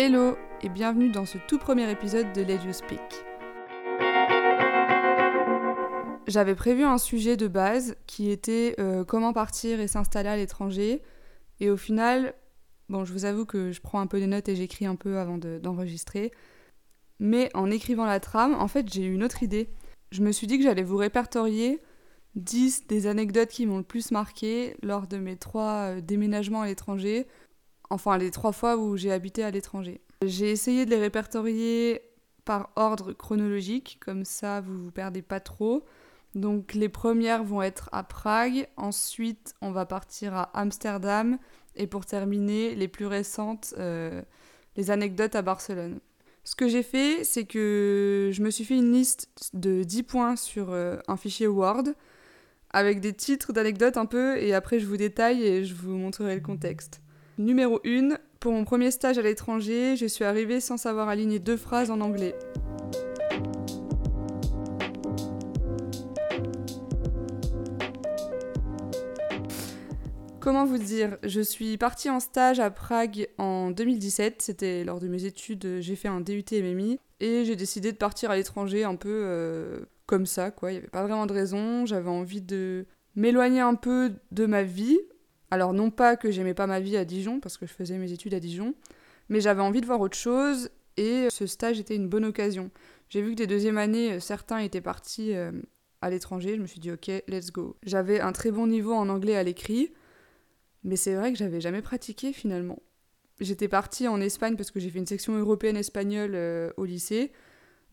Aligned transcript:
Hello 0.00 0.36
et 0.62 0.68
bienvenue 0.68 1.10
dans 1.10 1.26
ce 1.26 1.38
tout 1.48 1.58
premier 1.58 1.90
épisode 1.90 2.32
de 2.32 2.42
Let 2.42 2.60
You 2.64 2.72
Speak. 2.72 3.00
J'avais 6.28 6.54
prévu 6.54 6.84
un 6.84 6.98
sujet 6.98 7.36
de 7.36 7.48
base 7.48 7.96
qui 8.06 8.30
était 8.30 8.76
euh, 8.78 9.02
comment 9.02 9.32
partir 9.32 9.80
et 9.80 9.88
s'installer 9.88 10.28
à 10.28 10.36
l'étranger. 10.36 11.02
Et 11.58 11.68
au 11.68 11.76
final, 11.76 12.34
bon, 12.88 13.04
je 13.04 13.12
vous 13.12 13.24
avoue 13.24 13.44
que 13.44 13.72
je 13.72 13.80
prends 13.80 13.98
un 13.98 14.06
peu 14.06 14.20
des 14.20 14.28
notes 14.28 14.48
et 14.48 14.54
j'écris 14.54 14.86
un 14.86 14.94
peu 14.94 15.18
avant 15.18 15.36
d'enregistrer. 15.36 16.30
Mais 17.18 17.50
en 17.54 17.68
écrivant 17.68 18.06
la 18.06 18.20
trame, 18.20 18.54
en 18.54 18.68
fait, 18.68 18.88
j'ai 18.88 19.04
eu 19.04 19.12
une 19.12 19.24
autre 19.24 19.42
idée. 19.42 19.68
Je 20.12 20.22
me 20.22 20.30
suis 20.30 20.46
dit 20.46 20.58
que 20.58 20.64
j'allais 20.64 20.84
vous 20.84 20.96
répertorier 20.96 21.82
10 22.36 22.86
des 22.86 23.08
anecdotes 23.08 23.48
qui 23.48 23.66
m'ont 23.66 23.78
le 23.78 23.82
plus 23.82 24.12
marqué 24.12 24.76
lors 24.80 25.08
de 25.08 25.16
mes 25.16 25.36
trois 25.36 25.96
euh, 25.96 26.00
déménagements 26.00 26.62
à 26.62 26.66
l'étranger, 26.66 27.26
enfin 27.90 28.18
les 28.18 28.30
trois 28.30 28.52
fois 28.52 28.76
où 28.76 28.96
j'ai 28.96 29.12
habité 29.12 29.44
à 29.44 29.50
l'étranger. 29.50 30.00
J'ai 30.24 30.50
essayé 30.50 30.84
de 30.84 30.90
les 30.90 30.98
répertorier 30.98 32.02
par 32.44 32.70
ordre 32.76 33.12
chronologique, 33.12 33.98
comme 34.00 34.24
ça 34.24 34.60
vous 34.60 34.76
vous 34.76 34.90
perdez 34.90 35.22
pas 35.22 35.40
trop. 35.40 35.84
Donc 36.34 36.74
les 36.74 36.88
premières 36.88 37.44
vont 37.44 37.62
être 37.62 37.88
à 37.92 38.02
Prague, 38.02 38.68
ensuite 38.76 39.54
on 39.60 39.70
va 39.70 39.86
partir 39.86 40.34
à 40.34 40.50
Amsterdam, 40.58 41.38
et 41.76 41.86
pour 41.86 42.06
terminer, 42.06 42.74
les 42.74 42.88
plus 42.88 43.06
récentes, 43.06 43.74
euh, 43.78 44.22
les 44.76 44.90
anecdotes 44.90 45.34
à 45.34 45.42
Barcelone. 45.42 46.00
Ce 46.44 46.56
que 46.56 46.68
j'ai 46.68 46.82
fait, 46.82 47.24
c'est 47.24 47.44
que 47.44 48.30
je 48.32 48.42
me 48.42 48.50
suis 48.50 48.64
fait 48.64 48.76
une 48.76 48.92
liste 48.92 49.28
de 49.52 49.82
10 49.82 50.02
points 50.02 50.36
sur 50.36 50.70
euh, 50.70 50.96
un 51.06 51.16
fichier 51.16 51.46
Word 51.46 51.84
avec 52.70 53.00
des 53.00 53.12
titres 53.12 53.52
d'anecdotes 53.52 53.96
un 53.96 54.06
peu 54.06 54.38
et 54.38 54.54
après 54.54 54.78
je 54.78 54.86
vous 54.86 54.96
détaille 54.96 55.42
et 55.42 55.64
je 55.64 55.74
vous 55.74 55.96
montrerai 55.96 56.34
le 56.34 56.40
contexte. 56.40 57.00
Numéro 57.38 57.80
1, 57.86 58.18
pour 58.40 58.52
mon 58.52 58.64
premier 58.64 58.90
stage 58.90 59.16
à 59.16 59.22
l'étranger, 59.22 59.94
je 59.94 60.06
suis 60.06 60.24
arrivée 60.24 60.58
sans 60.58 60.76
savoir 60.76 61.08
aligner 61.08 61.38
deux 61.38 61.56
phrases 61.56 61.88
en 61.88 62.00
anglais. 62.00 62.34
Comment 70.40 70.64
vous 70.64 70.78
dire? 70.78 71.16
Je 71.22 71.40
suis 71.40 71.76
partie 71.76 72.10
en 72.10 72.18
stage 72.18 72.58
à 72.58 72.70
Prague 72.70 73.28
en 73.38 73.70
2017, 73.70 74.42
c'était 74.42 74.82
lors 74.82 74.98
de 74.98 75.06
mes 75.06 75.24
études, 75.24 75.78
j'ai 75.78 75.94
fait 75.94 76.08
un 76.08 76.20
DUT 76.20 76.44
MMI 76.50 76.98
et 77.20 77.44
j'ai 77.44 77.54
décidé 77.54 77.92
de 77.92 77.96
partir 77.98 78.32
à 78.32 78.36
l'étranger 78.36 78.82
un 78.82 78.96
peu 78.96 79.22
euh, 79.24 79.80
comme 80.06 80.26
ça, 80.26 80.50
quoi. 80.50 80.72
Il 80.72 80.74
n'y 80.74 80.78
avait 80.78 80.88
pas 80.88 81.02
vraiment 81.02 81.26
de 81.26 81.34
raison. 81.34 81.86
J'avais 81.86 82.10
envie 82.10 82.40
de 82.42 82.86
m'éloigner 83.14 83.60
un 83.60 83.76
peu 83.76 84.12
de 84.32 84.46
ma 84.46 84.64
vie. 84.64 84.98
Alors, 85.50 85.72
non 85.72 85.90
pas 85.90 86.16
que 86.16 86.30
j'aimais 86.30 86.54
pas 86.54 86.66
ma 86.66 86.80
vie 86.80 86.96
à 86.96 87.04
Dijon, 87.04 87.40
parce 87.40 87.56
que 87.56 87.66
je 87.66 87.72
faisais 87.72 87.96
mes 87.96 88.12
études 88.12 88.34
à 88.34 88.40
Dijon, 88.40 88.74
mais 89.28 89.40
j'avais 89.40 89.62
envie 89.62 89.80
de 89.80 89.86
voir 89.86 90.00
autre 90.00 90.16
chose 90.16 90.70
et 90.96 91.28
ce 91.30 91.46
stage 91.46 91.78
était 91.78 91.96
une 91.96 92.08
bonne 92.08 92.24
occasion. 92.24 92.70
J'ai 93.08 93.22
vu 93.22 93.30
que 93.30 93.36
des 93.36 93.46
deuxièmes 93.46 93.78
années, 93.78 94.20
certains 94.20 94.58
étaient 94.58 94.80
partis 94.80 95.34
euh, 95.34 95.52
à 96.02 96.10
l'étranger. 96.10 96.56
Je 96.56 96.60
me 96.60 96.66
suis 96.66 96.80
dit, 96.80 96.90
ok, 96.90 97.10
let's 97.28 97.52
go. 97.52 97.76
J'avais 97.84 98.20
un 98.20 98.32
très 98.32 98.50
bon 98.50 98.66
niveau 98.66 98.92
en 98.92 99.08
anglais 99.08 99.36
à 99.36 99.42
l'écrit, 99.42 99.92
mais 100.84 100.96
c'est 100.96 101.14
vrai 101.14 101.32
que 101.32 101.38
j'avais 101.38 101.60
jamais 101.60 101.82
pratiqué 101.82 102.32
finalement. 102.32 102.82
J'étais 103.40 103.68
partie 103.68 104.08
en 104.08 104.20
Espagne 104.20 104.56
parce 104.56 104.70
que 104.70 104.80
j'ai 104.80 104.90
fait 104.90 104.98
une 104.98 105.06
section 105.06 105.38
européenne 105.38 105.76
espagnole 105.76 106.32
euh, 106.34 106.70
au 106.76 106.84
lycée. 106.84 107.32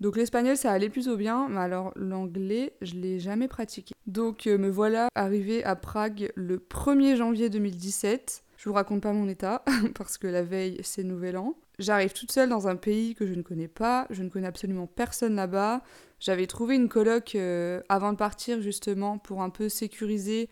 Donc 0.02 0.18
l'espagnol, 0.18 0.58
ça 0.58 0.72
allait 0.72 0.90
plutôt 0.90 1.16
bien, 1.16 1.48
mais 1.50 1.60
alors 1.62 1.94
l'anglais, 1.96 2.74
je 2.82 2.96
l'ai 2.96 3.20
jamais 3.20 3.48
pratiqué. 3.48 3.96
Donc 4.08 4.46
euh, 4.46 4.58
me 4.58 4.70
voilà 4.70 5.08
arrivée 5.16 5.64
à 5.64 5.76
Prague 5.76 6.32
le 6.36 6.58
1er 6.58 7.16
janvier 7.16 7.50
2017. 7.50 8.44
Je 8.58 8.70
vous 8.70 8.76
raconte 8.76 9.02
pas 9.02 9.14
mon 9.14 9.28
état, 9.30 9.64
parce 9.96 10.18
que 10.18 10.28
la 10.28 10.44
veille, 10.44 10.80
c'est 10.84 11.04
Nouvel 11.04 11.38
An. 11.38 11.56
J'arrive 11.80 12.14
toute 12.14 12.32
seule 12.32 12.50
dans 12.50 12.68
un 12.68 12.76
pays 12.76 13.16
que 13.16 13.26
je 13.26 13.34
ne 13.34 13.42
connais 13.42 13.68
pas, 13.68 14.08
je 14.10 14.24
ne 14.24 14.30
connais 14.30 14.48
absolument 14.48 14.88
personne 14.88 15.36
là-bas. 15.36 15.82
J'avais 16.20 16.48
trouvé 16.48 16.76
une 16.76 16.88
coloc 16.88 17.36
euh, 17.36 17.82
avant 17.90 18.14
de 18.14 18.18
partir 18.18 18.62
justement 18.62 19.18
pour 19.18 19.42
un 19.42 19.50
peu 19.50 19.70
sécuriser 19.70 20.50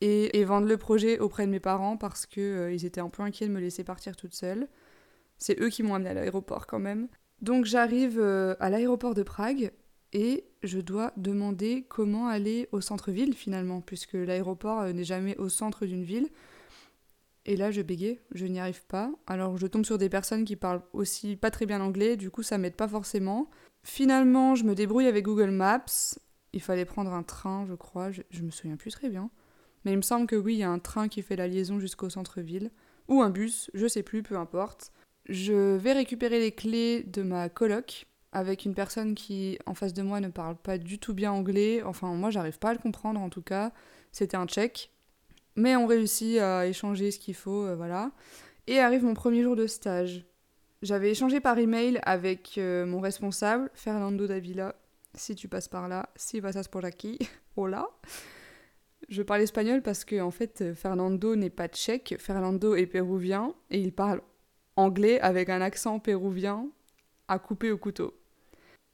et, 0.00 0.44
vendre 0.44 0.66
le 0.66 0.76
projet 0.76 1.18
auprès 1.18 1.46
de 1.46 1.50
mes 1.50 1.60
parents 1.60 1.96
parce 1.96 2.26
qu'ils 2.26 2.42
euh, 2.42 2.72
étaient 2.72 3.00
un 3.00 3.08
peu 3.08 3.22
inquiets 3.22 3.46
de 3.46 3.52
me 3.52 3.60
laisser 3.60 3.84
partir 3.84 4.16
toute 4.16 4.34
seule. 4.34 4.68
C'est 5.38 5.60
eux 5.60 5.68
qui 5.68 5.82
m'ont 5.82 5.94
amenée 5.94 6.10
à 6.10 6.14
l'aéroport 6.14 6.66
quand 6.66 6.78
même. 6.78 7.08
Donc 7.42 7.64
j'arrive 7.64 8.18
euh, 8.18 8.54
à 8.60 8.70
l'aéroport 8.70 9.14
de 9.14 9.22
Prague 9.22 9.72
et 10.12 10.44
je 10.62 10.78
dois 10.78 11.12
demander 11.16 11.86
comment 11.88 12.28
aller 12.28 12.68
au 12.72 12.80
centre-ville 12.80 13.34
finalement, 13.34 13.80
puisque 13.80 14.14
l'aéroport 14.14 14.80
euh, 14.80 14.92
n'est 14.92 15.04
jamais 15.04 15.36
au 15.38 15.48
centre 15.48 15.86
d'une 15.86 16.02
ville. 16.02 16.28
Et 17.46 17.56
là, 17.56 17.70
je 17.70 17.80
bégaye, 17.80 18.20
je 18.32 18.44
n'y 18.44 18.60
arrive 18.60 18.84
pas. 18.86 19.10
Alors, 19.26 19.56
je 19.56 19.66
tombe 19.66 19.86
sur 19.86 19.96
des 19.96 20.10
personnes 20.10 20.44
qui 20.44 20.56
parlent 20.56 20.82
aussi 20.92 21.36
pas 21.36 21.50
très 21.50 21.64
bien 21.64 21.80
anglais, 21.80 22.16
du 22.16 22.30
coup, 22.30 22.42
ça 22.42 22.58
m'aide 22.58 22.76
pas 22.76 22.88
forcément. 22.88 23.48
Finalement, 23.82 24.54
je 24.54 24.64
me 24.64 24.74
débrouille 24.74 25.06
avec 25.06 25.24
Google 25.24 25.50
Maps. 25.50 26.18
Il 26.52 26.60
fallait 26.60 26.84
prendre 26.84 27.14
un 27.14 27.22
train, 27.22 27.64
je 27.66 27.74
crois, 27.74 28.10
je, 28.10 28.20
je 28.30 28.42
me 28.42 28.50
souviens 28.50 28.76
plus 28.76 28.90
très 28.90 29.08
bien. 29.08 29.30
Mais 29.84 29.92
il 29.92 29.96
me 29.96 30.02
semble 30.02 30.26
que 30.26 30.36
oui, 30.36 30.54
il 30.54 30.58
y 30.58 30.62
a 30.62 30.70
un 30.70 30.78
train 30.78 31.08
qui 31.08 31.22
fait 31.22 31.36
la 31.36 31.48
liaison 31.48 31.80
jusqu'au 31.80 32.10
centre-ville. 32.10 32.70
Ou 33.08 33.22
un 33.22 33.30
bus, 33.30 33.70
je 33.72 33.86
sais 33.86 34.02
plus, 34.02 34.22
peu 34.22 34.36
importe. 34.36 34.92
Je 35.30 35.76
vais 35.76 35.92
récupérer 35.92 36.40
les 36.40 36.50
clés 36.50 37.04
de 37.04 37.22
ma 37.22 37.48
coloc 37.48 38.06
avec 38.32 38.64
une 38.64 38.74
personne 38.74 39.14
qui, 39.14 39.60
en 39.64 39.74
face 39.74 39.94
de 39.94 40.02
moi, 40.02 40.18
ne 40.18 40.26
parle 40.26 40.56
pas 40.56 40.76
du 40.76 40.98
tout 40.98 41.14
bien 41.14 41.30
anglais. 41.30 41.84
Enfin, 41.84 42.12
moi, 42.14 42.30
j'arrive 42.30 42.58
pas 42.58 42.70
à 42.70 42.72
le 42.72 42.80
comprendre 42.80 43.20
en 43.20 43.30
tout 43.30 43.40
cas. 43.40 43.72
C'était 44.10 44.36
un 44.36 44.46
tchèque. 44.46 44.90
Mais 45.54 45.76
on 45.76 45.86
réussit 45.86 46.38
à 46.38 46.66
échanger 46.66 47.12
ce 47.12 47.20
qu'il 47.20 47.36
faut, 47.36 47.64
euh, 47.64 47.76
voilà. 47.76 48.10
Et 48.66 48.80
arrive 48.80 49.04
mon 49.04 49.14
premier 49.14 49.44
jour 49.44 49.54
de 49.54 49.68
stage. 49.68 50.26
J'avais 50.82 51.12
échangé 51.12 51.38
par 51.38 51.56
email 51.58 52.00
avec 52.02 52.58
euh, 52.58 52.84
mon 52.84 52.98
responsable, 52.98 53.70
Fernando 53.72 54.26
Davila. 54.26 54.74
Si 55.14 55.36
tu 55.36 55.46
passes 55.46 55.68
par 55.68 55.86
là, 55.86 56.08
si 56.16 56.40
pasas 56.40 56.66
por 56.68 56.84
aquí, 56.84 57.18
hola. 57.56 57.88
Je 59.08 59.22
parle 59.22 59.42
espagnol 59.42 59.82
parce 59.82 60.04
que 60.04 60.20
en 60.20 60.30
fait 60.30 60.74
Fernando 60.74 61.36
n'est 61.36 61.50
pas 61.50 61.68
tchèque, 61.68 62.16
Fernando 62.18 62.74
est 62.74 62.86
péruvien 62.86 63.54
et 63.70 63.80
il 63.80 63.92
parle 63.92 64.20
anglais 64.80 65.20
avec 65.20 65.48
un 65.48 65.60
accent 65.60 65.98
péruvien 65.98 66.68
à 67.28 67.38
couper 67.38 67.70
au 67.70 67.78
couteau. 67.78 68.14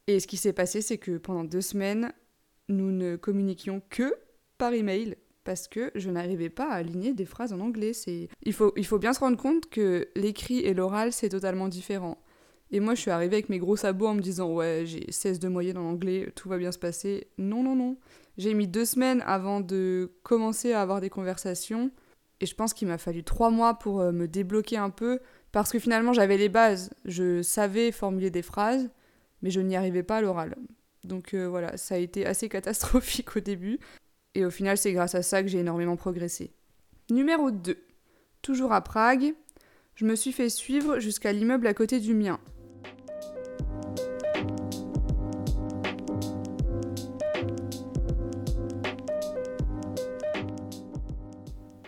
Et 0.07 0.21
ce 0.21 0.27
qui 0.27 0.37
s'est 0.37 0.53
passé, 0.53 0.83
c'est 0.83 0.99
que 0.99 1.19
pendant 1.19 1.45
deux 1.45 1.61
semaines, 1.61 2.13
nous 2.69 2.93
ne 2.93 3.17
communiquions 3.17 3.83
que 3.91 4.15
par 4.59 4.73
email 4.73 5.17
parce 5.45 5.69
que 5.69 5.93
je 5.95 6.11
n'arrivais 6.11 6.51
pas 6.51 6.69
à 6.69 6.75
aligner 6.75 7.13
des 7.13 7.25
phrases 7.25 7.53
en 7.53 7.61
anglais. 7.61 7.93
C'est 7.93 8.29
il 8.43 8.53
faut, 8.53 8.73
il 8.77 8.85
faut 8.85 8.99
bien 8.99 9.13
se 9.13 9.21
rendre 9.21 9.37
compte 9.37 9.71
que 9.71 10.09
l'écrit 10.17 10.59
et 10.59 10.75
l'oral, 10.75 11.13
c'est 11.13 11.29
totalement 11.29 11.69
différent. 11.69 12.19
Et 12.73 12.81
moi, 12.81 12.95
je 12.95 13.01
suis 13.01 13.13
arrivée 13.13 13.37
avec 13.37 13.49
mes 13.49 13.59
gros 13.59 13.77
sabots 13.77 14.09
en 14.09 14.15
me 14.15 14.21
disant 14.21 14.53
Ouais, 14.53 14.83
j'ai 14.85 15.11
16 15.11 15.39
de 15.39 15.49
moyenne 15.49 15.79
en 15.79 15.89
anglais, 15.89 16.33
tout 16.35 16.49
va 16.49 16.59
bien 16.59 16.73
se 16.73 16.79
passer. 16.79 17.29
Non, 17.39 17.63
non, 17.63 17.77
non. 17.77 17.97
J'ai 18.39 18.55
mis 18.55 18.67
deux 18.67 18.85
semaines 18.85 19.23
avant 19.25 19.61
de 19.61 20.13
commencer 20.25 20.73
à 20.73 20.83
avoir 20.83 21.01
des 21.01 21.11
conversations. 21.11 21.91
Et 22.41 22.47
je 22.47 22.55
pense 22.55 22.75
qu'il 22.75 22.89
m'a 22.89 22.99
fallu 22.99 23.23
trois 23.23 23.51
mois 23.51 23.75
pour 23.75 24.01
euh, 24.01 24.13
me 24.13 24.29
débloquer 24.29 24.77
un 24.77 24.91
peu 24.91 25.21
parce 25.57 25.73
que 25.73 25.79
finalement, 25.79 26.13
j'avais 26.13 26.37
les 26.37 26.51
bases. 26.51 26.91
Je 27.07 27.41
savais 27.41 27.91
formuler 27.91 28.29
des 28.29 28.43
phrases, 28.43 28.91
mais 29.41 29.49
je 29.49 29.63
n'y 29.63 29.75
arrivais 29.75 30.03
pas 30.03 30.19
à 30.19 30.21
l'oral. 30.21 30.55
Donc 31.03 31.33
euh, 31.33 31.49
voilà, 31.49 31.79
ça 31.79 31.95
a 31.95 31.99
été 31.99 32.27
assez 32.27 32.47
catastrophique 32.51 33.35
au 33.39 33.41
début. 33.41 33.79
Et 34.35 34.45
au 34.45 34.51
final, 34.51 34.77
c'est 34.77 34.93
grâce 34.93 35.15
à 35.15 35.23
ça 35.23 35.43
que 35.43 35.49
j'ai 35.49 35.61
énormément 35.61 35.97
progressé. 35.97 36.53
Numéro 37.09 37.51
2. 37.51 37.75
Toujours 38.43 38.75
à 38.75 38.83
Prague, 38.83 39.33
je 39.95 40.05
me 40.05 40.15
suis 40.15 40.33
fait 40.33 40.51
suivre 40.51 40.99
jusqu'à 40.99 41.33
l'immeuble 41.33 41.67
à 41.67 41.73
côté 41.73 42.01
du 42.01 42.13
mien. 42.13 42.39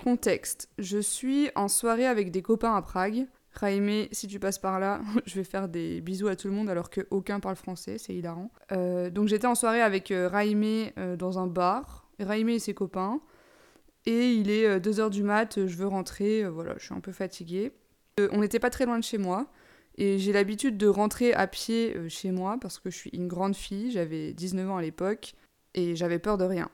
Contexte. 0.03 0.71
Je 0.79 0.97
suis 0.97 1.51
en 1.55 1.69
soirée 1.69 2.07
avec 2.07 2.31
des 2.31 2.41
copains 2.41 2.75
à 2.75 2.81
Prague. 2.81 3.27
Raime, 3.59 4.07
si 4.13 4.27
tu 4.27 4.39
passes 4.39 4.59
par 4.59 4.79
là, 4.79 5.01
je 5.27 5.35
vais 5.35 5.45
faire 5.45 5.69
des 5.69 6.01
bisous 6.01 6.29
à 6.29 6.37
tout 6.37 6.49
le 6.49 6.55
monde 6.55 6.71
alors 6.71 6.91
qu'aucun 6.91 7.41
parle 7.41 7.57
français, 7.57 7.99
c'est 7.99 8.15
hilarant. 8.15 8.51
Euh, 8.73 9.11
donc 9.11 9.29
j'étais 9.29 9.47
en 9.47 9.55
soirée 9.55 9.83
avec 9.83 10.11
euh, 10.11 10.29
Raime 10.29 10.91
euh, 10.99 11.17
dans 11.17 11.39
un 11.39 11.47
bar, 11.47 12.09
Raime 12.21 12.49
et 12.49 12.59
ses 12.59 12.75
copains. 12.75 13.21
Et 14.07 14.33
il 14.33 14.51
est 14.51 14.79
2h 14.79 15.11
du 15.11 15.23
mat, 15.23 15.67
je 15.67 15.77
veux 15.77 15.87
rentrer, 15.87 16.49
voilà, 16.49 16.75
je 16.79 16.85
suis 16.85 16.95
un 16.95 17.01
peu 17.01 17.13
fatiguée. 17.13 17.73
on 18.33 18.41
n'était 18.41 18.61
pas 18.61 18.71
très 18.71 18.87
loin 18.87 18.99
de 18.99 19.05
chez 19.05 19.19
moi. 19.19 19.49
Et 19.97 20.19
j'ai 20.19 20.33
l'habitude 20.33 20.79
de 20.79 20.87
rentrer 20.87 21.35
à 21.35 21.47
pied 21.47 22.09
chez 22.09 22.31
moi 22.31 22.57
parce 22.59 22.79
que 22.79 22.89
je 22.89 22.97
suis 22.97 23.11
une 23.13 23.29
grande 23.29 23.55
fille, 23.55 23.91
j'avais 23.91 24.33
19 24.33 24.71
ans 24.71 24.77
à 24.79 24.83
l'époque, 24.83 25.35
et 25.75 25.95
j'avais 25.95 26.19
peur 26.19 26.39
de 26.39 26.45
rien. 26.45 26.71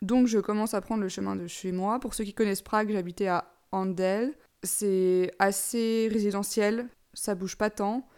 Donc 0.00 0.28
je 0.28 0.38
commence 0.38 0.72
à 0.72 0.80
prendre 0.80 1.02
le 1.02 1.08
chemin 1.08 1.36
de 1.36 1.46
chez 1.46 1.72
moi. 1.72 2.00
Pour 2.00 2.14
ceux 2.14 2.24
qui 2.24 2.32
connaissent 2.32 2.62
Prague, 2.62 2.90
j'habitais 2.90 3.26
à 3.26 3.52
Andel. 3.72 4.34
C'est 4.62 5.32
assez 5.38 6.08
résidentiel, 6.10 6.88
ça 7.14 7.34
bouge 7.34 7.56
pas 7.56 7.70
tant. 7.70 8.08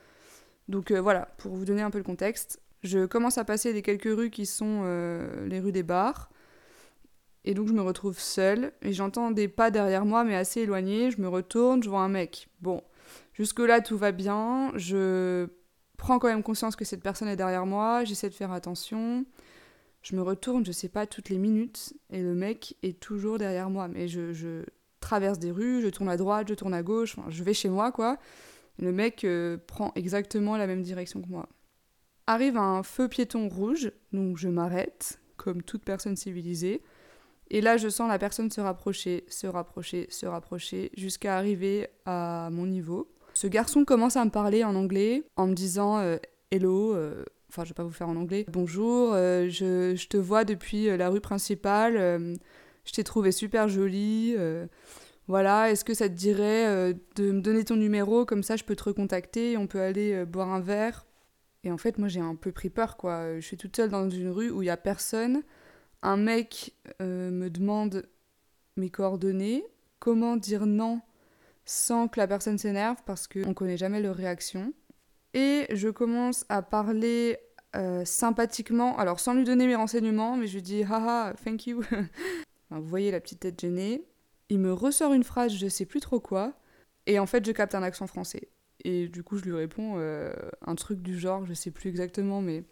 Donc 0.68 0.90
euh, 0.90 1.00
voilà, 1.00 1.26
pour 1.38 1.54
vous 1.54 1.64
donner 1.64 1.82
un 1.82 1.90
peu 1.90 1.98
le 1.98 2.04
contexte, 2.04 2.60
je 2.82 3.06
commence 3.06 3.38
à 3.38 3.44
passer 3.44 3.72
des 3.72 3.82
quelques 3.82 4.04
rues 4.04 4.30
qui 4.30 4.46
sont 4.46 4.82
euh, 4.84 5.46
les 5.46 5.60
rues 5.60 5.72
des 5.72 5.82
bars. 5.82 6.30
Et 7.44 7.54
donc 7.54 7.68
je 7.68 7.72
me 7.72 7.82
retrouve 7.82 8.18
seule 8.18 8.72
et 8.82 8.92
j'entends 8.92 9.30
des 9.30 9.48
pas 9.48 9.70
derrière 9.70 10.04
moi 10.04 10.24
mais 10.24 10.36
assez 10.36 10.60
éloignés. 10.60 11.10
Je 11.10 11.20
me 11.20 11.28
retourne, 11.28 11.82
je 11.82 11.88
vois 11.88 12.00
un 12.00 12.08
mec. 12.08 12.48
Bon, 12.60 12.82
Jusque-là, 13.40 13.80
tout 13.80 13.96
va 13.96 14.12
bien. 14.12 14.72
Je 14.76 15.46
prends 15.96 16.18
quand 16.18 16.28
même 16.28 16.42
conscience 16.42 16.76
que 16.76 16.84
cette 16.84 17.02
personne 17.02 17.28
est 17.28 17.36
derrière 17.36 17.66
moi. 17.66 18.04
J'essaie 18.04 18.28
de 18.28 18.34
faire 18.34 18.52
attention. 18.52 19.24
Je 20.02 20.16
me 20.16 20.22
retourne, 20.22 20.64
je 20.64 20.72
sais 20.72 20.88
pas, 20.88 21.06
toutes 21.06 21.28
les 21.28 21.38
minutes. 21.38 21.94
Et 22.10 22.22
le 22.22 22.34
mec 22.34 22.76
est 22.82 23.00
toujours 23.00 23.38
derrière 23.38 23.70
moi. 23.70 23.88
Mais 23.88 24.08
je, 24.08 24.64
traverse 25.00 25.38
des 25.38 25.50
rues, 25.50 25.82
je 25.82 25.88
tourne 25.88 26.08
à 26.08 26.16
droite, 26.16 26.48
je 26.48 26.54
tourne 26.54 26.74
à 26.74 26.82
gauche. 26.82 27.16
je 27.28 27.42
vais 27.42 27.54
chez 27.54 27.68
moi, 27.68 27.90
quoi. 27.90 28.18
le 28.78 28.92
mec 28.92 29.24
euh, 29.24 29.58
prend 29.66 29.92
exactement 29.94 30.56
la 30.56 30.66
même 30.66 30.82
direction 30.82 31.20
que 31.20 31.28
moi. 31.28 31.48
Arrive 32.26 32.56
un 32.56 32.82
feu 32.82 33.08
piéton 33.08 33.48
rouge, 33.48 33.90
donc 34.12 34.36
je 34.36 34.48
m'arrête, 34.48 35.18
comme 35.36 35.62
toute 35.62 35.82
personne 35.82 36.16
civilisée. 36.16 36.82
Et 37.52 37.60
là, 37.60 37.76
je 37.76 37.88
sens 37.88 38.08
la 38.08 38.18
personne 38.18 38.50
se 38.50 38.60
rapprocher, 38.60 39.24
se 39.28 39.48
rapprocher, 39.48 40.06
se 40.10 40.26
rapprocher, 40.26 40.92
jusqu'à 40.96 41.36
arriver 41.36 41.88
à 42.06 42.48
mon 42.52 42.66
niveau. 42.66 43.10
Ce 43.34 43.48
garçon 43.48 43.84
commence 43.84 44.16
à 44.16 44.24
me 44.24 44.30
parler 44.30 44.62
en 44.62 44.76
anglais, 44.76 45.24
en 45.36 45.48
me 45.48 45.54
disant 45.54 45.98
euh, 45.98 46.18
Hello, 46.52 46.94
euh, 46.94 47.24
enfin, 47.48 47.64
je 47.64 47.70
vais 47.70 47.74
pas 47.74 47.82
vous 47.82 47.90
faire 47.90 48.08
en 48.08 48.16
anglais. 48.16 48.46
Bonjour, 48.52 49.14
je, 49.14 49.94
je, 49.96 50.06
te 50.06 50.16
vois 50.16 50.44
depuis 50.44 50.96
la 50.96 51.08
rue 51.08 51.20
principale, 51.20 52.38
je 52.90 52.94
t'ai 52.94 53.04
trouvé 53.04 53.32
super 53.32 53.68
jolie. 53.68 54.36
voilà, 55.28 55.70
est-ce 55.70 55.84
que 55.84 55.94
ça 55.94 56.08
te 56.08 56.14
dirait 56.14 56.94
de 57.16 57.30
me 57.30 57.40
donner 57.40 57.64
ton 57.64 57.76
numéro, 57.76 58.24
comme 58.24 58.42
ça 58.42 58.56
je 58.56 58.64
peux 58.64 58.76
te 58.76 58.84
recontacter, 58.84 59.56
on 59.56 59.66
peut 59.66 59.80
aller 59.80 60.24
boire 60.24 60.50
un 60.50 60.60
verre 60.60 61.06
et 61.64 61.70
en 61.70 61.78
fait, 61.78 61.98
moi, 61.98 62.08
j'ai 62.08 62.20
un 62.20 62.34
peu 62.34 62.52
pris 62.52 62.70
peur, 62.70 62.96
quoi. 62.96 63.38
Je 63.38 63.46
suis 63.46 63.56
toute 63.56 63.76
seule 63.76 63.90
dans 63.90 64.08
une 64.08 64.30
rue 64.30 64.50
où 64.50 64.62
il 64.62 64.66
y 64.66 64.70
a 64.70 64.76
personne. 64.76 65.42
Un 66.02 66.16
mec 66.16 66.74
euh, 67.02 67.30
me 67.30 67.50
demande 67.50 68.08
mes 68.76 68.90
coordonnées. 68.90 69.64
Comment 69.98 70.36
dire 70.36 70.66
non 70.66 71.00
sans 71.66 72.08
que 72.08 72.18
la 72.18 72.26
personne 72.26 72.58
s'énerve 72.58 72.96
parce 73.04 73.28
qu'on 73.28 73.50
ne 73.50 73.52
connaît 73.52 73.76
jamais 73.76 74.00
leur 74.00 74.16
réaction? 74.16 74.72
Et 75.34 75.66
je 75.70 75.88
commence 75.88 76.44
à 76.48 76.62
parler 76.62 77.38
euh, 77.76 78.04
sympathiquement, 78.04 78.98
alors 78.98 79.20
sans 79.20 79.34
lui 79.34 79.44
donner 79.44 79.66
mes 79.66 79.76
renseignements, 79.76 80.36
mais 80.36 80.46
je 80.46 80.54
lui 80.54 80.62
dis 80.62 80.82
haha, 80.82 81.34
thank 81.44 81.66
you. 81.66 81.82
vous 82.78 82.86
voyez 82.86 83.10
la 83.10 83.20
petite 83.20 83.40
tête 83.40 83.60
gênée. 83.60 84.04
Il 84.48 84.58
me 84.60 84.72
ressort 84.72 85.12
une 85.12 85.24
phrase, 85.24 85.52
je 85.52 85.68
sais 85.68 85.86
plus 85.86 86.00
trop 86.00 86.20
quoi, 86.20 86.54
et 87.06 87.18
en 87.18 87.26
fait, 87.26 87.44
je 87.44 87.52
capte 87.52 87.74
un 87.74 87.82
accent 87.82 88.06
français. 88.06 88.48
Et 88.84 89.08
du 89.08 89.22
coup, 89.22 89.36
je 89.36 89.44
lui 89.44 89.52
réponds 89.52 89.94
euh, 89.96 90.32
un 90.66 90.74
truc 90.74 91.02
du 91.02 91.18
genre, 91.18 91.44
je 91.46 91.54
sais 91.54 91.70
plus 91.70 91.88
exactement, 91.88 92.40
mais 92.40 92.64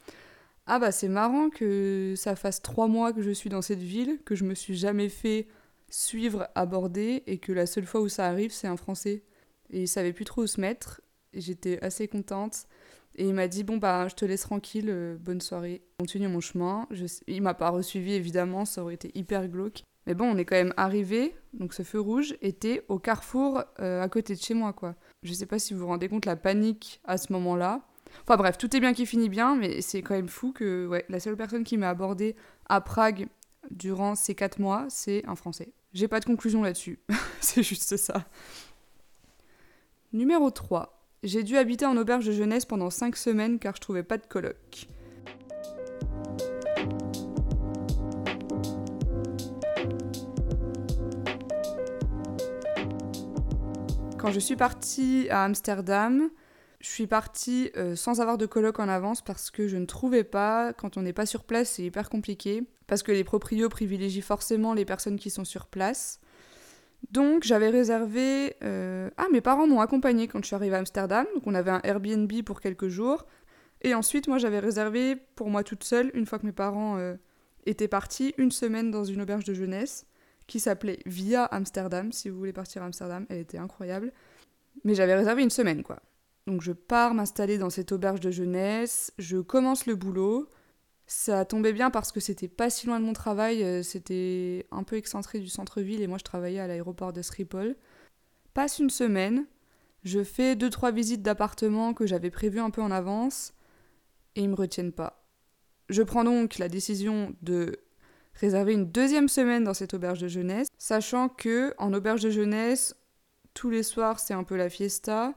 ah 0.67 0.79
bah 0.79 0.93
c'est 0.93 1.09
marrant 1.09 1.51
que 1.51 2.15
ça 2.17 2.37
fasse 2.37 2.63
trois 2.63 2.89
mois 2.89 3.13
que 3.13 3.23
je 3.23 3.31
suis 3.31 3.51
dans 3.51 3.63
cette 3.63 3.83
ville, 3.83 4.21
que 4.25 4.35
je 4.35 4.45
me 4.45 4.55
suis 4.55 4.77
jamais 4.77 5.09
fait 5.09 5.49
suivre, 5.91 6.49
aborder, 6.55 7.23
et 7.27 7.39
que 7.39 7.53
la 7.53 7.67
seule 7.67 7.87
fois 7.87 8.01
où 8.01 8.09
ça 8.09 8.27
arrive, 8.27 8.53
c'est 8.53 8.67
un 8.69 8.77
Français. 8.77 9.23
Et 9.71 9.83
il 9.83 9.89
savait 9.89 10.13
plus 10.13 10.25
trop 10.25 10.43
où 10.43 10.47
se 10.47 10.61
mettre. 10.61 11.01
Et 11.33 11.41
j'étais 11.41 11.83
assez 11.83 12.09
contente. 12.09 12.67
Et 13.19 13.27
il 13.27 13.35
m'a 13.35 13.49
dit 13.49 13.65
bon 13.65 13.79
bah 13.79 14.07
je 14.07 14.15
te 14.15 14.25
laisse 14.25 14.43
tranquille, 14.43 14.89
euh, 14.89 15.17
bonne 15.19 15.41
soirée. 15.41 15.83
Continue 15.99 16.29
mon 16.29 16.41
chemin. 16.41 16.87
Je... 16.93 17.05
Il 17.27 17.43
m'a 17.43 17.53
pas 17.53 17.71
resuivi 17.71 18.15
évidemment, 18.15 18.65
ça 18.65 18.83
aurait 18.83 18.95
été 18.95 19.11
hyper 19.15 19.49
glauque. 19.49 19.83
Mais 20.07 20.15
bon, 20.15 20.25
on 20.25 20.39
est 20.39 20.45
quand 20.45 20.57
même 20.57 20.73
arrivé, 20.79 21.35
donc 21.53 21.75
ce 21.75 21.83
feu 21.83 22.01
rouge 22.01 22.35
était 22.41 22.83
au 22.89 22.99
carrefour 22.99 23.63
euh, 23.81 24.01
à 24.01 24.09
côté 24.09 24.35
de 24.35 24.41
chez 24.41 24.55
moi, 24.55 24.73
quoi. 24.73 24.95
Je 25.23 25.35
sais 25.35 25.45
pas 25.45 25.59
si 25.59 25.75
vous 25.75 25.81
vous 25.81 25.89
rendez 25.89 26.09
compte 26.09 26.25
la 26.25 26.37
panique 26.37 27.01
à 27.05 27.19
ce 27.19 27.31
moment-là. 27.35 27.83
Enfin 28.23 28.37
bref, 28.37 28.57
tout 28.57 28.75
est 28.75 28.81
bien 28.81 28.95
qui 28.95 29.05
finit 29.05 29.29
bien, 29.29 29.55
mais 29.57 29.83
c'est 29.83 30.01
quand 30.01 30.15
même 30.15 30.29
fou 30.29 30.53
que 30.53 30.89
la 31.11 31.21
seule 31.21 31.37
personne 31.37 31.65
qui 31.65 31.77
m'a 31.77 31.91
abordé 31.91 32.37
à 32.71 32.81
Prague 32.81 33.27
durant 33.71 34.15
ces 34.15 34.35
4 34.35 34.61
mois, 34.61 34.87
c'est 34.89 35.27
un 35.27 35.35
Français. 35.35 35.73
J'ai 35.93 36.09
pas 36.09 36.21
de 36.21 36.25
conclusion 36.25 36.63
là-dessus, 36.63 37.01
c'est 37.41 37.63
juste 37.63 37.97
ça. 37.97 38.25
Numéro 40.13 40.51
3. 40.51 40.98
J'ai 41.25 41.43
dû 41.43 41.57
habiter 41.57 41.85
en 41.85 41.97
auberge 41.97 42.27
de 42.27 42.33
jeunesse 42.33 42.65
pendant 42.65 42.91
5 42.91 43.17
semaines 43.17 43.59
car 43.59 43.75
je 43.75 43.81
trouvais 43.81 44.05
pas 44.05 44.19
de 44.19 44.27
coloc. 44.27 44.87
Quand 54.17 54.31
je 54.31 54.39
suis 54.39 54.55
partie 54.55 55.29
à 55.31 55.43
Amsterdam, 55.45 56.31
je 56.81 56.89
suis 56.89 57.09
partie 57.09 57.73
euh, 57.77 57.97
sans 57.97 58.21
avoir 58.21 58.39
de 58.39 58.47
coloc 58.47 58.79
en 58.79 58.89
avance 58.89 59.21
parce 59.21 59.51
que 59.51 59.67
je 59.67 59.77
ne 59.77 59.87
trouvais 59.87 60.23
pas, 60.23 60.73
quand 60.73 60.97
on 60.97 61.03
n'est 61.03 61.13
pas 61.13 61.27
sur 61.27 61.43
place, 61.43 61.71
c'est 61.71 61.83
hyper 61.83 62.11
compliqué, 62.11 62.63
parce 62.87 63.03
que 63.03 63.11
les 63.11 63.25
proprios 63.25 63.69
privilégient 63.69 64.23
forcément 64.23 64.73
les 64.73 64.85
personnes 64.85 65.19
qui 65.19 65.31
sont 65.31 65.45
sur 65.45 65.67
place. 65.67 66.21
Donc 67.11 67.45
j'avais 67.45 67.71
réservé... 67.71 68.57
Euh, 68.63 69.11
ah, 69.17 69.27
mes 69.33 69.41
parents 69.41 69.67
m'ont 69.67 69.81
accompagnée 69.81 70.29
quand 70.29 70.41
je 70.41 70.47
suis 70.47 70.57
arrivée 70.57 70.77
à 70.77 70.81
Amsterdam, 70.81 71.27
donc 71.35 71.47
on 71.47 71.55
avait 71.55 71.71
un 71.71 71.81
Airbnb 71.85 72.33
pour 72.45 72.61
quelques 72.61 72.89
jours. 72.89 73.27
Et 73.83 73.95
ensuite, 73.95 74.29
moi, 74.29 74.39
j'avais 74.39 74.59
réservé 74.59 75.17
pour 75.37 75.51
moi 75.51 75.63
toute 75.63 75.85
seule, 75.85 76.11
une 76.15 76.27
fois 76.27 76.39
que 76.39 76.47
mes 76.47 76.53
parents 76.53 76.99
euh, 76.99 77.15
étaient 77.65 77.89
partis, 77.89 78.35
une 78.37 78.51
semaine 78.51 78.91
dans 78.91 79.05
une 79.05 79.21
auberge 79.21 79.45
de 79.45 79.55
jeunesse 79.55 80.07
qui 80.47 80.61
s'appelait 80.61 80.99
Via 81.07 81.45
Amsterdam, 81.45 82.11
si 82.11 82.29
vous 82.31 82.39
voulez 82.39 82.53
partir 82.53 82.83
à 82.83 82.87
Amsterdam, 82.87 83.27
elle 83.29 83.39
était 83.39 83.59
incroyable. 83.59 84.13
Mais 84.85 84.95
j'avais 84.95 85.15
réservé 85.15 85.43
une 85.43 85.51
semaine, 85.51 85.83
quoi. 85.83 86.01
Donc 86.47 86.63
je 86.63 86.73
pars 86.73 87.13
m'installer 87.13 87.59
dans 87.59 87.69
cette 87.69 87.93
auberge 87.93 88.21
de 88.21 88.31
jeunesse, 88.31 89.13
je 89.19 89.37
commence 89.37 89.85
le 89.85 89.95
boulot. 89.95 90.49
Ça 91.11 91.47
tombait 91.47 91.73
bien 91.73 91.91
parce 91.91 92.13
que 92.13 92.21
c'était 92.21 92.49
pas 92.49 92.69
si 92.69 92.87
loin 92.87 93.01
de 93.01 93.05
mon 93.07 93.15
travail, 93.15 93.65
euh, 93.65 93.83
c'était 93.83 94.67
un 94.71 94.83
peu 94.83 94.97
excentré 94.97 95.41
du 95.41 95.49
centre-ville 95.49 96.03
et 96.03 96.07
moi 96.07 96.19
je 96.19 96.25
travaillais 96.25 96.61
à 96.61 96.67
l'aéroport 96.67 97.15
de 97.15 97.23
Schiphol. 97.23 97.77
Passe 98.53 98.79
une 98.79 98.91
semaine, 98.91 99.47
je 100.05 100.23
fais 100.23 100.55
deux 100.55 100.69
trois 100.69 100.93
visites 100.93 101.23
d'appartements 101.23 101.95
que 101.95 102.07
j'avais 102.07 102.31
prévues 102.31 102.61
un 102.61 102.69
peu 102.69 102.83
en 102.83 102.91
avance 102.91 103.55
et 104.37 104.43
ils 104.43 104.51
me 104.51 104.55
retiennent 104.55 104.93
pas. 104.93 105.25
Je 105.89 106.03
prends 106.03 106.25
donc 106.25 106.59
la 106.59 106.69
décision 106.69 107.35
de 107.41 107.79
réserver 108.35 108.75
une 108.75 108.91
deuxième 108.91 109.29
semaine 109.29 109.65
dans 109.65 109.73
cette 109.73 109.95
auberge 109.95 110.21
de 110.21 110.29
jeunesse, 110.29 110.69
sachant 110.77 111.31
que 111.31 111.75
en 111.79 111.95
auberge 111.95 112.21
de 112.21 112.29
jeunesse, 112.29 112.95
tous 113.55 113.71
les 113.71 113.83
soirs 113.83 114.21
c'est 114.21 114.35
un 114.35 114.45
peu 114.45 114.57
la 114.57 114.69
fiesta. 114.69 115.33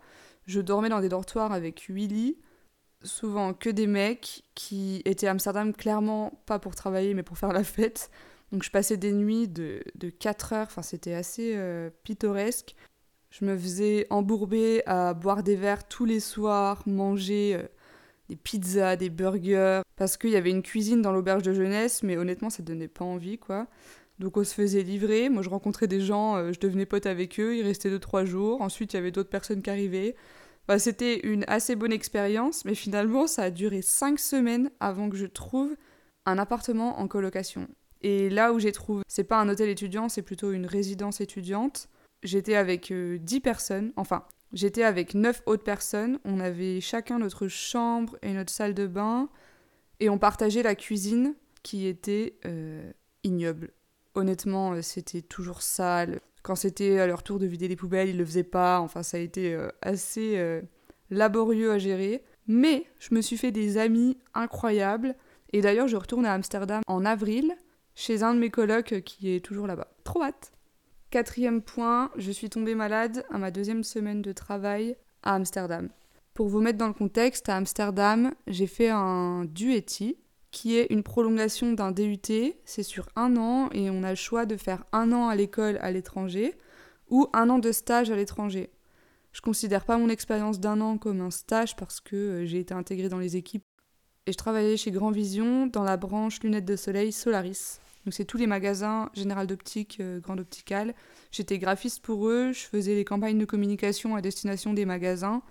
Je 0.47 0.59
dormais 0.59 0.89
dans 0.89 1.00
des 1.00 1.07
dortoirs 1.07 1.53
avec 1.53 1.79
huit 1.88 2.07
lits, 2.07 2.38
souvent 3.03 3.53
que 3.53 3.69
des 3.69 3.88
mecs 3.88 4.44
qui 4.56 5.01
étaient 5.06 5.27
à 5.27 5.31
Amsterdam 5.31 5.74
clairement 5.74 6.42
pas 6.45 6.59
pour 6.59 6.75
travailler 6.75 7.13
mais 7.13 7.24
pour 7.24 7.38
faire 7.38 7.53
la 7.53 7.63
fête. 7.63 8.09
Donc 8.51 8.63
je 8.63 8.71
passais 8.71 8.98
des 8.98 9.13
nuits 9.13 9.48
de, 9.48 9.81
de 9.95 10.09
4 10.09 10.53
heures, 10.53 10.68
enfin 10.68 10.81
c'était 10.81 11.13
assez 11.13 11.53
euh, 11.56 11.89
pittoresque. 12.03 12.75
Je 13.30 13.45
me 13.45 13.57
faisais 13.57 14.07
embourber 14.09 14.83
à 14.85 15.14
boire 15.14 15.42
des 15.42 15.56
verres 15.56 15.87
tous 15.87 16.04
les 16.04 16.19
soirs, 16.19 16.83
manger 16.85 17.56
euh, 17.56 17.68
des 18.28 18.35
pizzas, 18.35 18.97
des 18.97 19.09
burgers, 19.09 19.81
parce 19.95 20.18
qu'il 20.18 20.31
y 20.31 20.35
avait 20.35 20.49
une 20.49 20.64
cuisine 20.64 21.02
dans 21.02 21.14
l'auberge 21.14 21.44
de 21.44 21.54
jeunesse, 21.54 22.04
mais 22.04 22.18
honnêtement, 22.18 22.49
ça 22.49 22.61
donnait 22.61 22.90
pas 22.90 23.06
envie, 23.06 23.37
quoi. 23.37 23.68
Donc 24.19 24.37
on 24.37 24.44
se 24.44 24.54
faisait 24.54 24.83
livrer, 24.83 25.30
moi 25.30 25.42
je 25.42 25.49
rencontrais 25.49 25.87
des 25.87 25.99
gens, 25.99 26.35
euh, 26.35 26.52
je 26.54 26.59
devenais 26.59 26.85
pote 26.85 27.07
avec 27.07 27.40
eux, 27.40 27.57
ils 27.57 27.64
restaient 27.64 27.90
2-3 27.90 28.25
jours, 28.25 28.61
ensuite 28.61 28.94
il 28.94 28.97
y 28.97 28.99
avait 28.99 29.11
d'autres 29.11 29.30
personnes 29.30 29.64
qui 29.64 29.69
arrivaient. 29.69 30.16
C'était 30.77 31.19
une 31.19 31.44
assez 31.47 31.75
bonne 31.75 31.91
expérience, 31.91 32.65
mais 32.65 32.75
finalement 32.75 33.27
ça 33.27 33.44
a 33.44 33.51
duré 33.51 33.81
5 33.81 34.19
semaines 34.19 34.71
avant 34.80 35.09
que 35.09 35.18
je 35.18 35.25
trouve 35.25 35.75
un 36.25 36.37
appartement 36.37 36.99
en 36.99 37.07
colocation. 37.07 37.68
Et 38.01 38.30
là 38.30 38.53
où 38.53 38.59
j'ai 38.59 38.71
trouvé, 38.71 39.03
c'est 39.07 39.23
pas 39.23 39.39
un 39.39 39.49
hôtel 39.49 39.69
étudiant, 39.69 40.09
c'est 40.09 40.21
plutôt 40.21 40.51
une 40.51 40.65
résidence 40.65 41.21
étudiante. 41.21 41.89
J'étais 42.23 42.56
avec 42.56 42.91
10 42.91 42.94
euh, 42.94 43.39
personnes, 43.41 43.91
enfin 43.95 44.25
J'étais 44.53 44.83
avec 44.83 45.13
neuf 45.15 45.41
autres 45.45 45.63
personnes, 45.63 46.19
on 46.25 46.39
avait 46.41 46.81
chacun 46.81 47.19
notre 47.19 47.47
chambre 47.47 48.18
et 48.21 48.33
notre 48.33 48.51
salle 48.51 48.73
de 48.73 48.85
bain, 48.85 49.30
et 50.01 50.09
on 50.09 50.18
partageait 50.18 50.63
la 50.63 50.75
cuisine 50.75 51.35
qui 51.63 51.87
était 51.87 52.37
euh, 52.45 52.91
ignoble. 53.23 53.71
Honnêtement, 54.13 54.73
euh, 54.73 54.81
c'était 54.81 55.21
toujours 55.21 55.61
sale. 55.61 56.19
Quand 56.44 56.56
c'était 56.56 57.00
à 57.00 57.07
leur 57.07 57.24
tour 57.24 57.40
de 57.40 57.45
vider 57.45 57.68
les 57.68 57.76
poubelles, 57.76 58.10
ils 58.10 58.18
le 58.18 58.26
faisaient 58.26 58.44
pas. 58.44 58.80
Enfin, 58.80 59.04
ça 59.04 59.18
a 59.18 59.19
été 59.19 59.54
euh, 59.54 59.69
assez 59.81 60.62
laborieux 61.10 61.71
à 61.71 61.78
gérer. 61.78 62.24
Mais 62.48 62.86
je 63.00 63.14
me 63.14 63.21
suis 63.21 63.38
fait 63.38 63.52
des 63.52 63.78
amis 63.78 64.18
incroyables. 64.33 65.16
Et 65.54 65.62
d'ailleurs, 65.62 65.88
je 65.88 65.98
retourne 65.98 66.26
à 66.26 66.33
Amsterdam 66.33 66.81
en 66.88 67.06
avril 67.06 67.54
chez 67.95 68.24
un 68.24 68.33
de 68.33 68.40
mes 68.40 68.50
colocs 68.50 69.02
qui 69.06 69.33
est 69.33 69.44
toujours 69.44 69.68
là-bas. 69.68 69.88
Trop 70.04 70.24
hâte. 70.24 70.52
Quatrième 71.12 71.62
point, 71.62 72.10
je 72.16 72.31
suis 72.31 72.50
tombée 72.50 72.74
malade 72.74 73.26
à 73.30 73.38
ma 73.38 73.52
deuxième 73.52 73.83
semaine 73.83 74.21
de 74.21 74.31
travail 74.31 74.95
à 75.24 75.36
Amsterdam. 75.36 75.90
Pour 76.33 76.48
vous 76.48 76.62
mettre 76.62 76.78
dans 76.78 76.88
le 76.88 76.94
contexte, 76.94 77.50
à 77.50 77.57
Amsterdam, 77.57 78.33
j'ai 78.48 78.68
fait 78.68 78.90
un 78.90 79.44
DUETI, 79.44 80.18
qui 80.51 80.77
est 80.77 80.87
une 80.89 81.03
prolongation 81.03 81.73
d'un 81.73 81.91
DUT. 81.91 82.19
C'est 82.65 82.83
sur 82.83 83.07
un 83.15 83.37
an 83.37 83.69
et 83.71 83.89
on 83.89 84.03
a 84.03 84.11
le 84.11 84.15
choix 84.15 84.45
de 84.45 84.57
faire 84.57 84.83
un 84.91 85.11
an 85.11 85.29
à 85.29 85.35
l'école 85.35 85.77
à 85.81 85.91
l'étranger 85.91 86.55
ou 87.09 87.27
un 87.33 87.49
an 87.49 87.59
de 87.59 87.71
stage 87.71 88.11
à 88.11 88.15
l'étranger. 88.15 88.69
Je 89.31 89.41
considère 89.41 89.85
pas 89.85 89.97
mon 89.97 90.09
expérience 90.09 90.59
d'un 90.59 90.81
an 90.81 90.97
comme 90.97 91.21
un 91.21 91.31
stage 91.31 91.75
parce 91.77 92.01
que 92.01 92.15
euh, 92.15 92.45
j'ai 92.45 92.59
été 92.59 92.73
intégrée 92.73 93.07
dans 93.07 93.17
les 93.17 93.37
équipes 93.37 93.63
et 94.27 94.33
je 94.33 94.37
travaillais 94.37 94.77
chez 94.77 94.91
Grand 94.91 95.11
Vision 95.11 95.67
dans 95.67 95.83
la 95.83 95.97
branche 95.97 96.41
lunettes 96.43 96.65
de 96.65 96.75
soleil 96.75 97.11
Solaris. 97.11 97.79
Donc 98.05 98.13
c'est 98.13 98.25
tous 98.25 98.37
les 98.37 98.47
magasins 98.47 99.09
Général 99.13 99.47
d'Optique, 99.47 99.97
euh, 100.01 100.19
Grande 100.19 100.41
Opticale. 100.41 100.93
J'étais 101.31 101.59
graphiste 101.59 102.01
pour 102.01 102.27
eux, 102.27 102.51
je 102.51 102.61
faisais 102.61 102.95
les 102.95 103.05
campagnes 103.05 103.37
de 103.37 103.45
communication 103.45 104.15
à 104.15 104.21
destination 104.21 104.73
des 104.73 104.85
magasins. 104.85 105.41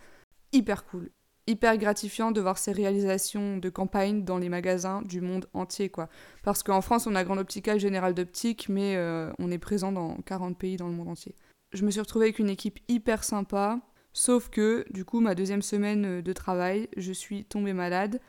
Hyper 0.53 0.85
cool. 0.85 1.11
Hyper 1.51 1.79
gratifiant 1.79 2.31
de 2.31 2.41
voir 2.41 2.59
ces 2.59 2.71
réalisations 2.71 3.57
de 3.57 3.69
campagne 3.71 4.23
dans 4.23 4.39
les 4.39 4.49
magasins 4.49 5.03
du 5.03 5.21
monde 5.21 5.49
entier, 5.53 5.89
quoi. 5.89 6.09
Parce 6.45 6.63
qu'en 6.63 6.81
France, 6.81 7.09
on 7.09 7.17
a 7.17 7.25
Grande 7.25 7.41
Opticale, 7.41 7.81
Général 7.81 8.15
d'Optique, 8.15 8.69
mais 8.69 8.95
euh, 8.95 9.33
on 9.41 9.51
est 9.51 9.59
présent 9.59 9.91
dans 9.91 10.15
40 10.27 10.57
pays 10.57 10.77
dans 10.77 10.87
le 10.87 10.95
monde 10.95 11.09
entier. 11.09 11.35
Je 11.73 11.85
me 11.85 11.91
suis 11.91 11.99
retrouvée 11.99 12.27
avec 12.27 12.39
une 12.39 12.51
équipe 12.51 12.79
hyper 12.87 13.25
sympa, 13.25 13.81
sauf 14.13 14.49
que, 14.49 14.85
du 14.91 15.05
coup, 15.05 15.19
ma 15.19 15.35
deuxième 15.35 15.61
semaine 15.61 16.05
euh, 16.05 16.23
de 16.23 16.33
travail, 16.33 16.89
je 16.97 17.13
suis 17.13 17.45
tombée 17.45 17.73
malade. 17.73 18.21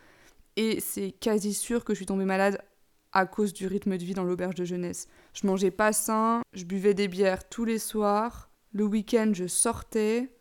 Et 0.55 0.79
c'est 0.79 1.11
quasi 1.11 1.53
sûr 1.53 1.85
que 1.85 1.93
je 1.93 1.97
suis 1.97 2.07
tombée 2.07 2.25
malade 2.25 2.57
à 3.11 3.27
cause 3.27 3.53
du 3.53 3.67
rythme 3.67 3.99
de 3.99 4.03
vie 4.03 4.15
dans 4.15 4.23
l'auberge 4.23 4.55
de 4.55 4.65
jeunesse. 4.65 5.07
Je 5.33 5.45
mangeais 5.45 5.69
pas 5.69 5.93
sain, 5.93 6.41
je 6.53 6.63
buvais 6.63 6.95
des 6.95 7.07
bières 7.07 7.47
tous 7.49 7.65
les 7.65 7.77
soirs, 7.77 8.49
le 8.71 8.85
week-end 8.85 9.31
je 9.35 9.45
sortais, 9.45 10.31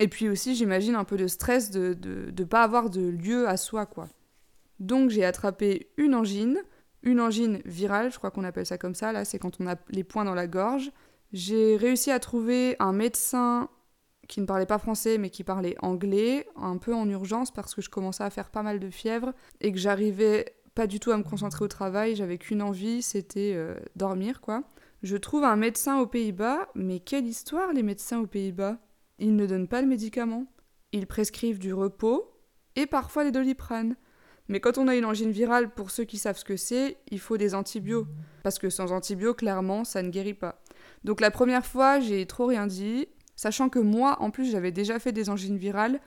et 0.00 0.08
puis 0.08 0.28
aussi 0.28 0.56
j'imagine 0.56 0.96
un 0.96 1.04
peu 1.04 1.16
de 1.16 1.28
stress 1.28 1.70
de 1.70 1.96
ne 2.02 2.30
de, 2.30 2.44
pas 2.44 2.62
avoir 2.62 2.90
de 2.90 3.02
lieu 3.02 3.48
à 3.48 3.56
soi 3.56 3.86
quoi. 3.86 4.08
Donc 4.80 5.10
j'ai 5.10 5.24
attrapé 5.24 5.90
une 5.98 6.14
angine, 6.14 6.58
une 7.02 7.20
angine 7.20 7.60
virale, 7.66 8.10
je 8.10 8.16
crois 8.16 8.30
qu'on 8.30 8.44
appelle 8.44 8.66
ça 8.66 8.78
comme 8.78 8.94
ça, 8.94 9.12
là 9.12 9.24
c'est 9.24 9.38
quand 9.38 9.60
on 9.60 9.68
a 9.68 9.76
les 9.90 10.02
points 10.02 10.24
dans 10.24 10.34
la 10.34 10.46
gorge. 10.46 10.90
J'ai 11.32 11.76
réussi 11.76 12.10
à 12.10 12.18
trouver 12.18 12.74
un 12.80 12.92
médecin 12.92 13.68
qui 14.26 14.40
ne 14.40 14.46
parlait 14.46 14.66
pas 14.66 14.78
français 14.78 15.18
mais 15.18 15.28
qui 15.28 15.44
parlait 15.44 15.76
anglais, 15.82 16.48
un 16.56 16.78
peu 16.78 16.94
en 16.94 17.08
urgence 17.08 17.52
parce 17.52 17.74
que 17.74 17.82
je 17.82 17.90
commençais 17.90 18.24
à 18.24 18.30
faire 18.30 18.50
pas 18.50 18.62
mal 18.62 18.80
de 18.80 18.90
fièvre 18.90 19.34
et 19.60 19.70
que 19.70 19.78
j'arrivais 19.78 20.54
pas 20.74 20.86
du 20.86 20.98
tout 20.98 21.10
à 21.10 21.18
me 21.18 21.24
concentrer 21.24 21.64
au 21.64 21.68
travail, 21.68 22.16
j'avais 22.16 22.38
qu'une 22.38 22.62
envie, 22.62 23.02
c'était 23.02 23.52
euh, 23.54 23.74
dormir 23.96 24.40
quoi. 24.40 24.64
Je 25.02 25.16
trouve 25.16 25.44
un 25.44 25.56
médecin 25.56 25.98
aux 25.98 26.06
Pays-Bas, 26.06 26.68
mais 26.74 27.00
quelle 27.00 27.26
histoire 27.26 27.72
les 27.72 27.82
médecins 27.82 28.20
aux 28.20 28.26
Pays-Bas 28.26 28.78
Ils 29.20 29.36
ne 29.36 29.46
donnent 29.46 29.68
pas 29.68 29.82
de 29.82 29.86
médicaments. 29.86 30.46
Ils 30.92 31.06
prescrivent 31.06 31.58
du 31.58 31.72
repos 31.72 32.32
et 32.74 32.86
parfois 32.86 33.22
des 33.22 33.30
doliprane. 33.30 33.94
Mais 34.48 34.58
quand 34.58 34.78
on 34.78 34.88
a 34.88 34.96
une 34.96 35.04
angine 35.04 35.30
virale, 35.30 35.70
pour 35.70 35.92
ceux 35.92 36.04
qui 36.04 36.18
savent 36.18 36.38
ce 36.38 36.44
que 36.44 36.56
c'est, 36.56 36.96
il 37.10 37.20
faut 37.20 37.36
des 37.36 37.54
antibiotiques. 37.54 38.08
Parce 38.42 38.58
que 38.58 38.70
sans 38.70 38.90
antibiotiques, 38.90 39.40
clairement, 39.40 39.84
ça 39.84 40.02
ne 40.02 40.08
guérit 40.08 40.34
pas. 40.34 40.60
Donc 41.04 41.20
la 41.20 41.30
première 41.30 41.64
fois, 41.64 42.00
j'ai 42.00 42.26
trop 42.26 42.46
rien 42.46 42.66
dit. 42.66 43.06
Sachant 43.36 43.68
que 43.68 43.78
moi, 43.78 44.16
en 44.20 44.30
plus, 44.30 44.50
j'avais 44.50 44.72
déjà 44.72 44.98
fait 44.98 45.12
des 45.12 45.30
angines 45.30 45.56
virales. 45.56 46.00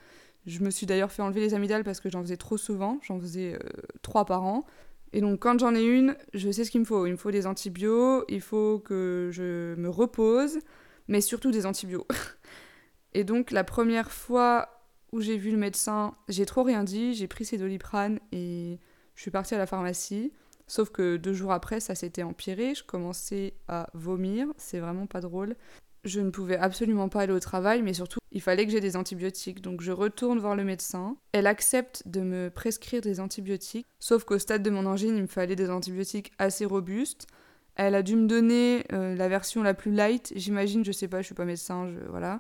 Je 0.46 0.60
me 0.60 0.70
suis 0.70 0.86
d'ailleurs 0.86 1.12
fait 1.12 1.22
enlever 1.22 1.40
les 1.40 1.54
amygdales 1.54 1.84
parce 1.84 2.02
que 2.02 2.10
j'en 2.10 2.22
faisais 2.22 2.36
trop 2.36 2.58
souvent. 2.58 3.00
J'en 3.04 3.20
faisais 3.20 3.54
euh, 3.54 3.70
trois 4.02 4.26
par 4.26 4.44
an. 4.44 4.66
Et 5.14 5.22
donc, 5.22 5.40
quand 5.40 5.58
j'en 5.60 5.74
ai 5.74 5.84
une, 5.84 6.16
je 6.34 6.52
sais 6.52 6.66
ce 6.66 6.72
qu'il 6.72 6.82
me 6.82 6.86
faut. 6.86 7.06
Il 7.06 7.12
me 7.12 7.18
faut 7.18 7.32
des 7.32 7.46
antibiotiques, 7.48 8.26
il 8.30 8.42
faut 8.42 8.80
que 8.80 9.30
je 9.32 9.76
me 9.76 9.88
repose, 9.88 10.60
mais 11.08 11.22
surtout 11.22 11.52
des 11.52 11.66
antibiotiques. 11.66 12.12
et 13.14 13.24
donc, 13.24 13.52
la 13.52 13.64
première 13.64 14.12
fois 14.12 14.70
où 15.12 15.22
j'ai 15.22 15.38
vu 15.38 15.52
le 15.52 15.58
médecin, 15.58 16.16
j'ai 16.28 16.46
trop 16.46 16.64
rien 16.64 16.84
dit. 16.84 17.14
J'ai 17.14 17.28
pris 17.28 17.46
ces 17.46 17.58
doliprane 17.58 18.20
et 18.32 18.80
je 19.16 19.22
suis 19.22 19.32
partie 19.32 19.56
à 19.56 19.58
la 19.58 19.68
pharmacie. 19.68 20.32
Sauf 20.66 20.90
que 20.90 21.18
deux 21.18 21.34
jours 21.34 21.52
après, 21.52 21.80
ça 21.80 21.94
s'était 21.94 22.24
empiré. 22.24 22.74
Je 22.74 22.84
commençais 22.84 23.54
à 23.68 23.90
vomir. 23.94 24.48
C'est 24.58 24.80
vraiment 24.80 25.06
pas 25.06 25.22
drôle 25.22 25.56
je 26.04 26.20
ne 26.20 26.30
pouvais 26.30 26.58
absolument 26.58 27.10
pas 27.10 27.22
aller 27.22 27.34
au 27.34 27.40
travail, 27.40 27.82
mais 27.82 27.94
surtout, 27.94 28.20
il 28.32 28.42
fallait 28.42 28.66
que 28.66 28.72
j'ai 28.72 28.82
des 28.82 28.96
antibiotiques. 28.96 29.62
Donc 29.62 29.82
je 29.82 29.92
retourne 29.92 30.40
voir 30.40 30.56
le 30.56 30.64
médecin. 30.64 31.16
Elle 31.32 31.48
accepte 31.48 32.04
de 32.06 32.22
me 32.22 32.50
prescrire 32.50 33.02
des 33.02 33.20
antibiotiques, 33.20 33.88
sauf 34.00 34.24
qu'au 34.24 34.38
stade 34.38 34.64
de 34.64 34.70
mon 34.70 34.86
angine, 34.86 35.16
il 35.16 35.22
me 35.24 35.28
fallait 35.28 35.56
des 35.56 35.70
antibiotiques 35.70 36.32
assez 36.40 36.66
robustes. 36.66 37.28
Elle 37.76 37.96
a 37.96 38.04
dû 38.04 38.16
me 38.16 38.28
donner 38.28 38.86
euh, 38.92 39.16
la 39.16 39.30
version 39.30 39.64
la 39.64 39.74
plus 39.74 39.92
light, 39.92 40.32
j'imagine, 40.36 40.86
je 40.86 40.92
sais 40.92 41.08
pas, 41.08 41.22
je 41.22 41.28
suis 41.28 41.36
pas 41.36 41.46
médecin, 41.46 41.92
voilà. 42.10 42.40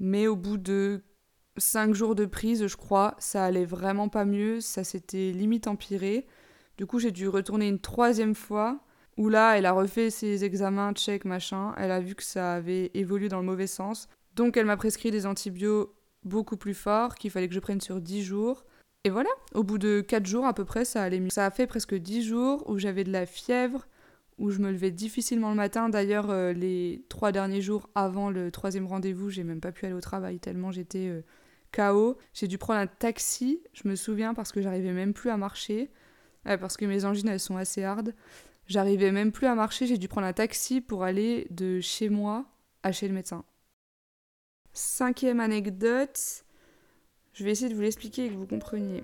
Mais 0.00 0.26
au 0.26 0.34
bout 0.34 0.56
de 0.56 1.02
5 1.56 1.94
jours 1.94 2.14
de 2.14 2.26
prise, 2.26 2.66
je 2.66 2.76
crois, 2.76 3.14
ça 3.18 3.44
allait 3.44 3.64
vraiment 3.64 4.08
pas 4.08 4.24
mieux, 4.24 4.60
ça 4.60 4.82
s'était 4.82 5.30
limite 5.30 5.68
empiré. 5.68 6.26
Du 6.76 6.86
coup, 6.86 6.98
j'ai 6.98 7.12
dû 7.12 7.28
retourner 7.28 7.68
une 7.68 7.78
troisième 7.78 8.34
fois 8.34 8.80
où 9.16 9.28
là, 9.28 9.58
elle 9.58 9.66
a 9.66 9.72
refait 9.72 10.10
ses 10.10 10.44
examens, 10.44 10.92
check, 10.94 11.24
machin. 11.24 11.74
Elle 11.76 11.92
a 11.92 12.00
vu 12.00 12.14
que 12.14 12.24
ça 12.24 12.54
avait 12.54 12.90
évolué 12.94 13.28
dans 13.28 13.40
le 13.40 13.46
mauvais 13.46 13.66
sens. 13.66 14.08
Donc, 14.34 14.56
elle 14.56 14.66
m'a 14.66 14.76
prescrit 14.76 15.10
des 15.10 15.26
antibiotiques 15.26 15.90
beaucoup 16.24 16.56
plus 16.56 16.74
forts 16.74 17.14
qu'il 17.14 17.30
fallait 17.30 17.48
que 17.48 17.54
je 17.54 17.60
prenne 17.60 17.80
sur 17.80 18.00
10 18.00 18.22
jours. 18.22 18.64
Et 19.04 19.10
voilà, 19.10 19.30
au 19.54 19.62
bout 19.62 19.78
de 19.78 20.00
4 20.00 20.26
jours 20.26 20.46
à 20.46 20.52
peu 20.52 20.64
près, 20.64 20.84
ça 20.84 21.02
allait 21.02 21.20
mieux. 21.20 21.30
Ça 21.30 21.46
a 21.46 21.50
fait 21.50 21.66
presque 21.66 21.94
10 21.94 22.22
jours 22.22 22.68
où 22.68 22.78
j'avais 22.78 23.04
de 23.04 23.12
la 23.12 23.26
fièvre, 23.26 23.86
où 24.40 24.50
je 24.50 24.58
me 24.58 24.72
levais 24.72 24.90
difficilement 24.90 25.50
le 25.50 25.56
matin. 25.56 25.88
D'ailleurs, 25.88 26.30
euh, 26.30 26.52
les 26.52 27.04
3 27.10 27.30
derniers 27.30 27.60
jours 27.60 27.88
avant 27.94 28.30
le 28.30 28.50
troisième 28.50 28.86
rendez-vous, 28.86 29.30
j'ai 29.30 29.44
même 29.44 29.60
pas 29.60 29.70
pu 29.70 29.84
aller 29.84 29.94
au 29.94 30.00
travail 30.00 30.40
tellement 30.40 30.72
j'étais 30.72 31.08
euh, 31.08 31.22
KO. 31.72 32.16
J'ai 32.32 32.48
dû 32.48 32.58
prendre 32.58 32.80
un 32.80 32.86
taxi, 32.86 33.62
je 33.72 33.86
me 33.86 33.94
souviens, 33.94 34.34
parce 34.34 34.50
que 34.50 34.62
j'arrivais 34.62 34.92
même 34.92 35.12
plus 35.12 35.30
à 35.30 35.36
marcher. 35.36 35.90
parce 36.44 36.76
que 36.76 36.86
mes 36.86 37.04
angines, 37.04 37.28
elles 37.28 37.38
sont 37.38 37.58
assez 37.58 37.84
hardes. 37.84 38.14
J'arrivais 38.66 39.12
même 39.12 39.30
plus 39.30 39.46
à 39.46 39.54
marcher, 39.54 39.86
j'ai 39.86 39.98
dû 39.98 40.08
prendre 40.08 40.26
un 40.26 40.32
taxi 40.32 40.80
pour 40.80 41.04
aller 41.04 41.46
de 41.50 41.80
chez 41.80 42.08
moi 42.08 42.46
à 42.82 42.92
chez 42.92 43.08
le 43.08 43.14
médecin. 43.14 43.44
Cinquième 44.72 45.40
anecdote, 45.40 46.44
je 47.34 47.44
vais 47.44 47.50
essayer 47.50 47.68
de 47.68 47.74
vous 47.74 47.82
l'expliquer 47.82 48.26
et 48.26 48.28
que 48.30 48.36
vous 48.36 48.46
compreniez. 48.46 49.02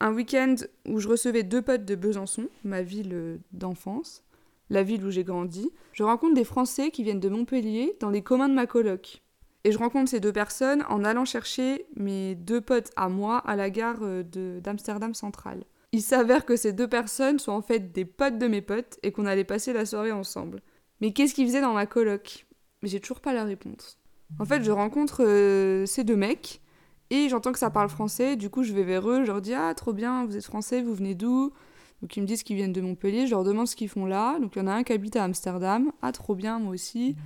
Un 0.00 0.12
week-end 0.12 0.56
où 0.86 1.00
je 1.00 1.08
recevais 1.08 1.42
deux 1.42 1.62
potes 1.62 1.84
de 1.84 1.94
Besançon, 1.94 2.48
ma 2.64 2.82
ville 2.82 3.40
d'enfance, 3.52 4.24
la 4.68 4.82
ville 4.82 5.04
où 5.04 5.10
j'ai 5.10 5.24
grandi, 5.24 5.70
je 5.92 6.02
rencontre 6.02 6.34
des 6.34 6.44
Français 6.44 6.90
qui 6.90 7.02
viennent 7.02 7.20
de 7.20 7.28
Montpellier 7.28 7.96
dans 8.00 8.10
les 8.10 8.22
communs 8.22 8.48
de 8.48 8.54
ma 8.54 8.66
coloc. 8.66 9.22
Et 9.64 9.72
je 9.72 9.78
rencontre 9.78 10.10
ces 10.10 10.20
deux 10.20 10.32
personnes 10.32 10.84
en 10.88 11.02
allant 11.02 11.24
chercher 11.24 11.86
mes 11.96 12.34
deux 12.34 12.60
potes 12.60 12.92
à 12.94 13.08
moi 13.08 13.38
à 13.38 13.56
la 13.56 13.70
gare 13.70 13.98
euh, 14.02 14.22
d'Amsterdam 14.60 15.14
Central. 15.14 15.64
Il 15.92 16.02
s'avère 16.02 16.44
que 16.44 16.56
ces 16.56 16.72
deux 16.72 16.88
personnes 16.88 17.38
sont 17.38 17.52
en 17.52 17.62
fait 17.62 17.92
des 17.92 18.04
potes 18.04 18.38
de 18.38 18.46
mes 18.48 18.60
potes 18.60 18.98
et 19.02 19.12
qu'on 19.12 19.26
allait 19.26 19.44
passer 19.44 19.72
la 19.72 19.86
soirée 19.86 20.12
ensemble. 20.12 20.62
Mais 21.00 21.12
qu'est-ce 21.12 21.34
qu'ils 21.34 21.46
faisaient 21.46 21.60
dans 21.60 21.72
ma 21.72 21.86
coloc? 21.86 22.46
J'ai 22.82 23.00
toujours 23.00 23.20
pas 23.20 23.32
la 23.32 23.44
réponse. 23.44 23.98
En 24.38 24.44
fait, 24.44 24.62
je 24.62 24.70
rencontre 24.70 25.24
euh, 25.24 25.86
ces 25.86 26.04
deux 26.04 26.16
mecs 26.16 26.60
et 27.10 27.28
j'entends 27.28 27.52
que 27.52 27.58
ça 27.58 27.70
parle 27.70 27.88
français. 27.88 28.36
Du 28.36 28.50
coup, 28.50 28.62
je 28.62 28.72
vais 28.72 28.82
vers 28.82 29.08
eux, 29.08 29.22
je 29.22 29.26
leur 29.28 29.40
dis 29.40 29.54
Ah, 29.54 29.72
trop 29.74 29.92
bien, 29.92 30.24
vous 30.26 30.36
êtes 30.36 30.44
français, 30.44 30.82
vous 30.82 30.94
venez 30.94 31.14
d'où? 31.14 31.52
Donc, 32.02 32.16
ils 32.16 32.20
me 32.20 32.26
disent 32.26 32.42
qu'ils 32.42 32.56
viennent 32.56 32.72
de 32.72 32.80
Montpellier. 32.80 33.26
Je 33.26 33.30
leur 33.30 33.44
demande 33.44 33.66
ce 33.66 33.76
qu'ils 33.76 33.88
font 33.88 34.04
là. 34.04 34.38
Donc, 34.38 34.56
il 34.56 34.58
y 34.58 34.62
en 34.62 34.66
a 34.66 34.72
un 34.72 34.82
qui 34.82 34.92
habite 34.92 35.16
à 35.16 35.24
Amsterdam. 35.24 35.90
Ah, 36.02 36.12
trop 36.12 36.34
bien, 36.34 36.58
moi 36.58 36.74
aussi 36.74 37.16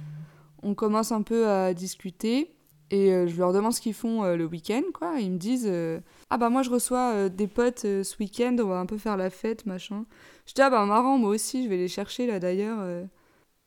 on 0.63 0.75
commence 0.75 1.13
un 1.13 1.23
peu 1.23 1.49
à 1.49 1.75
discuter 1.75 2.55
et 2.91 3.13
euh, 3.13 3.27
je 3.27 3.37
leur 3.37 3.53
demande 3.53 3.73
ce 3.73 3.81
qu'ils 3.81 3.95
font 3.95 4.25
euh, 4.25 4.37
le 4.37 4.47
week-end, 4.47 4.83
quoi. 4.93 5.21
ils 5.21 5.31
me 5.31 5.39
disent 5.39 5.69
euh, 5.69 6.01
Ah 6.29 6.39
bah 6.39 6.51
moi 6.51 6.63
je 6.63 6.71
reçois 6.71 7.29
des 7.29 7.47
potes 7.47 7.83
ce 7.83 8.17
week-end, 8.19 8.57
on 8.59 8.67
va 8.67 8.79
un 8.79 8.87
peu 8.87 8.99
faire 8.99 9.17
la 9.17 9.31
fête, 9.31 9.65
machin. 9.67 10.05
Je 10.47 10.55
dis 10.55 10.63
Ah 10.63 10.71
bah 10.71 10.85
marrant, 10.87 11.17
moi 11.17 11.31
aussi, 11.31 11.65
je 11.65 11.69
vais 11.69 11.77
les 11.77 11.89
chercher 11.89 12.27
là 12.27 12.41
d'ailleurs. 12.41 12.85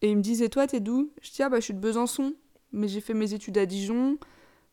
Et 0.01 0.12
ils 0.12 0.17
me 0.17 0.22
disent 0.22 0.41
Et 0.41 0.50
toi, 0.50 0.67
t'es 0.67 0.82
d'où? 0.82 1.12
Je 1.22 1.32
dis 1.32 1.41
Ah 1.41 1.50
bah 1.50 1.60
je 1.60 1.65
suis 1.65 1.74
de 1.74 1.79
Besançon, 1.79 2.34
mais 2.74 2.88
j'ai 2.88 3.00
fait 3.00 3.13
mes 3.13 3.34
études 3.34 3.58
à 3.58 3.65
Dijon 3.65 4.17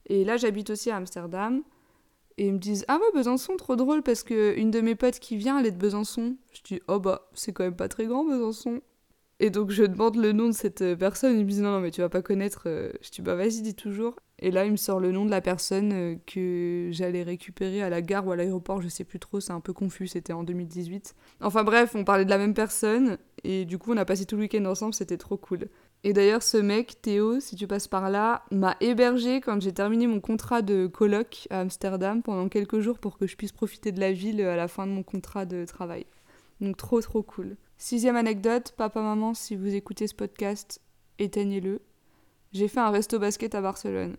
et 0.06 0.24
là 0.24 0.36
j'habite 0.36 0.70
aussi 0.70 0.90
à 0.90 0.96
Amsterdam. 0.96 1.62
Et 2.38 2.46
ils 2.46 2.54
me 2.54 2.58
disent 2.58 2.86
Ah 2.88 2.96
ouais, 2.96 3.12
Besançon, 3.14 3.56
trop 3.56 3.76
drôle 3.76 4.02
parce 4.02 4.22
que 4.22 4.56
une 4.56 4.70
de 4.70 4.80
mes 4.80 4.94
potes 4.94 5.18
qui 5.18 5.36
vient, 5.36 5.58
elle 5.58 5.66
est 5.66 5.72
de 5.72 5.78
Besançon. 5.78 6.36
Je 6.52 6.62
dis 6.62 6.80
Oh 6.88 6.98
bah 6.98 7.28
c'est 7.34 7.52
quand 7.52 7.64
même 7.64 7.76
pas 7.76 7.88
très 7.88 8.06
grand 8.06 8.24
Besançon. 8.24 8.80
Et 9.40 9.48
donc 9.48 9.70
je 9.70 9.84
demande 9.84 10.16
le 10.16 10.32
nom 10.32 10.48
de 10.48 10.52
cette 10.52 10.82
euh, 10.82 10.94
personne, 10.94 11.38
il 11.38 11.46
me 11.46 11.50
dit 11.50 11.62
non, 11.62 11.70
non 11.72 11.80
mais 11.80 11.90
tu 11.90 12.02
vas 12.02 12.10
pas 12.10 12.20
connaître. 12.20 12.64
Euh. 12.66 12.92
Je 13.02 13.10
dis 13.10 13.22
bah 13.22 13.34
vas-y, 13.34 13.62
dis 13.62 13.74
toujours. 13.74 14.16
Et 14.38 14.50
là 14.50 14.66
il 14.66 14.70
me 14.72 14.76
sort 14.76 15.00
le 15.00 15.12
nom 15.12 15.24
de 15.24 15.30
la 15.30 15.40
personne 15.40 15.92
euh, 15.92 16.16
que 16.26 16.88
j'allais 16.92 17.22
récupérer 17.22 17.82
à 17.82 17.88
la 17.88 18.02
gare 18.02 18.26
ou 18.26 18.32
à 18.32 18.36
l'aéroport, 18.36 18.82
je 18.82 18.88
sais 18.88 19.04
plus 19.04 19.18
trop, 19.18 19.40
c'est 19.40 19.52
un 19.52 19.60
peu 19.60 19.72
confus, 19.72 20.08
c'était 20.08 20.34
en 20.34 20.42
2018. 20.42 21.14
Enfin 21.40 21.64
bref, 21.64 21.94
on 21.94 22.04
parlait 22.04 22.26
de 22.26 22.30
la 22.30 22.38
même 22.38 22.54
personne 22.54 23.16
et 23.42 23.64
du 23.64 23.78
coup 23.78 23.92
on 23.92 23.96
a 23.96 24.04
passé 24.04 24.26
tout 24.26 24.36
le 24.36 24.42
week-end 24.42 24.64
ensemble, 24.66 24.92
c'était 24.92 25.18
trop 25.18 25.38
cool. 25.38 25.68
Et 26.02 26.14
d'ailleurs 26.14 26.42
ce 26.42 26.56
mec, 26.56 27.02
Théo, 27.02 27.40
si 27.40 27.56
tu 27.56 27.66
passes 27.66 27.86
par 27.86 28.08
là, 28.08 28.42
m'a 28.50 28.74
hébergé 28.80 29.42
quand 29.42 29.60
j'ai 29.60 29.72
terminé 29.72 30.06
mon 30.06 30.20
contrat 30.20 30.62
de 30.62 30.86
coloc 30.86 31.46
à 31.50 31.60
Amsterdam 31.60 32.22
pendant 32.22 32.48
quelques 32.48 32.80
jours 32.80 32.98
pour 32.98 33.18
que 33.18 33.26
je 33.26 33.36
puisse 33.36 33.52
profiter 33.52 33.92
de 33.92 34.00
la 34.00 34.10
ville 34.10 34.40
à 34.40 34.56
la 34.56 34.66
fin 34.66 34.86
de 34.86 34.92
mon 34.92 35.02
contrat 35.02 35.44
de 35.44 35.66
travail. 35.66 36.06
Donc 36.62 36.78
trop 36.78 37.02
trop 37.02 37.22
cool. 37.22 37.56
Sixième 37.76 38.16
anecdote, 38.16 38.72
papa-maman, 38.78 39.34
si 39.34 39.56
vous 39.56 39.74
écoutez 39.74 40.06
ce 40.06 40.14
podcast, 40.14 40.80
éteignez-le. 41.18 41.82
J'ai 42.52 42.68
fait 42.68 42.80
un 42.80 42.90
resto 42.90 43.18
basket 43.18 43.54
à 43.54 43.60
Barcelone. 43.60 44.16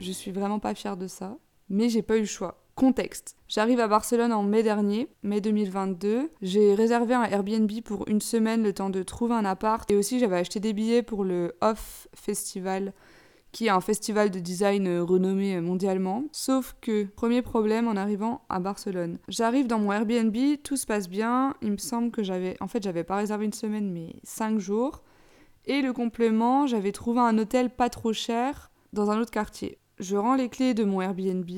Je 0.00 0.12
suis 0.12 0.32
vraiment 0.32 0.58
pas 0.58 0.74
fière 0.74 0.96
de 0.96 1.06
ça, 1.06 1.38
mais 1.68 1.88
j'ai 1.88 2.02
pas 2.02 2.16
eu 2.16 2.20
le 2.20 2.26
choix. 2.26 2.63
Contexte. 2.74 3.36
J'arrive 3.48 3.78
à 3.80 3.88
Barcelone 3.88 4.32
en 4.32 4.42
mai 4.42 4.62
dernier, 4.62 5.08
mai 5.22 5.40
2022. 5.40 6.30
J'ai 6.42 6.74
réservé 6.74 7.14
un 7.14 7.22
Airbnb 7.22 7.70
pour 7.84 8.08
une 8.08 8.20
semaine 8.20 8.62
le 8.62 8.72
temps 8.72 8.90
de 8.90 9.02
trouver 9.02 9.34
un 9.34 9.44
appart. 9.44 9.88
Et 9.90 9.96
aussi 9.96 10.18
j'avais 10.18 10.36
acheté 10.36 10.60
des 10.60 10.72
billets 10.72 11.02
pour 11.02 11.24
le 11.24 11.54
Off 11.60 12.08
Festival 12.14 12.92
qui 13.54 13.66
est 13.66 13.70
un 13.70 13.80
festival 13.80 14.30
de 14.30 14.40
design 14.40 14.88
euh, 14.88 15.04
renommé 15.04 15.54
euh, 15.54 15.62
mondialement. 15.62 16.24
Sauf 16.32 16.74
que, 16.80 17.04
premier 17.04 17.40
problème 17.40 17.86
en 17.86 17.94
arrivant 17.94 18.42
à 18.48 18.58
Barcelone. 18.58 19.18
J'arrive 19.28 19.68
dans 19.68 19.78
mon 19.78 19.92
Airbnb, 19.92 20.36
tout 20.64 20.76
se 20.76 20.86
passe 20.86 21.08
bien. 21.08 21.54
Il 21.62 21.70
me 21.70 21.76
semble 21.76 22.10
que 22.10 22.24
j'avais. 22.24 22.56
En 22.60 22.66
fait, 22.66 22.82
j'avais 22.82 23.04
pas 23.04 23.14
réservé 23.16 23.44
une 23.44 23.52
semaine, 23.52 23.92
mais 23.92 24.16
cinq 24.24 24.58
jours. 24.58 25.04
Et 25.66 25.82
le 25.82 25.92
complément, 25.92 26.66
j'avais 26.66 26.90
trouvé 26.90 27.20
un 27.20 27.38
hôtel 27.38 27.70
pas 27.70 27.88
trop 27.88 28.12
cher 28.12 28.72
dans 28.92 29.10
un 29.12 29.20
autre 29.20 29.30
quartier. 29.30 29.78
Je 30.00 30.16
rends 30.16 30.34
les 30.34 30.48
clés 30.48 30.74
de 30.74 30.82
mon 30.82 31.00
Airbnb. 31.00 31.48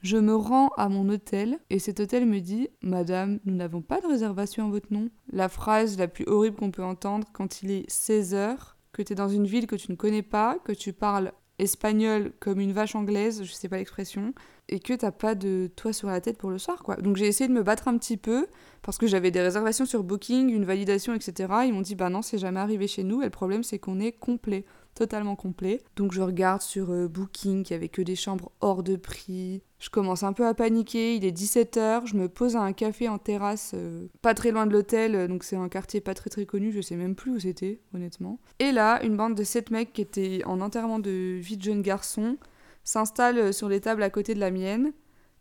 Je 0.00 0.16
me 0.16 0.36
rends 0.36 0.68
à 0.76 0.88
mon 0.88 1.08
hôtel 1.08 1.58
et 1.70 1.80
cet 1.80 1.98
hôtel 1.98 2.24
me 2.24 2.38
dit 2.38 2.68
Madame, 2.82 3.40
nous 3.44 3.54
n'avons 3.54 3.82
pas 3.82 4.00
de 4.00 4.06
réservation 4.06 4.66
en 4.66 4.70
votre 4.70 4.92
nom. 4.92 5.08
La 5.32 5.48
phrase 5.48 5.98
la 5.98 6.06
plus 6.06 6.24
horrible 6.28 6.56
qu'on 6.56 6.70
peut 6.70 6.84
entendre 6.84 7.26
quand 7.32 7.62
il 7.62 7.72
est 7.72 7.90
16 7.90 8.34
heures 8.34 8.76
que 8.92 9.02
tu 9.02 9.12
es 9.12 9.16
dans 9.16 9.28
une 9.28 9.46
ville 9.46 9.66
que 9.66 9.74
tu 9.76 9.90
ne 9.90 9.96
connais 9.96 10.22
pas, 10.22 10.58
que 10.64 10.72
tu 10.72 10.92
parles 10.92 11.32
espagnol 11.58 12.32
comme 12.38 12.60
une 12.60 12.72
vache 12.72 12.94
anglaise, 12.94 13.42
je 13.42 13.52
sais 13.52 13.68
pas 13.68 13.78
l'expression, 13.78 14.32
et 14.68 14.78
que 14.78 14.92
t'as 14.92 15.10
pas 15.10 15.34
de 15.34 15.68
toit 15.74 15.92
sur 15.92 16.08
la 16.08 16.20
tête 16.20 16.38
pour 16.38 16.50
le 16.50 16.58
soir. 16.58 16.84
Donc 17.02 17.16
j'ai 17.16 17.26
essayé 17.26 17.48
de 17.48 17.52
me 17.52 17.64
battre 17.64 17.88
un 17.88 17.98
petit 17.98 18.16
peu, 18.16 18.46
parce 18.82 18.98
que 18.98 19.08
j'avais 19.08 19.32
des 19.32 19.40
réservations 19.40 19.84
sur 19.84 20.04
Booking, 20.04 20.50
une 20.50 20.64
validation, 20.64 21.14
etc. 21.14 21.52
Ils 21.66 21.72
m'ont 21.72 21.80
dit, 21.80 21.96
bah 21.96 22.10
non, 22.10 22.22
c'est 22.22 22.38
jamais 22.38 22.60
arrivé 22.60 22.86
chez 22.86 23.02
nous, 23.02 23.22
et 23.22 23.24
le 23.24 23.30
problème 23.30 23.64
c'est 23.64 23.80
qu'on 23.80 23.98
est 23.98 24.12
complet 24.12 24.64
totalement 24.98 25.36
complet. 25.36 25.80
Donc 25.96 26.12
je 26.12 26.20
regarde 26.20 26.60
sur 26.60 26.90
euh, 26.90 27.06
Booking 27.06 27.62
qu'il 27.62 27.74
n'y 27.74 27.78
avait 27.78 27.88
que 27.88 28.02
des 28.02 28.16
chambres 28.16 28.50
hors 28.60 28.82
de 28.82 28.96
prix. 28.96 29.62
Je 29.78 29.90
commence 29.90 30.24
un 30.24 30.32
peu 30.32 30.44
à 30.44 30.54
paniquer, 30.54 31.14
il 31.14 31.24
est 31.24 31.36
17h, 31.36 32.06
je 32.06 32.16
me 32.16 32.28
pose 32.28 32.56
à 32.56 32.62
un 32.62 32.72
café 32.72 33.08
en 33.08 33.18
terrasse, 33.18 33.72
euh, 33.74 34.08
pas 34.22 34.34
très 34.34 34.50
loin 34.50 34.66
de 34.66 34.72
l'hôtel, 34.72 35.14
euh, 35.14 35.28
donc 35.28 35.44
c'est 35.44 35.54
un 35.54 35.68
quartier 35.68 36.00
pas 36.00 36.14
très 36.14 36.30
très 36.30 36.46
connu, 36.46 36.72
je 36.72 36.80
sais 36.80 36.96
même 36.96 37.14
plus 37.14 37.30
où 37.30 37.38
c'était, 37.38 37.80
honnêtement. 37.94 38.40
Et 38.58 38.72
là, 38.72 39.00
une 39.04 39.16
bande 39.16 39.36
de 39.36 39.44
7 39.44 39.70
mecs 39.70 39.92
qui 39.92 40.00
étaient 40.00 40.42
en 40.46 40.60
enterrement 40.60 40.98
de 40.98 41.38
vie 41.38 41.56
de 41.56 41.62
jeune 41.62 41.82
garçon 41.82 42.38
s'installent 42.82 43.54
sur 43.54 43.68
les 43.68 43.80
tables 43.80 44.02
à 44.02 44.10
côté 44.10 44.34
de 44.34 44.40
la 44.40 44.50
mienne 44.50 44.92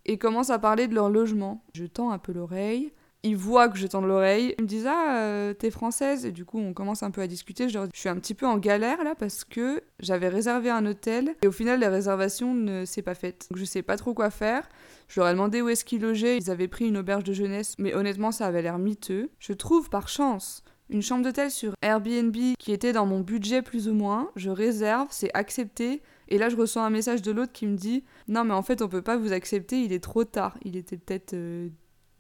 et 0.06 0.20
commencent 0.20 0.52
à 0.52 0.60
parler 0.60 0.88
de 0.88 0.94
leur 0.94 1.10
logement. 1.10 1.64
Je 1.74 1.86
tends 1.86 2.12
un 2.12 2.20
peu 2.20 2.32
l'oreille, 2.32 2.92
ils 3.24 3.36
voient 3.36 3.70
que 3.70 3.78
je 3.78 3.88
tends 3.88 4.02
l'oreille. 4.02 4.56
Ils 4.58 4.64
me 4.64 4.68
disent 4.68 4.88
Ah, 4.88 5.18
euh, 5.20 5.54
t'es 5.54 5.72
française 5.72 6.26
Et 6.26 6.32
du 6.32 6.46
coup, 6.46 6.60
on 6.60 6.74
commence 6.74 7.04
un 7.04 7.12
peu 7.12 7.22
à 7.22 7.28
discuter. 7.28 7.70
Je, 7.70 7.80
je 7.94 8.00
suis 8.00 8.10
un 8.10 8.16
petit 8.16 8.34
peu 8.34 8.46
en 8.46 8.58
galère 8.58 9.04
là 9.04 9.16
parce 9.16 9.44
que 9.44 9.82
j'avais 10.00 10.28
réservé 10.28 10.70
un 10.70 10.86
hôtel 10.86 11.36
et 11.42 11.48
au 11.48 11.52
final, 11.52 11.80
la 11.80 11.90
réservation 11.90 12.54
ne 12.54 12.86
s'est 12.86 13.02
pas 13.02 13.16
faite. 13.16 13.48
Donc, 13.50 13.60
je 13.60 13.66
sais 13.66 13.82
pas 13.82 13.98
trop 13.98 14.14
quoi 14.14 14.30
faire. 14.30 14.68
Je 15.08 15.20
leur 15.20 15.30
ai 15.30 15.34
demandé 15.34 15.62
où 15.62 15.70
est-ce 15.70 15.86
qu'ils 15.86 16.02
logeaient. 16.02 16.38
Ils 16.38 16.52
avaient 16.52 16.68
pris 16.68 16.88
une 16.88 16.98
auberge 16.98 17.24
de 17.24 17.34
jeunesse, 17.34 17.76
mais 17.80 17.94
honnêtement, 17.94 18.32
ça 18.32 18.46
avait 18.46 18.62
l'air 18.62 18.78
miteux. 18.78 19.30
Je 19.40 19.54
trouve 19.54 19.90
par 19.90 20.08
chance 20.08 20.64
une 20.90 21.02
chambre 21.02 21.24
d'hôtel 21.24 21.52
sur 21.52 21.74
Airbnb 21.82 22.36
qui 22.58 22.72
était 22.72 22.94
dans 22.94 23.06
mon 23.06 23.20
budget 23.20 23.62
plus 23.62 23.88
ou 23.88 23.94
moins. 23.94 24.32
Je 24.36 24.50
réserve, 24.50 25.08
c'est 25.12 25.32
accepté. 25.34 26.02
Et 26.30 26.38
là, 26.38 26.50
je 26.50 26.56
reçois 26.56 26.84
un 26.84 26.90
message 26.90 27.22
de 27.22 27.32
l'autre 27.32 27.52
qui 27.52 27.68
me 27.68 27.76
dit 27.76 28.04
Non, 28.28 28.44
mais 28.44 28.54
en 28.54 28.64
fait, 28.64 28.82
on 28.82 28.88
peut 28.88 29.02
pas 29.02 29.18
vous 29.18 29.34
accepter, 29.34 29.82
il 29.82 29.94
est 29.94 30.04
trop 30.04 30.24
tard. 30.24 30.58
Il 30.64 30.76
était 30.76 30.98
peut-être. 30.98 31.34
Euh, 31.34 31.70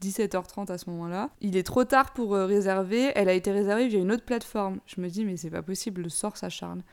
17h30 0.01 0.71
à 0.71 0.77
ce 0.77 0.89
moment-là. 0.89 1.29
Il 1.41 1.57
est 1.57 1.63
trop 1.63 1.83
tard 1.83 2.13
pour 2.13 2.35
euh, 2.35 2.45
réserver. 2.45 3.11
Elle 3.15 3.29
a 3.29 3.33
été 3.33 3.51
réservée 3.51 3.87
via 3.87 3.99
une 3.99 4.11
autre 4.11 4.25
plateforme. 4.25 4.79
Je 4.85 5.01
me 5.01 5.09
dis, 5.09 5.25
mais 5.25 5.37
c'est 5.37 5.49
pas 5.49 5.61
possible, 5.61 6.03
le 6.03 6.09
sort 6.09 6.37
s'acharne. 6.37 6.83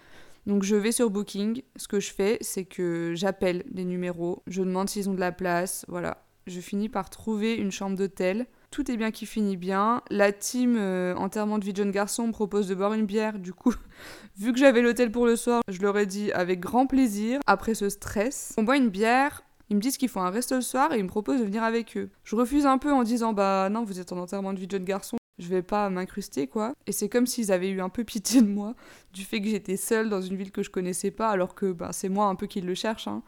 Donc 0.46 0.62
je 0.62 0.76
vais 0.76 0.92
sur 0.92 1.10
Booking. 1.10 1.62
Ce 1.76 1.88
que 1.88 2.00
je 2.00 2.12
fais, 2.12 2.38
c'est 2.40 2.64
que 2.64 3.12
j'appelle 3.14 3.64
les 3.72 3.84
numéros. 3.84 4.42
Je 4.46 4.62
demande 4.62 4.88
s'ils 4.88 5.08
ont 5.08 5.14
de 5.14 5.20
la 5.20 5.32
place. 5.32 5.84
Voilà. 5.88 6.18
Je 6.46 6.60
finis 6.60 6.90
par 6.90 7.08
trouver 7.08 7.54
une 7.54 7.72
chambre 7.72 7.96
d'hôtel. 7.96 8.46
Tout 8.70 8.90
est 8.90 8.96
bien 8.96 9.10
qui 9.10 9.24
finit 9.24 9.56
bien. 9.56 10.02
La 10.10 10.32
team 10.32 10.76
euh, 10.76 11.14
enterrement 11.14 11.58
de 11.58 11.64
vie 11.64 11.72
de 11.72 11.78
jeune 11.78 11.92
garçon 11.92 12.30
propose 12.32 12.68
de 12.68 12.74
boire 12.74 12.92
une 12.92 13.06
bière. 13.06 13.38
Du 13.38 13.54
coup, 13.54 13.72
vu 14.38 14.52
que 14.52 14.58
j'avais 14.58 14.82
l'hôtel 14.82 15.10
pour 15.10 15.26
le 15.26 15.36
soir, 15.36 15.62
je 15.68 15.80
leur 15.80 15.96
ai 15.96 16.06
dit 16.06 16.32
avec 16.32 16.60
grand 16.60 16.86
plaisir. 16.86 17.40
Après 17.46 17.74
ce 17.74 17.88
stress, 17.88 18.52
on 18.58 18.62
boit 18.64 18.76
une 18.76 18.90
bière. 18.90 19.42
Ils 19.74 19.78
me 19.78 19.80
disent 19.80 19.96
qu'ils 19.96 20.08
font 20.08 20.20
un 20.20 20.30
resto 20.30 20.54
le 20.54 20.60
soir 20.60 20.92
et 20.92 20.98
ils 20.98 21.02
me 21.02 21.08
proposent 21.08 21.40
de 21.40 21.44
venir 21.44 21.64
avec 21.64 21.96
eux. 21.96 22.08
Je 22.22 22.36
refuse 22.36 22.64
un 22.64 22.78
peu 22.78 22.92
en 22.92 23.02
disant 23.02 23.32
bah 23.32 23.68
non, 23.72 23.82
vous 23.82 23.98
êtes 23.98 24.12
en 24.12 24.18
enterrement 24.18 24.52
de 24.52 24.60
vie 24.60 24.68
de 24.68 24.70
jeune 24.70 24.84
garçon, 24.84 25.16
je 25.40 25.48
vais 25.48 25.62
pas 25.62 25.90
m'incruster 25.90 26.46
quoi. 26.46 26.74
Et 26.86 26.92
c'est 26.92 27.08
comme 27.08 27.26
s'ils 27.26 27.50
avaient 27.50 27.70
eu 27.70 27.80
un 27.80 27.88
peu 27.88 28.04
pitié 28.04 28.40
de 28.40 28.46
moi, 28.46 28.76
du 29.12 29.24
fait 29.24 29.40
que 29.40 29.48
j'étais 29.48 29.76
seule 29.76 30.10
dans 30.10 30.22
une 30.22 30.36
ville 30.36 30.52
que 30.52 30.62
je 30.62 30.70
connaissais 30.70 31.10
pas, 31.10 31.28
alors 31.28 31.56
que 31.56 31.72
bah, 31.72 31.90
c'est 31.90 32.08
moi 32.08 32.26
un 32.26 32.36
peu 32.36 32.46
qui 32.46 32.60
le 32.60 32.72
cherche. 32.76 33.08
Hein. 33.08 33.24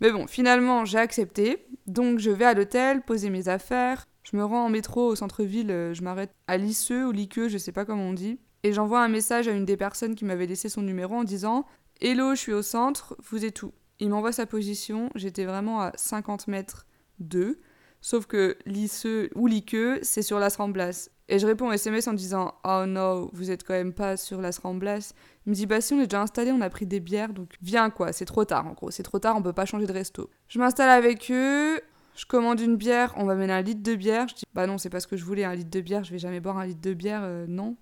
Mais 0.00 0.10
bon, 0.10 0.26
finalement 0.26 0.86
j'ai 0.86 0.96
accepté, 0.96 1.66
donc 1.86 2.20
je 2.20 2.30
vais 2.30 2.46
à 2.46 2.54
l'hôtel, 2.54 3.02
poser 3.02 3.28
mes 3.28 3.48
affaires. 3.48 4.06
Je 4.22 4.34
me 4.34 4.46
rends 4.46 4.64
en 4.64 4.70
métro 4.70 5.06
au 5.06 5.14
centre-ville, 5.14 5.70
euh, 5.70 5.92
je 5.92 6.02
m'arrête 6.02 6.32
à 6.46 6.56
Lisseux 6.56 7.06
ou 7.06 7.12
Liqueux, 7.12 7.50
je 7.50 7.58
sais 7.58 7.72
pas 7.72 7.84
comment 7.84 8.04
on 8.04 8.14
dit. 8.14 8.38
Et 8.62 8.72
j'envoie 8.72 9.04
un 9.04 9.08
message 9.08 9.46
à 9.46 9.50
une 9.50 9.66
des 9.66 9.76
personnes 9.76 10.14
qui 10.14 10.24
m'avait 10.24 10.46
laissé 10.46 10.70
son 10.70 10.80
numéro 10.80 11.16
en 11.16 11.24
disant 11.24 11.66
Hello, 12.00 12.34
je 12.34 12.40
suis 12.40 12.54
au 12.54 12.62
centre, 12.62 13.14
vous 13.30 13.44
êtes 13.44 13.62
où? 13.62 13.72
Il 14.00 14.10
m'envoie 14.10 14.32
sa 14.32 14.46
position, 14.46 15.10
j'étais 15.14 15.44
vraiment 15.44 15.80
à 15.80 15.92
50 15.96 16.48
mètres 16.48 16.86
d'eux, 17.18 17.60
sauf 18.00 18.26
que 18.26 18.56
Lisseux 18.66 19.30
ou 19.34 19.46
Liqueux, 19.46 19.98
c'est 20.02 20.22
sur 20.22 20.38
Las 20.38 20.56
Ramblas. 20.56 21.08
Et 21.28 21.38
je 21.38 21.46
réponds 21.46 21.72
SMS 21.72 22.06
en 22.06 22.12
disant 22.12 22.54
Oh 22.64 22.84
non, 22.86 23.28
vous 23.32 23.50
êtes 23.50 23.64
quand 23.64 23.74
même 23.74 23.92
pas 23.92 24.16
sur 24.16 24.40
Las 24.40 24.58
Ramblas. 24.58 25.12
Il 25.44 25.50
me 25.50 25.54
dit 25.54 25.66
Bah 25.66 25.80
si, 25.80 25.92
on 25.94 26.00
est 26.00 26.06
déjà 26.06 26.22
installé, 26.22 26.52
on 26.52 26.60
a 26.60 26.70
pris 26.70 26.86
des 26.86 27.00
bières, 27.00 27.32
donc 27.32 27.54
viens 27.62 27.90
quoi, 27.90 28.12
c'est 28.12 28.26
trop 28.26 28.44
tard 28.44 28.66
en 28.66 28.72
gros, 28.72 28.90
c'est 28.90 29.02
trop 29.02 29.18
tard, 29.18 29.36
on 29.36 29.42
peut 29.42 29.52
pas 29.52 29.66
changer 29.66 29.86
de 29.86 29.92
resto. 29.92 30.30
Je 30.48 30.58
m'installe 30.58 30.90
avec 30.90 31.30
eux, 31.30 31.80
je 32.14 32.26
commande 32.26 32.60
une 32.60 32.76
bière, 32.76 33.12
on 33.16 33.24
va 33.24 33.34
mener 33.34 33.52
un 33.52 33.62
litre 33.62 33.82
de 33.82 33.94
bière. 33.96 34.28
Je 34.28 34.34
dis 34.34 34.44
Bah 34.54 34.66
non, 34.66 34.78
c'est 34.78 34.90
pas 34.90 35.00
ce 35.00 35.06
que 35.08 35.16
je 35.16 35.24
voulais, 35.24 35.44
un 35.44 35.54
litre 35.54 35.70
de 35.70 35.80
bière, 35.80 36.04
je 36.04 36.12
vais 36.12 36.18
jamais 36.18 36.40
boire 36.40 36.58
un 36.58 36.66
litre 36.66 36.80
de 36.80 36.94
bière, 36.94 37.22
euh, 37.24 37.46
non. 37.48 37.76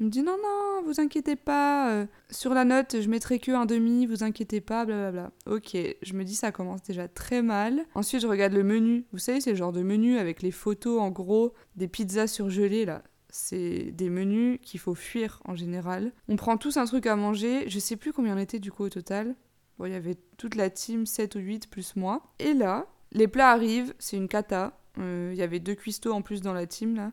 Il 0.00 0.06
me 0.06 0.10
dit 0.10 0.22
non, 0.22 0.36
non, 0.40 0.82
vous 0.84 1.00
inquiétez 1.00 1.34
pas. 1.34 1.90
Euh, 1.90 2.06
sur 2.30 2.54
la 2.54 2.64
note, 2.64 3.00
je 3.00 3.08
mettrai 3.08 3.40
que 3.40 3.50
un 3.50 3.66
demi, 3.66 4.06
vous 4.06 4.22
inquiétez 4.22 4.60
pas, 4.60 4.84
blablabla. 4.84 5.32
Ok, 5.46 5.76
je 6.02 6.14
me 6.14 6.24
dis 6.24 6.36
ça 6.36 6.52
commence 6.52 6.82
déjà 6.82 7.08
très 7.08 7.42
mal. 7.42 7.84
Ensuite, 7.94 8.22
je 8.22 8.28
regarde 8.28 8.52
le 8.52 8.62
menu. 8.62 9.06
Vous 9.12 9.18
savez, 9.18 9.40
c'est 9.40 9.50
le 9.50 9.56
genre 9.56 9.72
de 9.72 9.82
menu 9.82 10.18
avec 10.18 10.42
les 10.42 10.52
photos 10.52 11.00
en 11.00 11.10
gros 11.10 11.52
des 11.76 11.88
pizzas 11.88 12.28
surgelées 12.28 12.84
là. 12.84 13.02
C'est 13.30 13.90
des 13.92 14.08
menus 14.08 14.58
qu'il 14.62 14.80
faut 14.80 14.94
fuir 14.94 15.42
en 15.44 15.54
général. 15.54 16.12
On 16.28 16.36
prend 16.36 16.56
tous 16.56 16.76
un 16.76 16.86
truc 16.86 17.06
à 17.06 17.16
manger. 17.16 17.68
Je 17.68 17.78
sais 17.78 17.96
plus 17.96 18.12
combien 18.12 18.36
on 18.36 18.38
était 18.38 18.60
du 18.60 18.70
coup 18.70 18.84
au 18.84 18.88
total. 18.88 19.34
Bon, 19.78 19.86
il 19.86 19.92
y 19.92 19.96
avait 19.96 20.16
toute 20.36 20.54
la 20.54 20.70
team, 20.70 21.06
7 21.06 21.34
ou 21.34 21.40
8 21.40 21.68
plus 21.68 21.96
moi. 21.96 22.22
Et 22.38 22.54
là, 22.54 22.86
les 23.12 23.28
plats 23.28 23.50
arrivent, 23.50 23.94
c'est 23.98 24.16
une 24.16 24.28
cata. 24.28 24.80
Euh, 24.98 25.30
il 25.32 25.38
y 25.38 25.42
avait 25.42 25.60
deux 25.60 25.74
cuistots 25.74 26.12
en 26.12 26.22
plus 26.22 26.40
dans 26.40 26.52
la 26.52 26.66
team 26.66 26.96
là. 26.96 27.12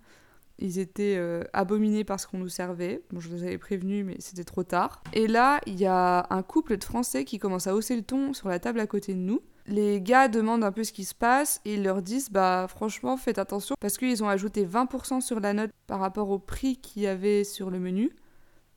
Ils 0.59 0.79
étaient 0.79 1.15
euh, 1.17 1.43
abominés 1.53 2.03
parce 2.03 2.25
qu'on 2.25 2.37
nous 2.37 2.49
servait. 2.49 3.03
Bon, 3.11 3.19
je 3.19 3.29
les 3.29 3.43
avais 3.43 3.57
prévenus, 3.57 4.05
mais 4.05 4.15
c'était 4.19 4.43
trop 4.43 4.63
tard. 4.63 5.03
Et 5.13 5.27
là, 5.27 5.59
il 5.65 5.79
y 5.79 5.85
a 5.85 6.27
un 6.29 6.43
couple 6.43 6.77
de 6.77 6.83
Français 6.83 7.25
qui 7.25 7.39
commence 7.39 7.67
à 7.67 7.75
hausser 7.75 7.95
le 7.95 8.03
ton 8.03 8.33
sur 8.33 8.47
la 8.47 8.59
table 8.59 8.79
à 8.79 8.87
côté 8.87 9.13
de 9.13 9.19
nous. 9.19 9.41
Les 9.67 9.99
gars 9.99 10.27
demandent 10.27 10.63
un 10.63 10.71
peu 10.71 10.83
ce 10.83 10.93
qui 10.93 11.05
se 11.05 11.15
passe 11.15 11.59
et 11.65 11.73
ils 11.73 11.83
leur 11.83 12.03
disent 12.03 12.29
bah 12.29 12.67
franchement 12.69 13.17
faites 13.17 13.39
attention 13.39 13.75
parce 13.79 13.97
qu'ils 13.97 14.23
ont 14.23 14.29
ajouté 14.29 14.63
20% 14.63 15.21
sur 15.21 15.39
la 15.39 15.53
note 15.53 15.71
par 15.87 15.99
rapport 15.99 16.29
au 16.29 16.37
prix 16.37 16.77
qu'il 16.77 17.01
y 17.01 17.07
avait 17.07 17.43
sur 17.43 17.71
le 17.71 17.79
menu, 17.79 18.11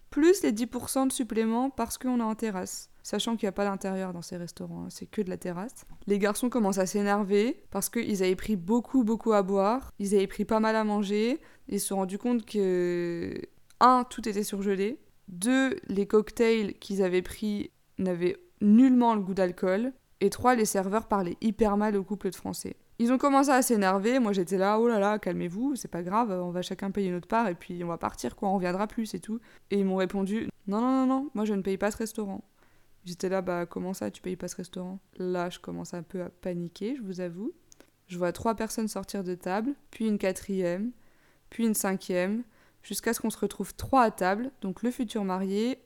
plus 0.09 0.43
les 0.43 0.53
10% 0.53 1.09
de 1.09 1.13
supplément 1.13 1.69
parce 1.69 1.99
qu'on 1.99 2.21
est 2.21 2.23
en 2.23 2.35
terrasse 2.35 2.89
sachant 3.09 3.37
qu'il 3.37 3.47
n'y 3.47 3.49
a 3.49 3.53
pas 3.53 3.65
d'intérieur 3.65 4.13
dans 4.13 4.21
ces 4.21 4.37
restaurants, 4.37 4.85
hein, 4.85 4.91
c'est 4.91 5.07
que 5.07 5.23
de 5.23 5.31
la 5.31 5.39
terrasse. 5.39 5.87
Les 6.07 6.19
garçons 6.19 6.51
commencent 6.51 6.77
à 6.77 6.85
s'énerver 6.85 7.65
parce 7.71 7.89
qu'ils 7.89 8.23
avaient 8.23 8.37
pris 8.37 8.55
beaucoup, 8.55 9.03
beaucoup 9.03 9.33
à 9.33 9.43
boire, 9.43 9.95
ils 9.99 10.15
avaient 10.15 10.27
pris 10.27 10.45
pas 10.45 10.61
mal 10.61 10.77
à 10.77 10.85
manger, 10.85 11.41
ils 11.69 11.81
se 11.81 11.89
sont 11.89 11.97
rendus 11.97 12.19
compte 12.19 12.45
que, 12.45 13.41
un, 13.81 14.05
tout 14.05 14.29
était 14.29 14.43
surgelé, 14.43 15.01
deux, 15.29 15.77
les 15.87 16.07
cocktails 16.07 16.75
qu'ils 16.81 17.03
avaient 17.03 17.23
pris 17.23 17.71
n'avaient 17.97 18.37
nullement 18.61 19.15
le 19.15 19.23
goût 19.23 19.35
d'alcool, 19.35 19.95
et 20.21 20.29
trois, 20.29 20.55
les 20.55 20.67
serveurs 20.67 21.09
parlaient 21.09 21.39
hyper 21.41 21.79
mal 21.79 21.97
au 21.97 22.05
couple 22.05 22.29
de 22.29 22.37
Français. 22.37 22.77
Ils 22.99 23.11
ont 23.11 23.19
commencé 23.19 23.49
à 23.49 23.63
s'énerver, 23.63 24.19
moi 24.19 24.35
j'étais 24.35 24.59
là, 24.59 24.79
oh 24.79 24.87
là 24.87 24.99
là, 24.99 25.19
calmez-vous, 25.19 25.77
c'est 25.77 25.89
pas 25.89 26.03
grave, 26.03 26.31
on 26.31 26.51
va 26.51 26.61
chacun 26.61 26.91
payer 26.91 27.11
notre 27.11 27.29
part 27.29 27.49
et 27.49 27.55
puis 27.55 27.83
on 27.83 27.89
va 27.89 27.97
partir 27.97 28.37
quoi, 28.37 28.51
on 28.51 28.57
reviendra 28.57 28.87
plus, 28.87 29.07
c'est 29.07 29.21
tout. 29.21 29.41
Et 29.71 29.79
ils 29.79 29.87
m'ont 29.87 29.97
répondu, 29.97 30.51
non, 30.67 30.83
non, 30.83 30.91
non, 30.91 31.07
non, 31.07 31.31
moi 31.33 31.47
je 31.47 31.55
ne 31.55 31.63
paye 31.63 31.79
pas 31.79 31.91
ce 31.91 31.97
restaurant. 31.97 32.45
J'étais 33.05 33.29
là, 33.29 33.43
bah 33.43 33.67
comment 33.67 33.95
ça, 33.95 34.11
tu 34.11 34.21
payes 34.21 34.37
pas 34.37 34.49
ce 34.49 34.57
restaurant? 34.57 34.99
Là, 35.17 35.51
je 35.51 35.59
commence 35.59 35.95
un 35.95 36.03
peu 36.03 36.23
à 36.23 36.29
paniquer, 36.29 36.97
je 36.97 37.03
vous 37.03 37.21
avoue. 37.21 37.53
Je 38.07 38.19
vois 38.19 38.33
trois 38.33 38.55
personnes 38.55 38.89
sortir 38.89 39.25
de 39.25 39.35
table, 39.35 39.75
puis 39.91 40.07
une 40.07 40.19
quatrième, 40.19 40.93
puis 41.51 41.65
une 41.67 41.75
cinquième, 41.75 42.43
jusqu'à 42.83 43.13
ce 43.13 43.21
qu'on 43.21 43.31
se 43.31 43.39
retrouve 43.39 43.75
trois 43.75 44.03
à 44.03 44.11
table, 44.11 44.51
donc 44.61 44.83
le 44.83 44.91
futur 44.91 45.25
marié, 45.25 45.79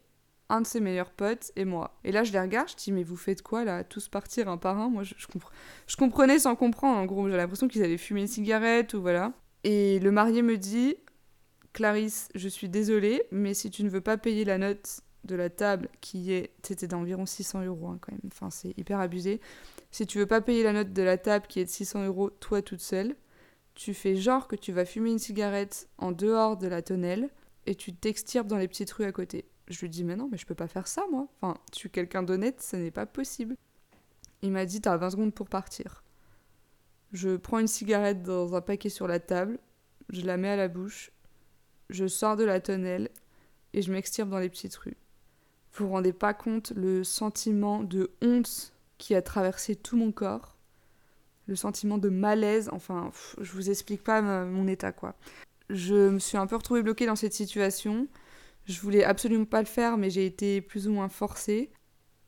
un 0.48 0.60
de 0.60 0.66
ses 0.66 0.80
meilleurs 0.80 1.10
potes 1.10 1.50
et 1.56 1.64
moi. 1.64 1.98
Et 2.04 2.12
là, 2.12 2.24
je 2.24 2.32
les 2.32 2.40
regarde, 2.40 2.68
je 2.68 2.76
dis, 2.76 2.92
mais 2.92 3.02
vous 3.02 3.16
faites 3.16 3.42
quoi 3.42 3.64
là? 3.64 3.84
Tous 3.84 4.08
partir 4.08 4.48
un 4.48 4.58
par 4.58 4.78
un? 4.78 4.90
Moi, 4.90 5.02
je, 5.02 5.14
je 5.86 5.96
comprenais 5.96 6.38
sans 6.38 6.54
comprendre, 6.56 6.98
en 6.98 7.06
gros. 7.06 7.28
J'ai 7.28 7.36
l'impression 7.36 7.68
qu'ils 7.68 7.82
avaient 7.82 7.96
fumé 7.96 8.20
une 8.20 8.26
cigarette 8.26 8.94
ou 8.94 9.00
voilà. 9.00 9.32
Et 9.64 9.98
le 9.98 10.10
marié 10.10 10.42
me 10.42 10.58
dit, 10.58 10.96
Clarisse, 11.72 12.28
je 12.34 12.48
suis 12.48 12.68
désolée, 12.68 13.22
mais 13.30 13.54
si 13.54 13.70
tu 13.70 13.82
ne 13.82 13.88
veux 13.88 14.00
pas 14.02 14.18
payer 14.18 14.44
la 14.44 14.58
note 14.58 15.00
de 15.24 15.34
la 15.34 15.50
table 15.50 15.88
qui 16.00 16.32
est. 16.32 16.50
C'était 16.62 16.88
d'environ 16.88 17.26
600 17.26 17.64
euros 17.64 17.88
hein, 17.88 17.98
quand 18.00 18.12
même. 18.12 18.20
Enfin, 18.26 18.50
c'est 18.50 18.76
hyper 18.78 19.00
abusé. 19.00 19.40
Si 19.90 20.06
tu 20.06 20.18
veux 20.18 20.26
pas 20.26 20.40
payer 20.40 20.62
la 20.62 20.72
note 20.72 20.92
de 20.92 21.02
la 21.02 21.18
table 21.18 21.46
qui 21.46 21.60
est 21.60 21.64
de 21.64 21.70
600 21.70 22.06
euros, 22.06 22.30
toi 22.30 22.62
toute 22.62 22.80
seule, 22.80 23.14
tu 23.74 23.94
fais 23.94 24.16
genre 24.16 24.48
que 24.48 24.56
tu 24.56 24.72
vas 24.72 24.84
fumer 24.84 25.10
une 25.10 25.18
cigarette 25.18 25.88
en 25.98 26.12
dehors 26.12 26.56
de 26.56 26.66
la 26.66 26.82
tonnelle 26.82 27.30
et 27.66 27.74
tu 27.74 27.94
t'extirpes 27.94 28.46
dans 28.46 28.58
les 28.58 28.68
petites 28.68 28.90
rues 28.92 29.04
à 29.04 29.12
côté. 29.12 29.46
Je 29.68 29.80
lui 29.80 29.88
dis, 29.88 30.04
mais 30.04 30.16
non, 30.16 30.28
mais 30.30 30.38
je 30.38 30.46
peux 30.46 30.54
pas 30.54 30.68
faire 30.68 30.86
ça, 30.86 31.04
moi. 31.10 31.28
Enfin, 31.40 31.58
je 31.72 31.78
suis 31.78 31.90
quelqu'un 31.90 32.22
d'honnête, 32.22 32.60
ce 32.60 32.76
n'est 32.76 32.90
pas 32.90 33.06
possible. 33.06 33.56
Il 34.42 34.50
m'a 34.50 34.66
dit, 34.66 34.80
t'as 34.80 34.96
20 34.96 35.10
secondes 35.10 35.34
pour 35.34 35.48
partir. 35.48 36.02
Je 37.12 37.36
prends 37.36 37.58
une 37.58 37.68
cigarette 37.68 38.22
dans 38.22 38.54
un 38.54 38.60
paquet 38.60 38.88
sur 38.88 39.06
la 39.06 39.20
table, 39.20 39.58
je 40.08 40.22
la 40.22 40.36
mets 40.36 40.48
à 40.48 40.56
la 40.56 40.68
bouche, 40.68 41.12
je 41.90 42.06
sors 42.08 42.36
de 42.36 42.44
la 42.44 42.60
tonnelle 42.60 43.10
et 43.72 43.82
je 43.82 43.92
m'extirpe 43.92 44.30
dans 44.30 44.38
les 44.38 44.48
petites 44.48 44.74
rues. 44.76 44.96
Vous 45.74 45.86
vous 45.86 45.92
rendez 45.92 46.12
pas 46.12 46.34
compte 46.34 46.72
le 46.76 47.02
sentiment 47.02 47.82
de 47.82 48.10
honte 48.20 48.72
qui 48.98 49.14
a 49.14 49.22
traversé 49.22 49.74
tout 49.74 49.96
mon 49.96 50.12
corps, 50.12 50.56
le 51.46 51.56
sentiment 51.56 51.98
de 51.98 52.08
malaise, 52.08 52.68
enfin, 52.72 53.10
je 53.40 53.52
vous 53.52 53.70
explique 53.70 54.04
pas 54.04 54.20
mon 54.22 54.66
état 54.68 54.92
quoi. 54.92 55.14
Je 55.70 56.10
me 56.10 56.18
suis 56.18 56.36
un 56.36 56.46
peu 56.46 56.56
retrouvée 56.56 56.82
bloquée 56.82 57.06
dans 57.06 57.16
cette 57.16 57.32
situation. 57.32 58.06
Je 58.66 58.80
voulais 58.80 59.02
absolument 59.02 59.46
pas 59.46 59.60
le 59.60 59.66
faire, 59.66 59.96
mais 59.96 60.10
j'ai 60.10 60.26
été 60.26 60.60
plus 60.60 60.86
ou 60.86 60.92
moins 60.92 61.08
forcée. 61.08 61.72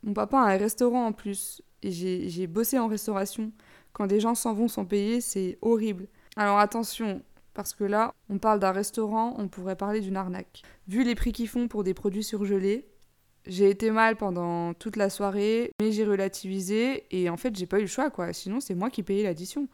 Mon 0.02 0.14
papa 0.14 0.38
a 0.38 0.52
un 0.52 0.57
restaurant 0.57 1.07
en 1.07 1.12
plus, 1.12 1.62
et 1.83 1.90
j'ai 1.90 2.46
bossé 2.46 2.78
en 2.78 2.88
restauration. 2.88 3.52
Quand 3.92 4.07
des 4.07 4.20
gens 4.20 4.35
s'en 4.35 4.54
vont 4.54 4.68
sans 4.68 4.85
payer, 4.87 5.20
c'est 5.20 5.59
horrible. 5.62 6.09
Alors 6.37 6.59
attention, 6.59 7.22
parce 7.52 7.74
que 7.74 7.85
là, 7.85 8.12
on 8.28 8.38
parle 8.38 8.59
d'un 8.59 8.72
restaurant, 8.72 9.35
on 9.38 9.48
pourrait 9.48 9.76
parler 9.76 10.00
d'une 10.00 10.16
arnaque. 10.16 10.62
Vu 10.88 11.04
les 11.04 11.14
prix 11.14 11.33
qu'ils 11.33 11.48
font 11.48 11.68
pour 11.68 11.85
des 11.85 11.94
produits 11.94 12.24
surgelés, 12.24 12.88
j'ai 13.46 13.70
été 13.70 13.90
mal 13.90 14.16
pendant 14.16 14.74
toute 14.74 14.96
la 14.96 15.11
soirée, 15.11 15.70
mais 15.80 15.92
j'ai 15.92 16.04
relativisé 16.04 17.04
et 17.11 17.28
en 17.28 17.37
fait, 17.37 17.57
j'ai 17.57 17.66
pas 17.66 17.78
eu 17.78 17.83
le 17.83 17.87
choix 17.87 18.11
quoi. 18.11 18.33
Sinon, 18.33 18.61
c'est 18.61 18.74
moi 18.74 18.90
qui 18.90 19.02
payais 19.02 19.22
l'addition. 19.22 19.68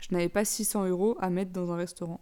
Je 0.00 0.08
n'avais 0.12 0.28
pas 0.28 0.44
600 0.44 0.86
euros 0.86 1.16
à 1.20 1.30
mettre 1.30 1.52
dans 1.52 1.72
un 1.72 1.76
restaurant. 1.76 2.20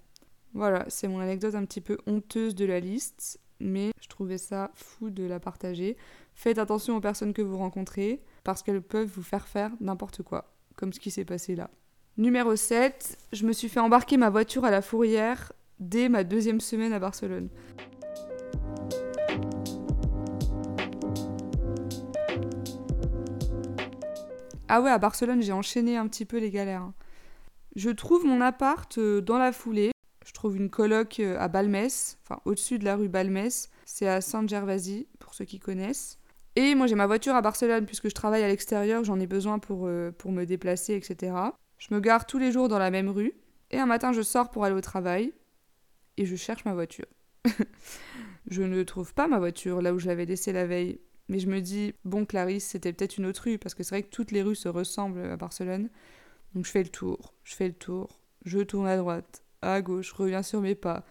Voilà, 0.55 0.85
c'est 0.89 1.09
mon 1.09 1.21
anecdote 1.21 1.55
un 1.55 1.65
petit 1.65 1.81
peu 1.81 1.99
honteuse 2.07 2.55
de 2.55 2.65
la 2.65 2.81
liste, 2.81 3.39
mais 3.61 3.91
je 4.01 4.09
trouvais 4.09 4.39
ça 4.39 4.71
fou 4.75 5.11
de 5.11 5.25
la 5.25 5.41
partager. 5.41 5.97
Faites 6.35 6.59
attention 6.59 6.97
aux 6.97 7.01
personnes 7.01 7.33
que 7.33 7.43
vous 7.43 7.59
rencontrez, 7.59 8.23
parce 8.45 8.63
qu'elles 8.63 8.83
peuvent 8.83 9.09
vous 9.09 9.23
faire 9.23 9.47
faire 9.47 9.73
n'importe 9.81 10.23
quoi, 10.23 10.55
comme 10.75 10.93
ce 10.93 11.01
qui 11.01 11.11
s'est 11.11 11.25
passé 11.25 11.55
là. 11.55 11.71
Numéro 12.17 12.57
7, 12.57 13.17
je 13.33 13.47
me 13.47 13.53
suis 13.53 13.69
fait 13.69 13.81
embarquer 13.81 14.17
ma 14.17 14.31
voiture 14.31 14.65
à 14.65 14.71
la 14.71 14.83
fourrière 14.83 15.53
dès 15.79 16.09
ma 16.09 16.25
deuxième 16.25 16.61
semaine 16.61 16.93
à 16.93 16.99
Barcelone. 16.99 17.49
Ah 24.69 24.83
ouais, 24.83 24.91
à 24.91 24.99
Barcelone, 24.99 25.41
j'ai 25.43 25.53
enchaîné 25.53 25.97
un 25.97 26.07
petit 26.09 26.27
peu 26.27 26.39
les 26.39 26.51
galères. 26.51 26.83
Hein. 26.83 26.95
Je 27.75 27.89
trouve 27.89 28.27
mon 28.27 28.43
appart 28.43 28.99
euh, 28.99 29.23
dans 29.23 29.39
la 29.39 29.53
foulée. 29.53 29.93
Je 30.27 30.33
trouve 30.33 30.59
une 30.59 30.69
coloc 30.69 31.21
euh, 31.21 31.39
à 31.39 31.49
Balmès, 31.49 32.19
enfin 32.23 32.41
au-dessus 32.45 32.79
de 32.79 32.85
la 32.85 32.97
rue 32.97 33.09
Balmès. 33.09 33.71
C'est 33.87 34.07
à 34.07 34.21
Sainte-Gervasie, 34.21 35.09
pour 35.21 35.33
ceux 35.33 35.47
qui 35.47 35.59
connaissent. 35.59 36.19
Et 36.55 36.75
moi, 36.75 36.87
j'ai 36.87 36.97
ma 36.97 37.07
voiture 37.07 37.35
à 37.35 37.41
Barcelone, 37.41 37.87
puisque 37.87 38.11
je 38.11 38.15
travaille 38.15 38.43
à 38.43 38.49
l'extérieur, 38.49 39.05
j'en 39.05 39.19
ai 39.21 39.27
besoin 39.27 39.59
pour, 39.59 39.87
euh, 39.87 40.11
pour 40.11 40.33
me 40.33 40.45
déplacer, 40.45 40.95
etc. 40.95 41.35
Je 41.79 41.95
me 41.95 42.01
gare 42.01 42.27
tous 42.27 42.39
les 42.39 42.53
jours 42.53 42.69
dans 42.69 42.79
la 42.79 42.91
même 42.91 43.09
rue. 43.09 43.33
Et 43.71 43.79
un 43.79 43.87
matin, 43.87 44.13
je 44.13 44.21
sors 44.21 44.51
pour 44.51 44.65
aller 44.65 44.75
au 44.75 44.83
travail. 44.83 45.33
Et 46.19 46.27
je 46.27 46.37
cherche 46.37 46.67
ma 46.67 46.75
voiture. 46.75 47.07
je 48.51 48.63
ne 48.63 48.83
trouve 48.83 49.15
pas 49.15 49.29
ma 49.29 49.39
voiture 49.39 49.81
là 49.81 49.95
où 49.95 49.99
je 49.99 50.09
l'avais 50.09 50.27
laissée 50.27 50.53
la 50.53 50.67
veille. 50.67 51.01
Mais 51.29 51.39
je 51.39 51.49
me 51.49 51.61
dis, 51.61 51.95
bon, 52.05 52.25
Clarisse, 52.25 52.65
c'était 52.65 52.93
peut-être 52.93 53.19
une 53.19 53.27
autre 53.27 53.43
rue, 53.45 53.59
parce 53.59 53.75
que 53.75 53.83
c'est 53.83 53.95
vrai 53.95 54.03
que 54.03 54.11
toutes 54.11 54.31
les 54.31 54.43
rues 54.43 54.57
se 54.57 54.69
ressemblent 54.69 55.25
à 55.25 55.37
Barcelone. 55.37 55.91
Donc 56.55 56.65
je 56.65 56.71
fais 56.71 56.83
le 56.83 56.89
tour, 56.89 57.35
je 57.45 57.55
fais 57.55 57.69
le 57.69 57.75
tour, 57.75 58.21
je 58.45 58.61
tourne 58.61 58.87
à 58.87 58.97
droite, 58.97 59.43
à 59.63 59.83
gauche, 59.83 60.13
reviens 60.13 60.43
sur 60.43 60.61
mes 60.61 60.75
pas. 60.75 61.05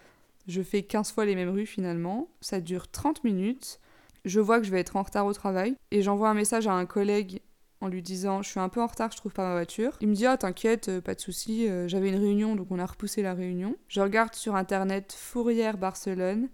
Je 0.48 0.62
fais 0.62 0.82
15 0.84 1.12
fois 1.12 1.26
les 1.26 1.36
mêmes 1.36 1.50
rues 1.50 1.66
finalement. 1.66 2.30
Ça 2.42 2.62
dure 2.62 2.90
30 2.90 3.24
minutes. 3.24 3.80
Je 4.26 4.40
vois 4.40 4.60
que 4.60 4.66
je 4.66 4.72
vais 4.72 4.80
être 4.80 4.96
en 4.96 5.04
retard 5.04 5.26
au 5.26 5.34
travail. 5.34 5.76
Et 5.92 6.02
j'envoie 6.02 6.30
un 6.30 6.34
message 6.34 6.68
à 6.68 6.74
un 6.74 6.86
collègue 6.86 7.42
en 7.82 7.88
lui 7.88 8.02
disant 8.02 8.42
je 8.42 8.50
suis 8.50 8.60
un 8.60 8.70
peu 8.70 8.82
en 8.82 8.88
retard, 8.88 9.12
je 9.12 9.18
trouve 9.18 9.34
pas 9.34 9.48
ma 9.48 9.54
voiture. 9.54 9.98
Il 10.02 10.08
me 10.08 10.16
dit 10.16 10.26
oh 10.28 10.36
t'inquiète, 10.38 10.90
euh, 10.90 11.02
pas 11.02 11.14
de 11.14 11.22
souci, 11.22 11.70
euh, 11.70 11.88
j'avais 11.88 12.10
une 12.10 12.20
réunion 12.20 12.56
donc 12.56 12.68
on 12.72 12.80
a 12.80 12.86
repoussé 12.86 13.22
la 13.22 13.34
réunion. 13.34 13.76
Je 13.88 14.02
regarde 14.02 14.34
sur 14.34 14.56
internet 14.56 15.14
Fourrière 15.16 15.78
Barcelone 15.78 16.50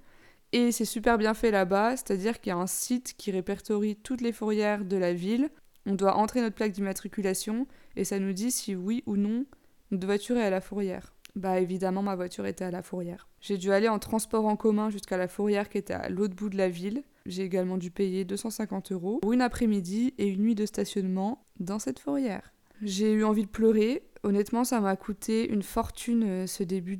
et 0.53 0.71
c'est 0.71 0.85
super 0.85 1.17
bien 1.17 1.33
fait 1.33 1.51
là-bas, 1.51 1.97
c'est-à-dire 1.97 2.39
qu'il 2.39 2.51
y 2.51 2.53
a 2.53 2.57
un 2.57 2.67
site 2.67 3.15
qui 3.17 3.31
répertorie 3.31 3.95
toutes 3.95 4.21
les 4.21 4.31
fourrières 4.31 4.85
de 4.85 4.95
la 4.97 5.11
ville. 5.11 5.49
On 5.87 5.95
doit 5.95 6.15
entrer 6.15 6.41
notre 6.41 6.55
plaque 6.55 6.71
d'immatriculation 6.71 7.67
et 7.95 8.05
ça 8.05 8.19
nous 8.19 8.33
dit 8.33 8.51
si 8.51 8.75
oui 8.75 9.03
ou 9.05 9.17
non 9.17 9.45
notre 9.91 10.05
voiture 10.05 10.37
est 10.37 10.45
à 10.45 10.49
la 10.49 10.61
fourrière. 10.61 11.13
Bah 11.35 11.59
évidemment 11.59 12.03
ma 12.03 12.15
voiture 12.15 12.45
était 12.45 12.65
à 12.65 12.71
la 12.71 12.83
fourrière. 12.83 13.27
J'ai 13.41 13.57
dû 13.57 13.71
aller 13.71 13.89
en 13.89 13.99
transport 13.99 14.45
en 14.45 14.55
commun 14.55 14.89
jusqu'à 14.91 15.17
la 15.17 15.27
fourrière 15.27 15.69
qui 15.69 15.79
était 15.79 15.93
à 15.93 16.09
l'autre 16.09 16.35
bout 16.35 16.49
de 16.49 16.57
la 16.57 16.69
ville. 16.69 17.03
J'ai 17.25 17.43
également 17.43 17.77
dû 17.77 17.89
payer 17.89 18.23
250 18.23 18.91
euros 18.91 19.19
pour 19.21 19.33
une 19.33 19.41
après-midi 19.41 20.13
et 20.19 20.27
une 20.27 20.41
nuit 20.41 20.55
de 20.55 20.65
stationnement 20.65 21.45
dans 21.59 21.79
cette 21.79 21.99
fourrière. 21.99 22.53
J'ai 22.81 23.11
eu 23.11 23.23
envie 23.23 23.43
de 23.43 23.49
pleurer. 23.49 24.03
Honnêtement, 24.23 24.63
ça 24.63 24.79
m'a 24.79 24.95
coûté 24.95 25.49
une 25.49 25.63
fortune 25.63 26.23
euh, 26.23 26.47
ce 26.47 26.63
début 26.63 26.99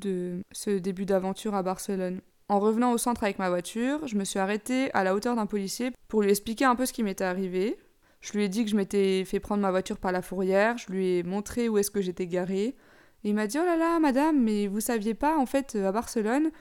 ce 0.52 0.72
début 0.72 1.06
d'aventure 1.06 1.56
à 1.56 1.64
Barcelone. 1.64 2.22
En 2.50 2.60
revenant 2.60 2.92
au 2.92 2.98
centre 2.98 3.24
avec 3.24 3.40
ma 3.40 3.50
voiture, 3.50 4.06
je 4.08 4.16
me 4.16 4.26
suis 4.26 4.40
arrêtée 4.40 4.92
à 4.94 5.04
la 5.04 5.16
hauteur 5.16 5.36
d'un 5.36 5.46
policier 5.46 5.92
pour 6.08 6.22
lui 6.22 6.30
expliquer 6.30 6.66
un 6.66 6.76
peu 6.76 6.86
ce 6.86 6.94
qui 6.94 7.04
m'était 7.04 7.24
arrivé. 7.24 7.78
Je 8.22 8.34
lui 8.34 8.44
ai 8.44 8.50
dit 8.50 8.64
que 8.64 8.70
je 8.70 8.76
m'étais 8.76 9.26
fait 9.26 9.40
prendre 9.40 9.62
ma 9.62 9.72
voiture 9.72 9.98
par 9.98 10.12
la 10.12 10.22
fourrière, 10.22 10.78
je 10.78 10.92
lui 10.92 11.18
ai 11.18 11.24
montré 11.24 11.70
où 11.70 11.78
est-ce 11.78 11.92
que 11.92 12.02
j'étais 12.02 12.28
garée. 12.28 12.76
il 13.24 13.34
m'a 13.34 13.48
dit 13.48 13.58
Oh 13.60 13.66
là 13.66 13.76
là, 13.78 14.00
madame, 14.00 14.42
mais 14.42 14.68
vous 14.68 14.80
saviez 14.80 15.14
pas, 15.14 15.38
en 15.38 15.46
fait, 15.46 15.76
à 15.76 15.92
Barcelone, 15.92 16.52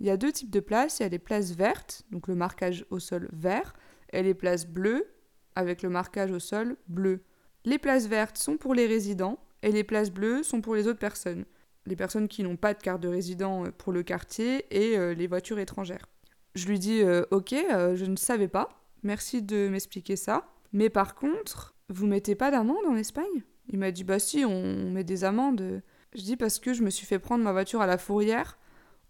il 0.00 0.06
y 0.06 0.10
a 0.10 0.16
deux 0.16 0.32
types 0.32 0.50
de 0.50 0.60
places. 0.60 0.98
Il 0.98 1.02
y 1.02 1.06
a 1.06 1.08
les 1.08 1.18
places 1.18 1.52
vertes, 1.52 2.02
donc 2.10 2.26
le 2.26 2.34
marquage 2.34 2.86
au 2.90 2.98
sol 2.98 3.28
vert, 3.32 3.74
et 4.12 4.22
les 4.22 4.34
places 4.34 4.66
bleues, 4.66 5.06
avec 5.54 5.82
le 5.82 5.90
marquage 5.90 6.30
au 6.30 6.38
sol 6.38 6.76
bleu. 6.88 7.22
Les 7.64 7.78
places 7.78 8.06
vertes 8.06 8.38
sont 8.38 8.56
pour 8.56 8.74
les 8.74 8.86
résidents, 8.86 9.38
et 9.62 9.72
les 9.72 9.84
places 9.84 10.10
bleues 10.10 10.42
sont 10.42 10.62
pour 10.62 10.74
les 10.74 10.88
autres 10.88 10.98
personnes. 10.98 11.44
Les 11.86 11.96
personnes 11.96 12.28
qui 12.28 12.42
n'ont 12.42 12.56
pas 12.56 12.74
de 12.74 12.82
carte 12.82 13.00
de 13.00 13.08
résident 13.08 13.64
euh, 13.64 13.70
pour 13.70 13.92
le 13.92 14.02
quartier 14.02 14.66
et 14.70 14.96
euh, 14.98 15.14
les 15.14 15.26
voitures 15.26 15.58
étrangères. 15.58 16.06
Je 16.54 16.66
lui 16.66 16.78
dis 16.78 17.02
euh, 17.02 17.24
Ok, 17.30 17.54
je 17.54 18.04
ne 18.04 18.16
savais 18.16 18.48
pas. 18.48 18.68
Merci 19.02 19.42
de 19.42 19.68
m'expliquer 19.68 20.16
ça. 20.16 20.46
Mais 20.72 20.90
par 20.90 21.14
contre, 21.14 21.74
vous 21.88 22.06
mettez 22.06 22.34
pas 22.34 22.50
d'amende 22.50 22.84
en 22.86 22.96
Espagne? 22.96 23.44
Il 23.68 23.78
m'a 23.78 23.90
dit 23.90 24.04
Bah 24.04 24.18
si, 24.18 24.44
on 24.44 24.90
met 24.90 25.04
des 25.04 25.24
amendes. 25.24 25.82
Je 26.14 26.22
dis 26.22 26.36
Parce 26.36 26.58
que 26.58 26.74
je 26.74 26.82
me 26.82 26.90
suis 26.90 27.06
fait 27.06 27.18
prendre 27.18 27.44
ma 27.44 27.52
voiture 27.52 27.80
à 27.80 27.86
la 27.86 27.98
fourrière 27.98 28.58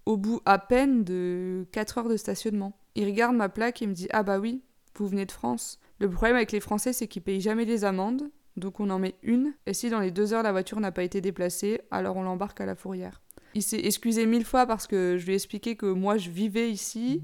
au 0.06 0.16
bout 0.16 0.40
à 0.44 0.58
peine 0.58 1.04
de 1.04 1.66
4 1.72 1.98
heures 1.98 2.08
de 2.08 2.16
stationnement. 2.16 2.76
Il 2.94 3.06
regarde 3.06 3.36
ma 3.36 3.48
plaque 3.48 3.82
et 3.82 3.86
me 3.86 3.94
dit 3.94 4.08
Ah 4.10 4.22
bah 4.22 4.38
oui, 4.38 4.62
vous 4.96 5.08
venez 5.08 5.26
de 5.26 5.32
France. 5.32 5.78
Le 5.98 6.08
problème 6.08 6.36
avec 6.36 6.52
les 6.52 6.60
Français, 6.60 6.92
c'est 6.92 7.08
qu'ils 7.08 7.22
payent 7.22 7.40
jamais 7.40 7.64
les 7.64 7.84
amendes, 7.84 8.30
donc 8.56 8.80
on 8.80 8.90
en 8.90 8.98
met 8.98 9.16
une, 9.22 9.54
et 9.66 9.74
si 9.74 9.90
dans 9.90 10.00
les 10.00 10.10
deux 10.10 10.32
heures 10.32 10.42
la 10.42 10.52
voiture 10.52 10.80
n'a 10.80 10.92
pas 10.92 11.02
été 11.02 11.20
déplacée, 11.20 11.80
alors 11.90 12.16
on 12.16 12.22
l'embarque 12.22 12.60
à 12.60 12.66
la 12.66 12.74
fourrière. 12.74 13.22
Il 13.54 13.62
s'est 13.62 13.84
excusé 13.84 14.26
mille 14.26 14.44
fois 14.44 14.66
parce 14.66 14.86
que 14.86 15.16
je 15.18 15.26
lui 15.26 15.32
ai 15.32 15.36
expliqué 15.36 15.76
que 15.76 15.86
moi 15.86 16.16
je 16.16 16.30
vivais 16.30 16.70
ici, 16.70 17.22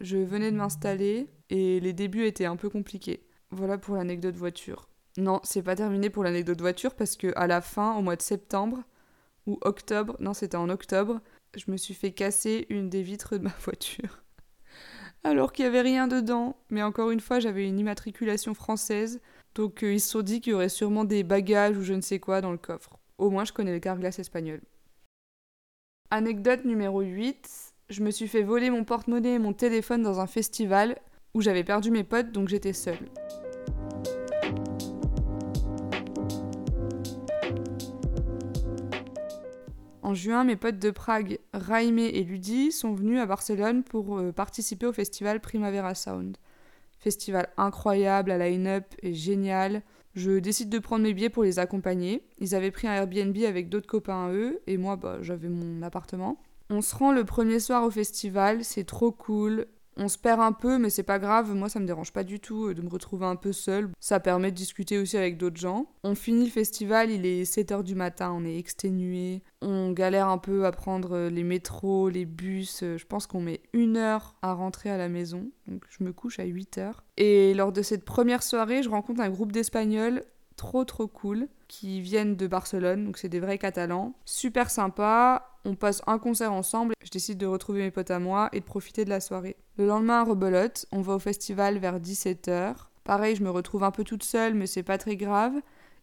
je 0.00 0.18
venais 0.18 0.50
de 0.50 0.56
m'installer, 0.56 1.30
et 1.50 1.80
les 1.80 1.92
débuts 1.92 2.26
étaient 2.26 2.44
un 2.44 2.56
peu 2.56 2.68
compliqués. 2.68 3.26
Voilà 3.50 3.78
pour 3.78 3.96
l'anecdote 3.96 4.36
voiture. 4.36 4.88
Non, 5.16 5.40
c'est 5.44 5.62
pas 5.62 5.76
terminé 5.76 6.10
pour 6.10 6.24
l'anecdote 6.24 6.60
voiture 6.60 6.94
parce 6.94 7.16
que 7.16 7.32
à 7.36 7.46
la 7.46 7.60
fin, 7.60 7.94
au 7.94 8.02
mois 8.02 8.16
de 8.16 8.22
septembre 8.22 8.82
ou 9.46 9.58
octobre, 9.62 10.16
non 10.18 10.34
c'était 10.34 10.56
en 10.56 10.68
octobre, 10.68 11.20
je 11.56 11.70
me 11.70 11.76
suis 11.76 11.94
fait 11.94 12.12
casser 12.12 12.66
une 12.68 12.90
des 12.90 13.02
vitres 13.02 13.38
de 13.38 13.44
ma 13.44 13.54
voiture. 13.60 14.24
Alors 15.24 15.52
qu'il 15.52 15.64
n'y 15.64 15.68
avait 15.68 15.80
rien 15.80 16.08
dedans, 16.08 16.56
mais 16.68 16.82
encore 16.82 17.10
une 17.10 17.20
fois, 17.20 17.40
j'avais 17.40 17.66
une 17.66 17.78
immatriculation 17.78 18.54
française, 18.54 19.20
donc 19.54 19.82
ils 19.82 20.00
se 20.00 20.10
sont 20.10 20.22
dit 20.22 20.40
qu'il 20.40 20.52
y 20.52 20.54
aurait 20.54 20.68
sûrement 20.68 21.04
des 21.04 21.22
bagages 21.22 21.76
ou 21.76 21.82
je 21.82 21.94
ne 21.94 22.00
sais 22.00 22.18
quoi 22.18 22.40
dans 22.40 22.52
le 22.52 22.58
coffre. 22.58 22.98
Au 23.18 23.30
moins, 23.30 23.44
je 23.44 23.52
connais 23.52 23.72
le 23.72 23.80
carglass 23.80 24.18
espagnol. 24.18 24.60
Anecdote 26.10 26.64
numéro 26.64 27.00
8. 27.00 27.74
Je 27.90 28.02
me 28.02 28.10
suis 28.10 28.28
fait 28.28 28.42
voler 28.42 28.70
mon 28.70 28.84
porte-monnaie 28.84 29.34
et 29.34 29.38
mon 29.38 29.52
téléphone 29.52 30.02
dans 30.02 30.20
un 30.20 30.26
festival 30.26 30.98
où 31.34 31.40
j'avais 31.40 31.64
perdu 31.64 31.90
mes 31.90 32.04
potes, 32.04 32.32
donc 32.32 32.48
j'étais 32.48 32.72
seule. 32.72 33.10
En 40.02 40.14
juin, 40.14 40.44
mes 40.44 40.56
potes 40.56 40.78
de 40.78 40.90
Prague, 40.90 41.38
Raimé 41.52 42.04
et 42.04 42.24
Ludi, 42.24 42.72
sont 42.72 42.92
venus 42.92 43.18
à 43.20 43.26
Barcelone 43.26 43.82
pour 43.82 44.18
euh, 44.18 44.32
participer 44.32 44.86
au 44.86 44.92
festival 44.92 45.40
Primavera 45.40 45.94
Sound. 45.94 46.36
Festival 47.04 47.50
incroyable, 47.58 48.30
la 48.30 48.48
line-up 48.48 48.86
est 49.02 49.12
génial. 49.12 49.82
Je 50.14 50.38
décide 50.38 50.70
de 50.70 50.78
prendre 50.78 51.02
mes 51.02 51.12
billets 51.12 51.28
pour 51.28 51.44
les 51.44 51.58
accompagner. 51.58 52.22
Ils 52.38 52.54
avaient 52.54 52.70
pris 52.70 52.88
un 52.88 52.94
Airbnb 52.94 53.36
avec 53.46 53.68
d'autres 53.68 53.86
copains 53.86 54.28
à 54.28 54.32
eux, 54.32 54.62
et 54.66 54.78
moi, 54.78 54.96
bah, 54.96 55.18
j'avais 55.20 55.50
mon 55.50 55.82
appartement. 55.82 56.38
On 56.70 56.80
se 56.80 56.96
rend 56.96 57.12
le 57.12 57.24
premier 57.24 57.60
soir 57.60 57.84
au 57.84 57.90
festival, 57.90 58.64
c'est 58.64 58.84
trop 58.84 59.12
cool. 59.12 59.66
On 59.98 60.08
se 60.08 60.16
perd 60.16 60.40
un 60.40 60.52
peu, 60.52 60.78
mais 60.78 60.88
c'est 60.88 61.02
pas 61.02 61.18
grave. 61.18 61.54
Moi, 61.54 61.68
ça 61.68 61.78
me 61.78 61.86
dérange 61.86 62.10
pas 62.10 62.24
du 62.24 62.40
tout 62.40 62.68
euh, 62.68 62.74
de 62.74 62.80
me 62.80 62.88
retrouver 62.88 63.26
un 63.26 63.36
peu 63.36 63.52
seule. 63.52 63.90
Ça 64.00 64.18
permet 64.18 64.50
de 64.50 64.56
discuter 64.56 64.98
aussi 64.98 65.18
avec 65.18 65.36
d'autres 65.36 65.60
gens. 65.60 65.86
On 66.04 66.14
finit 66.14 66.46
le 66.46 66.50
festival, 66.50 67.10
il 67.10 67.26
est 67.26 67.42
7h 67.44 67.82
du 67.82 67.94
matin, 67.94 68.32
on 68.34 68.46
est 68.46 68.58
exténué. 68.58 69.42
Galère 69.94 70.28
un 70.28 70.38
peu 70.38 70.66
à 70.66 70.72
prendre 70.72 71.16
euh, 71.16 71.30
les 71.30 71.42
métros, 71.44 72.08
les 72.08 72.26
bus. 72.26 72.82
Euh, 72.82 72.98
je 72.98 73.06
pense 73.06 73.26
qu'on 73.26 73.40
met 73.40 73.60
une 73.72 73.96
heure 73.96 74.34
à 74.42 74.52
rentrer 74.52 74.90
à 74.90 74.96
la 74.96 75.08
maison. 75.08 75.50
Donc, 75.66 75.84
je 75.88 76.04
me 76.04 76.12
couche 76.12 76.38
à 76.38 76.44
8h. 76.44 76.92
Et 77.16 77.54
lors 77.54 77.72
de 77.72 77.82
cette 77.82 78.04
première 78.04 78.42
soirée, 78.42 78.82
je 78.82 78.90
rencontre 78.90 79.20
un 79.20 79.30
groupe 79.30 79.52
d'Espagnols 79.52 80.22
trop 80.56 80.84
trop 80.84 81.06
cool 81.06 81.48
qui 81.68 82.00
viennent 82.00 82.36
de 82.36 82.46
Barcelone, 82.46 83.04
donc 83.04 83.18
c'est 83.18 83.28
des 83.28 83.40
vrais 83.40 83.58
Catalans. 83.58 84.14
Super 84.24 84.70
sympa, 84.70 85.50
on 85.64 85.74
passe 85.74 86.02
un 86.06 86.18
concert 86.18 86.52
ensemble, 86.52 86.94
je 87.02 87.10
décide 87.10 87.38
de 87.38 87.46
retrouver 87.46 87.82
mes 87.82 87.90
potes 87.90 88.10
à 88.10 88.18
moi 88.18 88.48
et 88.52 88.60
de 88.60 88.64
profiter 88.64 89.04
de 89.04 89.10
la 89.10 89.20
soirée. 89.20 89.56
Le 89.76 89.86
lendemain 89.86 90.20
à 90.20 90.24
Rebelote, 90.24 90.86
on 90.92 91.00
va 91.00 91.14
au 91.14 91.18
festival 91.18 91.78
vers 91.78 91.98
17h. 91.98 92.74
Pareil, 93.04 93.36
je 93.36 93.42
me 93.42 93.50
retrouve 93.50 93.84
un 93.84 93.90
peu 93.90 94.04
toute 94.04 94.22
seule, 94.22 94.54
mais 94.54 94.66
c'est 94.66 94.82
pas 94.82 94.98
très 94.98 95.16
grave. 95.16 95.52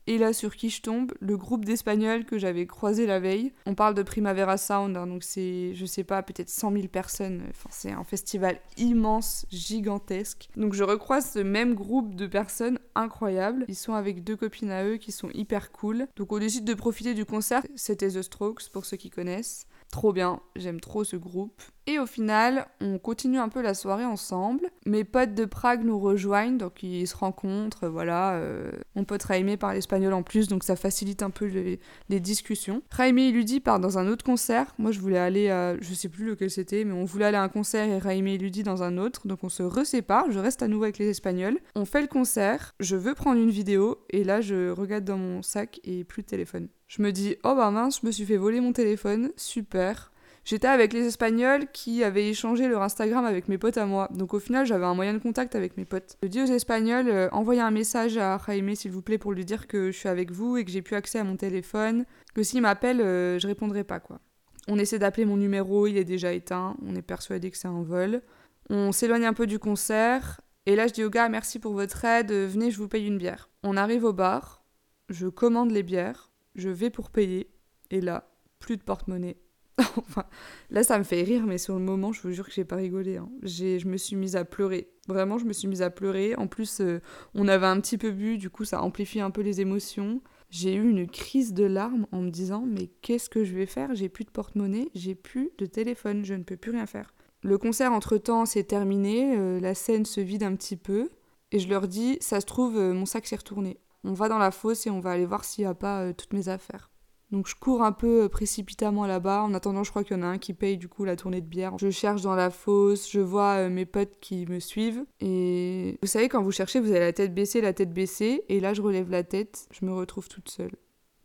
Et 0.07 0.17
là, 0.17 0.33
sur 0.33 0.55
qui 0.55 0.69
je 0.69 0.81
tombe 0.81 1.13
Le 1.19 1.37
groupe 1.37 1.65
d'Espagnols 1.65 2.25
que 2.25 2.37
j'avais 2.37 2.65
croisé 2.65 3.05
la 3.05 3.19
veille. 3.19 3.53
On 3.65 3.75
parle 3.75 3.93
de 3.93 4.03
Primavera 4.03 4.57
Sound, 4.57 4.97
hein, 4.97 5.07
donc 5.07 5.23
c'est, 5.23 5.73
je 5.75 5.85
sais 5.85 6.03
pas, 6.03 6.23
peut-être 6.23 6.49
100 6.49 6.71
000 6.73 6.87
personnes. 6.87 7.43
Enfin, 7.49 7.69
c'est 7.71 7.91
un 7.91 8.03
festival 8.03 8.59
immense, 8.77 9.45
gigantesque. 9.51 10.49
Donc 10.55 10.73
je 10.73 10.83
recroise 10.83 11.31
ce 11.31 11.39
même 11.39 11.75
groupe 11.75 12.15
de 12.15 12.27
personnes 12.27 12.79
incroyables. 12.95 13.65
Ils 13.67 13.75
sont 13.75 13.93
avec 13.93 14.23
deux 14.23 14.35
copines 14.35 14.71
à 14.71 14.85
eux 14.85 14.97
qui 14.97 15.11
sont 15.11 15.29
hyper 15.33 15.71
cool. 15.71 16.07
Donc 16.15 16.31
on 16.31 16.39
décide 16.39 16.65
de 16.65 16.73
profiter 16.73 17.13
du 17.13 17.25
concert. 17.25 17.63
C'était 17.75 18.09
The 18.09 18.21
Strokes, 18.21 18.69
pour 18.71 18.85
ceux 18.85 18.97
qui 18.97 19.09
connaissent. 19.09 19.67
Trop 19.91 20.13
bien, 20.13 20.39
j'aime 20.55 20.79
trop 20.79 21.03
ce 21.03 21.17
groupe. 21.17 21.61
Et 21.87 21.97
au 21.97 22.05
final, 22.05 22.67
on 22.79 22.99
continue 22.99 23.39
un 23.39 23.49
peu 23.49 23.61
la 23.61 23.73
soirée 23.73 24.05
ensemble. 24.05 24.69
Mes 24.85 25.03
potes 25.03 25.33
de 25.33 25.45
Prague 25.45 25.83
nous 25.83 25.99
rejoignent, 25.99 26.57
donc 26.57 26.83
ils 26.83 27.07
se 27.07 27.15
rencontrent, 27.15 27.87
voilà. 27.87 28.33
Euh, 28.33 28.71
mon 28.95 29.03
pote 29.03 29.23
Raimé 29.23 29.57
parle 29.57 29.77
espagnol 29.77 30.13
en 30.13 30.21
plus, 30.21 30.47
donc 30.47 30.63
ça 30.63 30.75
facilite 30.75 31.23
un 31.23 31.31
peu 31.31 31.45
les, 31.45 32.19
discussions. 32.19 32.83
Raimé 32.91 33.29
et 33.29 33.31
Ludi 33.31 33.59
partent 33.59 33.81
dans 33.81 33.97
un 33.97 34.07
autre 34.07 34.23
concert. 34.23 34.75
Moi, 34.77 34.91
je 34.91 34.99
voulais 34.99 35.17
aller 35.17 35.49
à, 35.49 35.75
je 35.81 35.93
sais 35.95 36.09
plus 36.09 36.25
lequel 36.25 36.51
c'était, 36.51 36.85
mais 36.85 36.93
on 36.93 37.05
voulait 37.05 37.25
aller 37.25 37.37
à 37.37 37.43
un 37.43 37.49
concert 37.49 37.87
et 37.87 37.97
Raimé 37.97 38.35
et 38.35 38.37
Ludi 38.37 38.61
dans 38.61 38.83
un 38.83 38.97
autre. 38.99 39.25
Donc 39.25 39.43
on 39.43 39.49
se 39.49 39.63
resépare, 39.63 40.29
je 40.29 40.37
reste 40.37 40.61
à 40.61 40.67
nouveau 40.67 40.83
avec 40.83 40.99
les 40.99 41.09
Espagnols. 41.09 41.57
On 41.73 41.85
fait 41.85 42.01
le 42.01 42.07
concert, 42.07 42.73
je 42.79 42.95
veux 42.95 43.15
prendre 43.15 43.41
une 43.41 43.49
vidéo, 43.49 44.05
et 44.11 44.23
là, 44.23 44.39
je 44.39 44.69
regarde 44.69 45.03
dans 45.03 45.17
mon 45.17 45.41
sac 45.41 45.79
et 45.83 46.03
plus 46.03 46.21
de 46.21 46.27
téléphone. 46.27 46.67
Je 46.87 47.01
me 47.01 47.11
dis, 47.11 47.37
oh 47.43 47.55
bah 47.55 47.71
mince, 47.71 48.01
je 48.01 48.05
me 48.05 48.11
suis 48.11 48.25
fait 48.25 48.37
voler 48.37 48.61
mon 48.61 48.73
téléphone, 48.73 49.31
super. 49.35 50.11
J'étais 50.43 50.67
avec 50.67 50.93
les 50.93 51.05
Espagnols 51.05 51.67
qui 51.71 52.03
avaient 52.03 52.29
échangé 52.29 52.67
leur 52.67 52.81
Instagram 52.81 53.25
avec 53.25 53.47
mes 53.47 53.57
potes 53.57 53.77
à 53.77 53.85
moi. 53.85 54.09
Donc 54.13 54.33
au 54.33 54.39
final, 54.39 54.65
j'avais 54.65 54.85
un 54.85 54.95
moyen 54.95 55.13
de 55.13 55.19
contact 55.19 55.55
avec 55.55 55.77
mes 55.77 55.85
potes. 55.85 56.17
Je 56.23 56.27
dis 56.27 56.41
aux 56.41 56.45
Espagnols, 56.45 57.09
euh, 57.09 57.29
envoyez 57.31 57.61
un 57.61 57.71
message 57.71 58.17
à 58.17 58.39
Jaime 58.45 58.75
s'il 58.75 58.91
vous 58.91 59.01
plaît 59.01 59.17
pour 59.17 59.33
lui 59.33 59.45
dire 59.45 59.67
que 59.67 59.91
je 59.91 59.97
suis 59.97 60.09
avec 60.09 60.31
vous 60.31 60.57
et 60.57 60.65
que 60.65 60.71
j'ai 60.71 60.81
plus 60.81 60.95
accès 60.95 61.19
à 61.19 61.23
mon 61.23 61.37
téléphone. 61.37 62.05
Que 62.33 62.43
s'il 62.43 62.61
m'appelle, 62.61 63.01
euh, 63.01 63.39
je 63.39 63.47
répondrai 63.47 63.83
pas 63.83 63.99
quoi. 63.99 64.19
On 64.67 64.77
essaie 64.77 64.99
d'appeler 64.99 65.25
mon 65.25 65.37
numéro, 65.37 65.87
il 65.87 65.97
est 65.97 66.03
déjà 66.03 66.33
éteint. 66.33 66.75
On 66.85 66.95
est 66.95 67.01
persuadé 67.01 67.51
que 67.51 67.57
c'est 67.57 67.67
un 67.67 67.83
vol. 67.83 68.21
On 68.69 68.91
s'éloigne 68.91 69.25
un 69.25 69.33
peu 69.33 69.47
du 69.47 69.59
concert. 69.59 70.41
Et 70.65 70.75
là, 70.75 70.87
je 70.87 70.93
dis 70.93 71.03
au 71.03 71.09
gars, 71.09 71.29
merci 71.29 71.59
pour 71.59 71.73
votre 71.73 72.05
aide, 72.05 72.31
venez, 72.31 72.69
je 72.69 72.77
vous 72.77 72.87
paye 72.87 73.07
une 73.07 73.17
bière. 73.17 73.49
On 73.63 73.77
arrive 73.77 74.03
au 74.03 74.13
bar, 74.13 74.63
je 75.09 75.27
commande 75.27 75.71
les 75.71 75.81
bières 75.81 76.31
je 76.55 76.69
vais 76.69 76.89
pour 76.89 77.09
payer, 77.09 77.49
et 77.89 78.01
là, 78.01 78.29
plus 78.59 78.77
de 78.77 78.83
porte-monnaie. 78.83 79.37
là, 80.69 80.83
ça 80.83 80.97
me 80.97 81.03
fait 81.03 81.23
rire, 81.23 81.45
mais 81.45 81.57
sur 81.57 81.75
le 81.75 81.81
moment, 81.81 82.11
je 82.11 82.21
vous 82.21 82.31
jure 82.31 82.45
que 82.45 82.53
j'ai 82.53 82.65
pas 82.65 82.75
rigolé. 82.75 83.17
Hein. 83.17 83.29
Je 83.43 83.87
me 83.87 83.97
suis 83.97 84.15
mise 84.15 84.35
à 84.35 84.45
pleurer. 84.45 84.89
Vraiment, 85.07 85.37
je 85.37 85.45
me 85.45 85.53
suis 85.53 85.67
mise 85.67 85.81
à 85.81 85.89
pleurer. 85.89 86.35
En 86.35 86.47
plus, 86.47 86.81
euh, 86.81 87.01
on 87.35 87.47
avait 87.47 87.65
un 87.65 87.79
petit 87.79 87.97
peu 87.97 88.11
bu, 88.11 88.37
du 88.37 88.49
coup, 88.49 88.65
ça 88.65 88.81
amplifie 88.81 89.21
un 89.21 89.31
peu 89.31 89.41
les 89.41 89.61
émotions. 89.61 90.21
J'ai 90.49 90.73
eu 90.73 90.89
une 90.89 91.07
crise 91.07 91.53
de 91.53 91.63
larmes 91.63 92.07
en 92.11 92.21
me 92.21 92.29
disant 92.29 92.65
Mais 92.67 92.87
qu'est-ce 93.01 93.29
que 93.29 93.43
je 93.43 93.53
vais 93.53 93.65
faire? 93.65 93.95
J'ai 93.95 94.09
plus 94.09 94.25
de 94.25 94.31
porte-monnaie, 94.31 94.89
j'ai 94.93 95.15
plus 95.15 95.51
de 95.57 95.65
téléphone, 95.65 96.25
je 96.25 96.33
ne 96.33 96.43
peux 96.43 96.57
plus 96.57 96.71
rien 96.71 96.85
faire. 96.85 97.13
Le 97.43 97.57
concert, 97.57 97.91
entre-temps, 97.91 98.45
s'est 98.45 98.63
terminé, 98.63 99.37
euh, 99.37 99.59
la 99.59 99.73
scène 99.73 100.05
se 100.05 100.21
vide 100.21 100.43
un 100.43 100.55
petit 100.55 100.77
peu, 100.77 101.09
et 101.51 101.59
je 101.59 101.69
leur 101.69 101.87
dis 101.87 102.17
Ça 102.21 102.41
se 102.41 102.45
trouve, 102.45 102.77
euh, 102.77 102.93
mon 102.93 103.05
sac 103.05 103.25
s'est 103.25 103.35
retourné 103.37 103.79
on 104.03 104.13
va 104.13 104.29
dans 104.29 104.37
la 104.37 104.51
fosse 104.51 104.87
et 104.87 104.89
on 104.89 104.99
va 104.99 105.11
aller 105.11 105.25
voir 105.25 105.45
s'il 105.45 105.63
n'y 105.63 105.69
a 105.69 105.75
pas 105.75 106.11
toutes 106.13 106.33
mes 106.33 106.49
affaires. 106.49 106.89
Donc 107.31 107.47
je 107.47 107.55
cours 107.55 107.81
un 107.81 107.93
peu 107.93 108.23
euh, 108.23 108.29
précipitamment 108.29 109.05
là-bas. 109.05 109.43
En 109.43 109.53
attendant, 109.53 109.83
je 109.83 109.89
crois 109.89 110.03
qu'il 110.03 110.17
y 110.17 110.19
en 110.19 110.23
a 110.23 110.27
un 110.27 110.37
qui 110.37 110.53
paye 110.53 110.77
du 110.77 110.89
coup 110.89 111.05
la 111.05 111.15
tournée 111.15 111.39
de 111.39 111.47
bière. 111.47 111.77
Je 111.77 111.89
cherche 111.89 112.21
dans 112.21 112.35
la 112.35 112.49
fosse, 112.49 113.09
je 113.09 113.21
vois 113.21 113.65
euh, 113.65 113.69
mes 113.69 113.85
potes 113.85 114.19
qui 114.19 114.45
me 114.47 114.59
suivent. 114.59 115.05
Et 115.21 115.97
vous 116.01 116.07
savez, 116.07 116.27
quand 116.27 116.43
vous 116.43 116.51
cherchez, 116.51 116.79
vous 116.79 116.91
avez 116.91 116.99
la 116.99 117.13
tête 117.13 117.33
baissée, 117.33 117.61
la 117.61 117.73
tête 117.73 117.93
baissée. 117.93 118.43
Et 118.49 118.59
là, 118.59 118.73
je 118.73 118.81
relève 118.81 119.09
la 119.09 119.23
tête, 119.23 119.67
je 119.71 119.85
me 119.85 119.93
retrouve 119.93 120.27
toute 120.27 120.49
seule. 120.49 120.75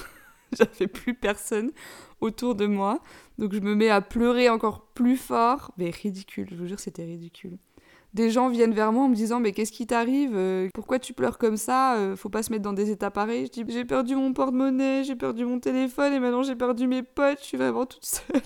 J'avais 0.51 0.87
plus 0.87 1.13
personne 1.13 1.71
autour 2.19 2.55
de 2.55 2.65
moi. 2.65 3.01
Donc 3.37 3.53
je 3.53 3.59
me 3.59 3.73
mets 3.73 3.89
à 3.89 4.01
pleurer 4.01 4.49
encore 4.49 4.87
plus 4.93 5.17
fort. 5.17 5.71
Mais 5.77 5.89
ridicule, 5.91 6.47
je 6.51 6.55
vous 6.55 6.67
jure, 6.67 6.79
c'était 6.79 7.05
ridicule 7.05 7.57
des 8.15 8.31
gens 8.31 8.49
viennent 8.49 8.73
vers 8.73 8.93
moi 8.93 9.03
en 9.03 9.09
me 9.09 9.15
disant 9.15 9.41
mais 9.41 9.51
qu'est-ce 9.51 9.73
qui 9.73 9.85
t'arrive 9.85 10.31
euh, 10.35 10.69
Pourquoi 10.73 10.99
tu 10.99 11.13
pleures 11.13 11.37
comme 11.37 11.57
ça 11.57 11.97
euh, 11.97 12.15
Faut 12.15 12.29
pas 12.29 12.43
se 12.43 12.51
mettre 12.51 12.63
dans 12.63 12.73
des 12.73 12.89
états 12.89 13.11
pareils. 13.11 13.45
Je 13.47 13.61
dis 13.61 13.71
j'ai 13.71 13.83
perdu 13.83 14.15
mon 14.15 14.33
porte-monnaie, 14.33 15.03
j'ai 15.03 15.17
perdu 15.17 15.45
mon 15.45 15.59
téléphone 15.59 16.13
et 16.13 16.19
maintenant 16.19 16.41
j'ai 16.41 16.55
perdu 16.55 16.87
mes 16.87 17.03
potes, 17.03 17.39
je 17.41 17.45
suis 17.45 17.57
vraiment 17.57 17.85
toute 17.85 18.05
seule. 18.05 18.41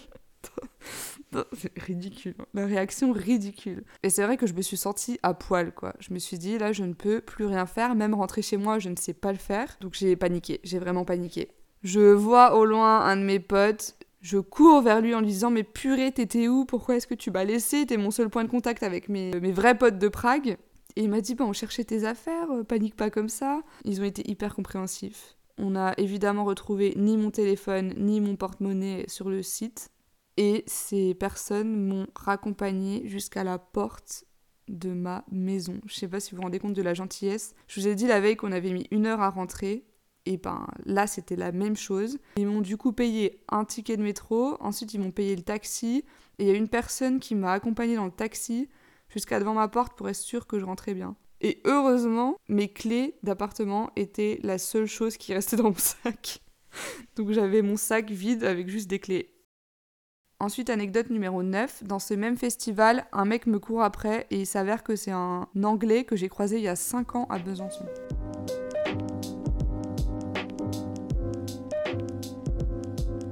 c'est 1.54 1.78
ridicule. 1.80 2.34
La 2.56 2.66
réaction 2.66 3.12
ridicule. 3.12 3.84
Et 4.02 4.10
c'est 4.10 4.24
vrai 4.24 4.38
que 4.38 4.48
je 4.48 4.56
me 4.56 4.62
suis 4.64 4.78
sentie 4.78 5.20
à 5.22 5.36
poil, 5.36 5.72
quoi. 5.72 5.94
Je 6.00 6.14
me 6.14 6.20
suis 6.20 6.40
dit, 6.40 6.58
là, 6.58 6.72
je 6.72 6.84
ne 6.84 6.94
peux 6.94 7.22
plus 7.22 7.46
rien 7.46 7.68
faire. 7.68 7.94
Même 7.94 8.16
rentrer 8.16 8.42
chez 8.42 8.58
moi, 8.58 8.80
je 8.80 8.90
ne 8.90 8.96
sais 8.96 9.14
pas 9.14 9.32
le 9.32 9.38
faire. 9.38 9.78
Donc 9.82 9.94
j'ai 9.94 10.16
paniqué. 10.16 10.60
J'ai 10.64 10.80
vraiment 10.80 11.06
paniqué. 11.06 11.50
Je 11.84 12.12
vois 12.12 12.56
au 12.56 12.66
loin 12.66 13.02
un 13.02 13.16
de 13.16 13.22
mes 13.22 13.40
potes 13.40 13.96
je 14.22 14.38
cours 14.38 14.82
vers 14.82 15.02
lui 15.02 15.16
en 15.16 15.22
lui 15.22 15.28
disant 15.28 15.50
Mais 15.50 15.64
purée, 15.64 16.12
t'étais 16.12 16.48
où? 16.48 16.66
Pourquoi 16.66 16.96
est-ce 16.96 17.08
que 17.08 17.16
tu 17.16 17.32
m'as 17.32 17.44
laissé? 17.44 17.86
T'es 17.86 17.98
mon 17.98 18.12
seul 18.12 18.30
point 18.30 18.44
de 18.44 18.50
contact 18.50 18.84
avec 18.84 19.10
mes, 19.10 19.32
mes 19.40 19.52
vrais 19.52 19.78
potes 19.78 19.98
de 19.98 20.08
Prague. 20.08 20.58
Et 20.96 21.04
il 21.04 21.10
m'a 21.10 21.22
dit 21.22 21.36
Bah, 21.36 21.46
on 21.46 21.54
cherchait 21.54 21.84
tes 21.84 22.06
affaires, 22.06 22.52
euh, 22.52 22.64
panique 22.64 22.96
pas 22.96 23.10
comme 23.10 23.30
ça. 23.30 23.62
Ils 23.86 24.02
ont 24.02 24.06
été 24.06 24.30
hyper 24.30 24.56
compréhensifs. 24.56 25.38
On 25.58 25.72
n'a 25.72 25.94
évidemment 25.98 26.46
retrouvé 26.46 26.94
ni 26.96 27.18
mon 27.18 27.32
téléphone 27.32 27.94
ni 27.98 28.22
mon 28.22 28.36
porte-monnaie 28.36 29.06
sur 29.08 29.30
le 29.30 29.44
site. 29.44 29.90
Et 30.38 30.64
ces 30.68 31.14
personnes 31.14 31.88
m'ont 31.88 32.08
raccompagné 32.16 33.08
jusqu'à 33.08 33.44
la 33.44 33.58
porte 33.60 34.24
de 34.70 34.92
ma 34.92 35.26
maison. 35.32 35.82
Je 35.86 35.96
sais 35.96 36.08
pas 36.08 36.20
si 36.20 36.32
vous 36.32 36.38
vous 36.38 36.44
rendez 36.44 36.60
compte 36.60 36.74
de 36.74 36.82
la 36.82 36.94
gentillesse. 36.94 37.56
Je 37.68 37.80
vous 37.80 37.88
ai 37.88 37.96
dit 37.96 38.08
la 38.08 38.22
veille 38.22 38.38
qu'on 38.38 38.52
avait 38.52 38.72
mis 38.72 38.88
une 38.92 39.06
heure 39.06 39.22
à 39.22 39.30
rentrer. 39.30 39.86
Et 40.26 40.38
ben 40.38 40.68
là, 40.86 41.08
c'était 41.08 41.36
la 41.36 41.52
même 41.52 41.76
chose. 41.76 42.20
Ils 42.38 42.48
m'ont 42.48 42.62
du 42.62 42.78
coup 42.78 42.92
payé 42.92 43.42
un 43.50 43.66
ticket 43.66 43.98
de 43.98 44.04
métro, 44.04 44.58
ensuite 44.60 44.94
ils 44.94 45.00
m'ont 45.00 45.12
payé 45.12 45.36
le 45.36 45.42
taxi, 45.42 46.04
et 46.38 46.44
il 46.44 46.48
y 46.48 46.52
a 46.52 46.56
une 46.56 46.68
personne 46.68 47.20
qui 47.20 47.36
m'a 47.36 47.54
accompagné 47.54 47.96
dans 47.96 48.06
le 48.06 48.12
taxi 48.12 48.70
jusqu'à 49.10 49.40
devant 49.40 49.54
ma 49.54 49.68
porte 49.68 49.98
pour 49.98 50.10
être 50.10 50.16
sûr 50.16 50.48
que 50.48 50.60
je 50.60 50.66
rentrais 50.66 50.94
bien. 50.94 51.16
Et 51.42 51.62
heureusement, 51.66 52.38
mes 52.48 52.68
clés 52.68 53.16
d'appartement 53.24 53.92
étaient 53.96 54.40
la 54.44 54.58
seule 54.58 54.88
chose 54.88 55.18
qui 55.18 55.34
restait 55.34 55.56
dans 55.56 55.70
mon 55.70 55.76
sac. 55.76 56.42
Donc 57.16 57.32
j'avais 57.32 57.62
mon 57.62 57.78
sac 57.78 58.12
vide 58.12 58.44
avec 58.44 58.68
juste 58.70 58.90
des 58.90 59.00
clés. 59.00 59.34
Ensuite, 60.42 60.70
anecdote 60.70 61.10
numéro 61.10 61.44
9, 61.44 61.84
dans 61.84 62.00
ce 62.00 62.14
même 62.14 62.38
festival, 62.38 63.06
un 63.12 63.26
mec 63.26 63.46
me 63.46 63.60
court 63.60 63.84
après 63.84 64.26
et 64.32 64.40
il 64.40 64.46
s'avère 64.46 64.84
que 64.84 64.96
c'est 64.96 65.12
un 65.12 65.50
Anglais 65.64 66.06
que 66.06 66.16
j'ai 66.16 66.30
croisé 66.30 66.58
il 66.58 66.64
y 66.64 66.70
a 66.70 66.78
5 66.78 67.16
ans 67.16 67.28
à 67.30 67.40
Besançon. 67.40 67.86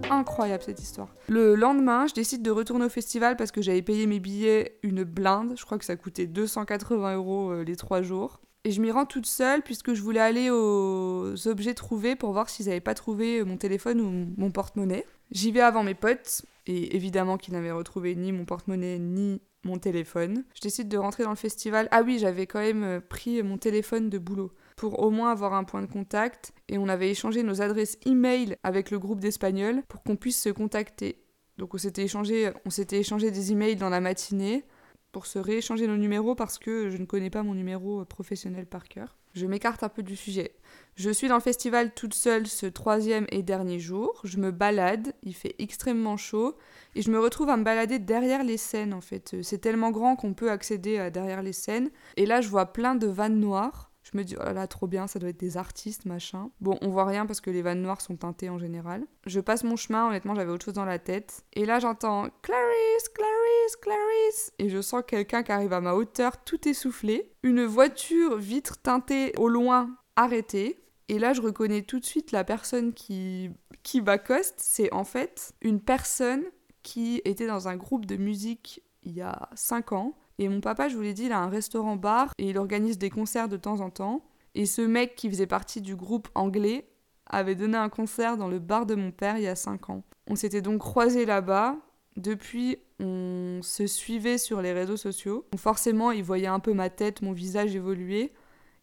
Incroyable 0.09 0.63
cette 0.63 0.81
histoire. 0.81 1.09
Le 1.27 1.55
lendemain, 1.55 2.07
je 2.07 2.13
décide 2.13 2.41
de 2.41 2.51
retourner 2.51 2.85
au 2.85 2.89
festival 2.89 3.35
parce 3.35 3.51
que 3.51 3.61
j'avais 3.61 3.81
payé 3.81 4.07
mes 4.07 4.19
billets 4.19 4.79
une 4.83 5.03
blinde. 5.03 5.53
Je 5.57 5.65
crois 5.65 5.77
que 5.77 5.85
ça 5.85 5.95
coûtait 5.95 6.27
280 6.27 7.15
euros 7.15 7.51
euh, 7.51 7.63
les 7.63 7.75
trois 7.75 8.01
jours. 8.01 8.41
Et 8.63 8.71
je 8.71 8.81
m'y 8.81 8.91
rends 8.91 9.05
toute 9.05 9.27
seule 9.27 9.61
puisque 9.61 9.93
je 9.93 10.01
voulais 10.01 10.19
aller 10.19 10.49
aux 10.49 11.47
objets 11.47 11.73
trouvés 11.73 12.15
pour 12.15 12.33
voir 12.33 12.49
s'ils 12.49 12.65
n'avaient 12.65 12.81
pas 12.81 12.95
trouvé 12.95 13.43
mon 13.43 13.55
téléphone 13.55 14.01
ou 14.01 14.33
mon 14.37 14.51
porte-monnaie. 14.51 15.05
J'y 15.31 15.51
vais 15.51 15.61
avant 15.61 15.83
mes 15.83 15.93
potes 15.93 16.43
et 16.65 16.95
évidemment 16.95 17.37
qu'ils 17.37 17.53
n'avaient 17.53 17.71
retrouvé 17.71 18.15
ni 18.15 18.31
mon 18.31 18.45
porte-monnaie 18.45 18.99
ni 18.99 19.41
mon 19.63 19.77
téléphone. 19.77 20.43
Je 20.53 20.61
décide 20.61 20.89
de 20.89 20.97
rentrer 20.97 21.23
dans 21.23 21.29
le 21.29 21.35
festival. 21.37 21.87
Ah 21.91 22.01
oui, 22.03 22.19
j'avais 22.19 22.45
quand 22.45 22.59
même 22.59 22.83
euh, 22.83 22.99
pris 22.99 23.41
mon 23.43 23.57
téléphone 23.57 24.09
de 24.09 24.17
boulot 24.17 24.51
pour 24.77 24.99
au 24.99 25.09
moins 25.09 25.31
avoir 25.31 25.53
un 25.55 25.65
point 25.65 25.81
de 25.81 25.91
contact 25.91 26.53
et 26.69 26.77
on 26.77 26.87
avait 26.87 27.09
échangé 27.09 27.43
nos 27.43 27.61
adresses 27.61 27.97
e-mail 28.07 28.55
avec 28.63 28.91
le 28.91 28.99
groupe 28.99 29.19
d'Espagnols 29.19 29.81
pour 29.89 30.03
qu'on 30.03 30.15
puisse 30.15 30.41
se 30.41 30.49
contacter. 30.49 31.19
Donc 31.57 31.73
on 31.73 31.77
s'était 31.77 32.03
échangé, 32.03 32.51
on 32.63 32.69
s'était 32.69 32.99
échangé 32.99 33.31
des 33.31 33.51
emails 33.51 33.75
dans 33.75 33.89
la 33.89 33.99
matinée 33.99 34.63
pour 35.11 35.25
se 35.25 35.39
rééchanger 35.39 35.87
nos 35.87 35.97
numéros 35.97 36.35
parce 36.35 36.59
que 36.59 36.89
je 36.89 36.97
ne 36.97 37.05
connais 37.05 37.31
pas 37.31 37.41
mon 37.41 37.55
numéro 37.55 38.05
professionnel 38.05 38.67
par 38.67 38.87
cœur. 38.87 39.17
je 39.33 39.47
m'écarte 39.47 39.81
un 39.81 39.89
peu 39.89 40.03
du 40.03 40.15
sujet. 40.15 40.55
Je 40.95 41.09
suis 41.09 41.27
dans 41.27 41.35
le 41.35 41.41
festival 41.41 41.93
toute 41.93 42.13
seule 42.13 42.45
ce 42.45 42.67
troisième 42.67 43.25
et 43.29 43.41
dernier 43.41 43.79
jour. 43.79 44.21
Je 44.23 44.37
me 44.37 44.51
balade, 44.51 45.13
il 45.23 45.33
fait 45.33 45.55
extrêmement 45.57 46.17
chaud 46.17 46.55
et 46.93 47.01
je 47.01 47.09
me 47.09 47.19
retrouve 47.19 47.49
à 47.49 47.57
me 47.57 47.63
balader 47.63 47.97
derrière 47.97 48.43
les 48.43 48.57
scènes 48.57 48.93
en 48.93 49.01
fait. 49.01 49.35
C'est 49.41 49.57
tellement 49.57 49.89
grand 49.89 50.15
qu'on 50.15 50.35
peut 50.35 50.51
accéder 50.51 50.99
à 50.99 51.09
derrière 51.09 51.41
les 51.41 51.53
scènes. 51.53 51.89
Et 52.15 52.27
là, 52.27 52.41
je 52.41 52.49
vois 52.49 52.67
plein 52.67 52.93
de 52.93 53.07
vannes 53.07 53.39
noires. 53.39 53.91
Je 54.11 54.17
me 54.17 54.23
dis, 54.23 54.35
oh 54.39 54.53
là 54.53 54.67
trop 54.67 54.87
bien, 54.87 55.07
ça 55.07 55.19
doit 55.19 55.29
être 55.29 55.39
des 55.39 55.57
artistes, 55.57 56.05
machin. 56.05 56.49
Bon, 56.61 56.77
on 56.81 56.89
voit 56.89 57.05
rien 57.05 57.25
parce 57.25 57.41
que 57.41 57.49
les 57.49 57.61
vannes 57.61 57.81
noires 57.81 57.99
sont 57.99 58.15
teintées 58.15 58.49
en 58.49 58.57
général. 58.57 59.05
Je 59.25 59.41
passe 59.41 59.63
mon 59.63 59.75
chemin, 59.75 60.07
honnêtement, 60.07 60.33
j'avais 60.33 60.51
autre 60.51 60.65
chose 60.65 60.73
dans 60.75 60.85
la 60.85 60.99
tête. 60.99 61.43
Et 61.53 61.65
là, 61.65 61.79
j'entends 61.79 62.29
Clarice, 62.41 63.09
Clarice, 63.13 63.75
Clarice. 63.81 64.53
Et 64.59 64.69
je 64.69 64.81
sens 64.81 65.03
quelqu'un 65.05 65.43
qui 65.43 65.51
arrive 65.51 65.73
à 65.73 65.81
ma 65.81 65.93
hauteur, 65.93 66.43
tout 66.43 66.67
essoufflé. 66.69 67.33
Une 67.43 67.65
voiture, 67.65 68.37
vitre 68.37 68.77
teintée 68.81 69.33
au 69.37 69.49
loin, 69.49 69.97
arrêtée. 70.15 70.83
Et 71.09 71.19
là, 71.19 71.33
je 71.33 71.41
reconnais 71.41 71.81
tout 71.81 71.99
de 71.99 72.05
suite 72.05 72.31
la 72.31 72.45
personne 72.45 72.93
qui, 72.93 73.49
qui 73.83 74.01
m'accoste. 74.01 74.55
C'est 74.57 74.93
en 74.93 75.03
fait 75.03 75.53
une 75.61 75.81
personne 75.81 76.43
qui 76.81 77.21
était 77.25 77.47
dans 77.47 77.67
un 77.67 77.75
groupe 77.75 78.05
de 78.05 78.15
musique 78.15 78.81
il 79.03 79.13
y 79.13 79.21
a 79.21 79.49
5 79.55 79.91
ans 79.93 80.17
et 80.39 80.49
mon 80.49 80.61
papa, 80.61 80.87
je 80.87 80.95
vous 80.95 81.01
l'ai 81.01 81.13
dit, 81.13 81.25
il 81.25 81.31
a 81.31 81.39
un 81.39 81.49
restaurant-bar 81.49 82.31
et 82.37 82.49
il 82.49 82.57
organise 82.57 82.97
des 82.97 83.09
concerts 83.09 83.49
de 83.49 83.57
temps 83.57 83.79
en 83.79 83.89
temps. 83.89 84.23
Et 84.55 84.65
ce 84.65 84.81
mec 84.81 85.15
qui 85.15 85.29
faisait 85.29 85.47
partie 85.47 85.81
du 85.81 85.95
groupe 85.95 86.29
anglais 86.35 86.87
avait 87.25 87.55
donné 87.55 87.77
un 87.77 87.89
concert 87.89 88.37
dans 88.37 88.47
le 88.47 88.59
bar 88.59 88.85
de 88.85 88.95
mon 88.95 89.11
père 89.11 89.37
il 89.37 89.43
y 89.43 89.47
a 89.47 89.55
5 89.55 89.89
ans. 89.89 90.03
On 90.27 90.35
s'était 90.35 90.61
donc 90.61 90.79
croisés 90.79 91.25
là-bas. 91.25 91.75
Depuis, 92.15 92.77
on 92.99 93.59
se 93.61 93.85
suivait 93.85 94.37
sur 94.37 94.61
les 94.61 94.73
réseaux 94.73 94.97
sociaux. 94.97 95.45
forcément, 95.57 96.11
il 96.11 96.23
voyait 96.23 96.47
un 96.47 96.59
peu 96.59 96.73
ma 96.73 96.89
tête, 96.89 97.21
mon 97.21 97.33
visage 97.33 97.75
évoluer. 97.75 98.33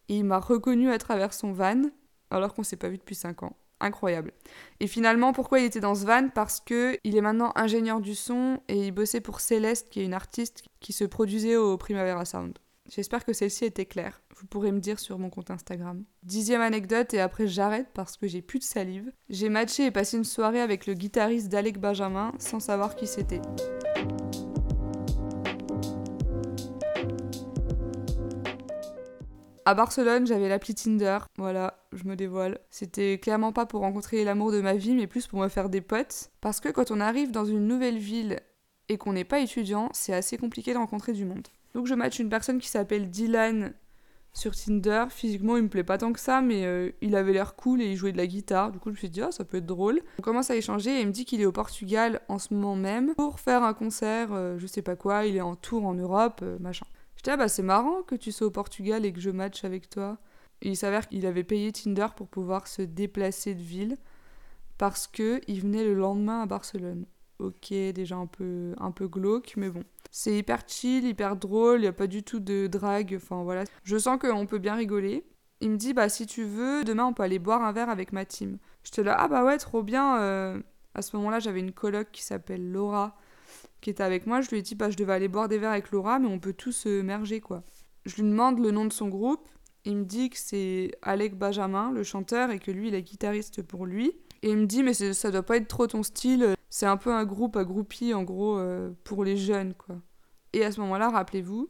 Et 0.07 0.17
il 0.17 0.23
m'a 0.23 0.39
reconnu 0.39 0.91
à 0.91 0.97
travers 0.97 1.33
son 1.33 1.51
van, 1.51 1.81
alors 2.29 2.53
qu'on 2.53 2.63
s'est 2.63 2.77
pas 2.77 2.89
vu 2.89 2.97
depuis 2.97 3.15
5 3.15 3.43
ans 3.43 3.57
incroyable. 3.79 4.31
Et 4.79 4.87
finalement, 4.87 5.33
pourquoi 5.33 5.59
il 5.59 5.65
était 5.65 5.79
dans 5.79 5.95
ce 5.95 6.05
van? 6.05 6.29
Parce 6.29 6.59
que 6.59 6.97
il 7.03 7.17
est 7.17 7.21
maintenant 7.21 7.51
ingénieur 7.55 8.01
du 8.01 8.15
son 8.15 8.59
et 8.67 8.87
il 8.87 8.91
bossait 8.91 9.21
pour 9.21 9.39
Céleste, 9.39 9.89
qui 9.89 10.01
est 10.01 10.05
une 10.05 10.13
artiste 10.13 10.63
qui 10.79 10.93
se 10.93 11.03
produisait 11.03 11.55
au 11.55 11.77
Primavera 11.77 12.25
Sound. 12.25 12.57
J'espère 12.89 13.25
que 13.25 13.33
celle-ci 13.33 13.65
était 13.65 13.85
claire. 13.85 14.21
Vous 14.37 14.45
pourrez 14.45 14.71
me 14.71 14.79
dire 14.79 14.99
sur 14.99 15.17
mon 15.17 15.29
compte 15.29 15.49
Instagram. 15.49 16.03
Dixième 16.23 16.61
anecdote, 16.61 17.13
et 17.13 17.19
après 17.19 17.47
j'arrête 17.47 17.87
parce 17.93 18.15
que 18.15 18.27
j'ai 18.27 18.43
plus 18.43 18.59
de 18.59 18.63
salive. 18.63 19.11
J'ai 19.29 19.49
matché 19.49 19.85
et 19.85 19.91
passé 19.91 20.17
une 20.17 20.23
soirée 20.23 20.61
avec 20.61 20.85
le 20.85 20.93
guitariste 20.93 21.49
d'Alec 21.49 21.79
Benjamin 21.79 22.31
sans 22.37 22.59
savoir 22.59 22.95
qui 22.95 23.07
c'était. 23.07 23.41
À 29.67 29.73
Barcelone, 29.73 30.27
j'avais 30.27 30.47
l'appli 30.47 30.75
Tinder. 30.75 31.17
Voilà, 31.39 31.79
je 31.91 32.03
me 32.03 32.15
dévoile. 32.15 32.59
C'était 32.69 33.17
clairement 33.17 33.51
pas 33.51 33.65
pour 33.65 33.81
rencontrer 33.81 34.23
l'amour 34.23 34.51
de 34.51 34.61
ma 34.61 34.75
vie, 34.75 34.93
mais 34.93 35.07
plus 35.07 35.25
pour 35.25 35.39
me 35.39 35.47
faire 35.47 35.69
des 35.69 35.81
potes. 35.81 36.29
Parce 36.39 36.59
que 36.59 36.69
quand 36.69 36.91
on 36.91 36.99
arrive 36.99 37.31
dans 37.31 37.45
une 37.45 37.67
nouvelle 37.67 37.97
ville 37.97 38.39
et 38.89 38.99
qu'on 38.99 39.13
n'est 39.13 39.23
pas 39.23 39.39
étudiant, 39.39 39.89
c'est 39.91 40.13
assez 40.13 40.37
compliqué 40.37 40.73
de 40.73 40.77
rencontrer 40.77 41.13
du 41.13 41.25
monde. 41.25 41.47
Donc 41.73 41.87
je 41.87 41.95
match 41.95 42.19
une 42.19 42.29
personne 42.29 42.59
qui 42.59 42.67
s'appelle 42.67 43.09
Dylan 43.09 43.73
sur 44.33 44.55
Tinder. 44.55 45.05
Physiquement, 45.09 45.57
il 45.57 45.63
me 45.63 45.69
plaît 45.69 45.83
pas 45.83 45.97
tant 45.97 46.13
que 46.13 46.19
ça, 46.19 46.41
mais 46.41 46.63
euh, 46.65 46.91
il 47.01 47.15
avait 47.15 47.33
l'air 47.33 47.55
cool 47.55 47.81
et 47.81 47.89
il 47.91 47.95
jouait 47.95 48.11
de 48.11 48.17
la 48.17 48.27
guitare. 48.27 48.71
Du 48.71 48.77
coup, 48.77 48.89
je 48.89 48.93
me 48.93 48.97
suis 48.99 49.09
dit, 49.09 49.23
ah, 49.23 49.31
ça 49.31 49.45
peut 49.45 49.57
être 49.57 49.65
drôle. 49.65 49.99
On 50.19 50.21
commence 50.21 50.51
à 50.51 50.55
échanger 50.55 50.91
et 50.91 51.01
il 51.01 51.07
me 51.07 51.11
dit 51.11 51.25
qu'il 51.25 51.41
est 51.41 51.45
au 51.45 51.51
Portugal 51.51 52.21
en 52.27 52.37
ce 52.37 52.53
moment 52.53 52.75
même 52.75 53.15
pour 53.15 53.39
faire 53.39 53.63
un 53.63 53.73
concert, 53.73 54.29
euh, 54.31 54.59
je 54.59 54.67
sais 54.67 54.83
pas 54.83 54.95
quoi. 54.95 55.25
Il 55.25 55.35
est 55.35 55.41
en 55.41 55.55
tour 55.55 55.87
en 55.87 55.95
Europe, 55.95 56.41
euh, 56.43 56.59
machin. 56.59 56.85
Ah 57.27 57.37
bah 57.37 57.47
c'est 57.47 57.63
marrant 57.63 58.03
que 58.03 58.15
tu 58.15 58.31
sois 58.31 58.47
au 58.47 58.51
Portugal 58.51 59.05
et 59.05 59.13
que 59.13 59.19
je 59.19 59.29
match 59.29 59.63
avec 59.63 59.89
toi. 59.89 60.17
Il 60.61 60.77
s'avère 60.77 61.07
qu'il 61.07 61.25
avait 61.25 61.43
payé 61.43 61.71
Tinder 61.71 62.07
pour 62.15 62.27
pouvoir 62.27 62.67
se 62.67 62.81
déplacer 62.81 63.55
de 63.55 63.61
ville 63.61 63.97
parce 64.77 65.07
que 65.07 65.41
il 65.47 65.61
venait 65.61 65.83
le 65.83 65.93
lendemain 65.93 66.41
à 66.41 66.45
Barcelone. 66.45 67.05
Ok, 67.39 67.71
déjà 67.71 68.15
un 68.15 68.27
peu, 68.27 68.73
un 68.79 68.91
peu 68.91 69.07
glauque, 69.07 69.53
mais 69.57 69.69
bon. 69.69 69.83
C'est 70.11 70.37
hyper 70.37 70.61
chill, 70.67 71.05
hyper 71.05 71.35
drôle, 71.35 71.79
il 71.79 71.81
n'y 71.81 71.87
a 71.87 71.93
pas 71.93 72.07
du 72.07 72.23
tout 72.23 72.39
de 72.39 72.67
drague, 72.67 73.13
enfin 73.21 73.43
voilà. 73.43 73.65
Je 73.83 73.97
sens 73.97 74.17
qu'on 74.19 74.45
peut 74.45 74.59
bien 74.59 74.75
rigoler. 74.75 75.25
Il 75.61 75.71
me 75.71 75.77
dit, 75.77 75.93
bah 75.93 76.09
si 76.09 76.25
tu 76.27 76.43
veux, 76.45 76.83
demain 76.83 77.05
on 77.05 77.13
peut 77.13 77.23
aller 77.23 77.39
boire 77.39 77.63
un 77.63 77.71
verre 77.73 77.89
avec 77.89 78.13
ma 78.13 78.25
team. 78.25 78.57
J'étais 78.83 79.03
là, 79.03 79.17
ah 79.19 79.27
bah 79.27 79.43
ouais, 79.43 79.57
trop 79.57 79.83
bien. 79.83 80.19
Euh. 80.19 80.61
À 80.95 81.01
ce 81.01 81.15
moment-là, 81.17 81.39
j'avais 81.39 81.59
une 81.59 81.73
coloc 81.73 82.07
qui 82.13 82.23
s'appelle 82.23 82.71
Laura, 82.71 83.17
qui 83.85 83.91
était 83.91 84.01
avec 84.01 84.25
moi, 84.25 84.41
je 84.41 84.49
lui 84.49 84.57
ai 84.57 84.61
dit 84.63 84.73
bah, 84.73 84.89
je 84.89 84.97
devais 84.97 85.13
aller 85.13 85.27
boire 85.27 85.47
des 85.47 85.59
verres 85.59 85.69
avec 85.69 85.91
Laura, 85.91 86.17
mais 86.17 86.25
on 86.27 86.39
peut 86.39 86.53
tous 86.53 86.71
se 86.71 87.03
merger 87.03 87.39
quoi. 87.39 87.63
Je 88.07 88.15
lui 88.15 88.23
demande 88.23 88.57
le 88.57 88.71
nom 88.71 88.85
de 88.85 88.91
son 88.91 89.09
groupe, 89.09 89.47
il 89.83 89.97
me 89.97 90.05
dit 90.05 90.31
que 90.31 90.39
c'est 90.39 90.97
Alec 91.03 91.37
Benjamin, 91.37 91.91
le 91.91 92.01
chanteur, 92.01 92.49
et 92.49 92.57
que 92.57 92.71
lui 92.71 92.87
il 92.87 92.95
est 92.95 93.03
guitariste 93.03 93.61
pour 93.61 93.85
lui. 93.85 94.17
Et 94.41 94.49
il 94.49 94.57
me 94.57 94.65
dit 94.65 94.81
mais 94.81 94.95
ça 94.95 95.29
doit 95.29 95.43
pas 95.43 95.57
être 95.57 95.67
trop 95.67 95.85
ton 95.85 96.01
style, 96.01 96.55
c'est 96.67 96.87
un 96.87 96.97
peu 96.97 97.13
un 97.13 97.25
groupe 97.25 97.57
à 97.57 97.59
en 97.61 98.23
gros 98.23 98.57
euh, 98.57 98.89
pour 99.03 99.23
les 99.23 99.37
jeunes 99.37 99.75
quoi. 99.75 99.97
Et 100.53 100.65
à 100.65 100.71
ce 100.71 100.81
moment-là, 100.81 101.11
rappelez-vous, 101.11 101.69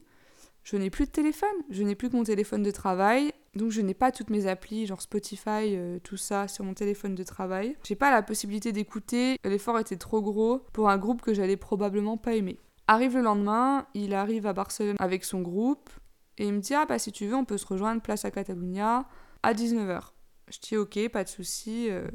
je 0.65 0.77
n'ai 0.77 0.89
plus 0.89 1.05
de 1.05 1.11
téléphone, 1.11 1.47
je 1.69 1.83
n'ai 1.83 1.93
plus 1.93 2.09
que 2.09 2.15
mon 2.15 2.23
téléphone 2.23 2.63
de 2.63 2.71
travail, 2.71 3.31
donc 3.53 3.69
je 3.69 3.81
n'ai 3.81 3.93
pas 3.93 4.11
toutes 4.11 4.31
mes 4.31 4.47
applis, 4.47 4.87
genre 4.87 4.99
Spotify, 4.99 5.75
euh, 5.75 5.99
tout 6.03 6.17
ça, 6.17 6.47
sur 6.47 6.65
mon 6.65 6.73
téléphone 6.73 7.13
de 7.13 7.23
travail. 7.23 7.77
J'ai 7.83 7.95
pas 7.95 8.09
la 8.09 8.23
possibilité 8.23 8.71
d'écouter, 8.71 9.37
l'effort 9.43 9.77
était 9.77 9.95
trop 9.95 10.23
gros 10.23 10.65
pour 10.73 10.89
un 10.89 10.97
groupe 10.97 11.21
que 11.21 11.35
j'allais 11.35 11.55
probablement 11.55 12.17
pas 12.17 12.33
aimer. 12.33 12.57
Arrive 12.87 13.15
le 13.15 13.21
lendemain, 13.21 13.85
il 13.93 14.15
arrive 14.15 14.47
à 14.47 14.53
Barcelone 14.53 14.95
avec 14.97 15.23
son 15.23 15.41
groupe, 15.41 15.91
et 16.39 16.47
il 16.47 16.53
me 16.53 16.59
dit 16.59 16.73
Ah 16.73 16.87
bah 16.87 16.97
si 16.97 17.11
tu 17.11 17.27
veux, 17.27 17.35
on 17.35 17.45
peut 17.45 17.57
se 17.57 17.67
rejoindre 17.67 18.01
place 18.01 18.25
à 18.25 18.31
Catalunya 18.31 19.05
à 19.43 19.53
19h. 19.53 20.01
Je 20.49 20.59
dis 20.59 20.77
ok, 20.77 21.09
pas 21.09 21.23
de 21.23 21.29
souci. 21.29 21.91
Euh. 21.91 22.07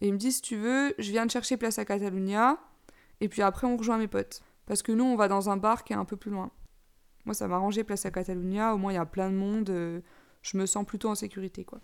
Et 0.00 0.06
il 0.06 0.12
me 0.12 0.18
dit 0.18 0.30
si 0.30 0.40
tu 0.40 0.56
veux, 0.56 0.94
je 0.98 1.10
viens 1.10 1.26
te 1.26 1.32
chercher 1.32 1.56
place 1.56 1.78
à 1.80 1.84
Catalunya, 1.84 2.58
et 3.20 3.28
puis 3.28 3.42
après 3.42 3.66
on 3.66 3.76
rejoint 3.76 3.98
mes 3.98 4.08
potes. 4.08 4.42
Parce 4.66 4.82
que 4.82 4.92
nous 4.92 5.04
on 5.04 5.16
va 5.16 5.26
dans 5.26 5.50
un 5.50 5.56
bar 5.56 5.82
qui 5.82 5.92
est 5.92 5.96
un 5.96 6.04
peu 6.04 6.16
plus 6.16 6.30
loin. 6.30 6.52
Moi, 7.24 7.34
ça 7.34 7.48
m'a 7.48 7.56
arrangé 7.56 7.84
place 7.84 8.06
à 8.06 8.10
Catalunya. 8.10 8.74
Au 8.74 8.78
moins, 8.78 8.92
il 8.92 8.96
y 8.96 8.98
a 8.98 9.06
plein 9.06 9.30
de 9.30 9.36
monde. 9.36 9.70
Euh, 9.70 10.00
je 10.42 10.56
me 10.56 10.66
sens 10.66 10.84
plutôt 10.84 11.08
en 11.08 11.14
sécurité, 11.14 11.64
quoi. 11.64 11.80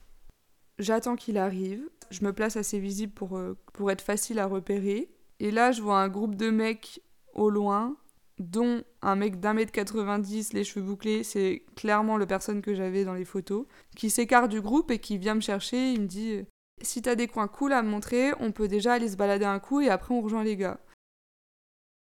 J'attends 0.78 1.16
qu'il 1.16 1.38
arrive. 1.38 1.88
Je 2.10 2.24
me 2.24 2.32
place 2.32 2.56
assez 2.56 2.78
visible 2.78 3.12
pour, 3.12 3.36
euh, 3.36 3.56
pour 3.72 3.90
être 3.90 4.02
facile 4.02 4.38
à 4.38 4.46
repérer. 4.46 5.10
Et 5.40 5.50
là, 5.50 5.72
je 5.72 5.82
vois 5.82 6.00
un 6.00 6.08
groupe 6.08 6.34
de 6.34 6.50
mecs 6.50 7.02
au 7.34 7.50
loin, 7.50 7.96
dont 8.38 8.82
un 9.02 9.16
mec 9.16 9.40
d'un 9.40 9.54
mètre 9.54 9.72
90, 9.72 10.52
les 10.52 10.64
cheveux 10.64 10.84
bouclés. 10.84 11.22
C'est 11.24 11.64
clairement 11.76 12.16
le 12.16 12.26
personne 12.26 12.62
que 12.62 12.74
j'avais 12.74 13.04
dans 13.04 13.14
les 13.14 13.24
photos. 13.24 13.66
Qui 13.96 14.10
s'écarte 14.10 14.50
du 14.50 14.60
groupe 14.60 14.90
et 14.90 14.98
qui 14.98 15.18
vient 15.18 15.34
me 15.34 15.40
chercher. 15.40 15.92
Il 15.92 16.02
me 16.02 16.06
dit 16.06 16.32
euh, 16.32 16.42
Si 16.80 17.02
t'as 17.02 17.14
des 17.14 17.28
coins 17.28 17.48
cool 17.48 17.72
à 17.72 17.82
me 17.82 17.88
montrer, 17.88 18.32
on 18.40 18.52
peut 18.52 18.68
déjà 18.68 18.94
aller 18.94 19.08
se 19.08 19.16
balader 19.16 19.44
un 19.44 19.58
coup 19.58 19.80
et 19.80 19.88
après 19.88 20.14
on 20.14 20.20
rejoint 20.20 20.44
les 20.44 20.56
gars. 20.56 20.80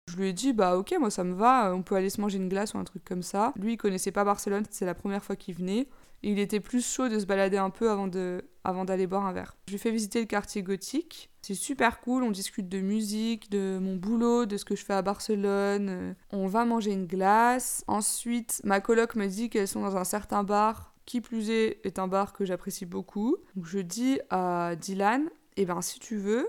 Je 0.09 0.16
lui 0.16 0.29
ai 0.29 0.33
dit, 0.33 0.53
bah 0.53 0.77
ok, 0.77 0.94
moi 0.99 1.11
ça 1.11 1.23
me 1.25 1.35
va, 1.35 1.75
on 1.75 1.83
peut 1.83 1.94
aller 1.94 2.11
se 2.11 2.21
manger 2.21 2.38
une 2.38 2.49
glace 2.49 2.75
ou 2.75 2.79
un 2.79 2.85
truc 2.85 3.05
comme 3.05 3.23
ça. 3.23 3.53
Lui, 3.57 3.75
il 3.75 3.77
connaissait 3.77 4.12
pas 4.12 4.25
Barcelone, 4.25 4.64
c'est 4.71 4.87
la 4.87 4.94
première 4.94 5.23
fois 5.23 5.37
qu'il 5.37 5.55
venait. 5.55 5.87
Et 6.23 6.33
il 6.33 6.38
était 6.40 6.61
plus 6.61 6.85
chaud 6.85 7.09
de 7.09 7.18
se 7.18 7.27
balader 7.27 7.59
un 7.59 7.71
peu 7.71 7.90
avant 7.90 8.09
de 8.09 8.44
avant 8.64 8.85
d'aller 8.85 9.07
boire 9.07 9.25
un 9.25 9.33
verre. 9.33 9.57
Je 9.66 9.73
lui 9.73 9.79
fais 9.79 9.90
visiter 9.90 10.21
le 10.21 10.27
quartier 10.27 10.62
gothique. 10.62 11.31
C'est 11.42 11.55
super 11.55 12.01
cool, 12.01 12.23
on 12.23 12.31
discute 12.31 12.68
de 12.68 12.81
musique, 12.81 13.51
de 13.51 13.79
mon 13.81 13.97
boulot, 13.97 14.44
de 14.44 14.57
ce 14.57 14.64
que 14.64 14.75
je 14.75 14.85
fais 14.85 14.94
à 14.94 15.03
Barcelone. 15.03 16.16
On 16.33 16.49
va 16.49 16.64
manger 16.64 16.92
une 16.92 17.07
glace. 17.07 17.85
Ensuite, 17.87 18.61
ma 18.64 18.81
coloc 18.81 19.14
me 19.14 19.27
dit 19.27 19.49
qu'elles 19.49 19.68
sont 19.68 19.83
dans 19.83 19.97
un 19.97 20.05
certain 20.05 20.42
bar 20.42 20.94
qui 21.07 21.21
plus 21.21 21.51
est 21.51 21.81
est 21.85 21.99
un 21.99 22.09
bar 22.09 22.33
que 22.33 22.44
j'apprécie 22.44 22.85
beaucoup. 22.85 23.37
Donc 23.55 23.66
je 23.66 23.79
dis 23.79 24.21
à 24.29 24.75
Dylan, 24.77 25.31
eh 25.57 25.64
ben 25.64 25.81
si 25.81 25.99
tu 26.01 26.16
veux, 26.16 26.49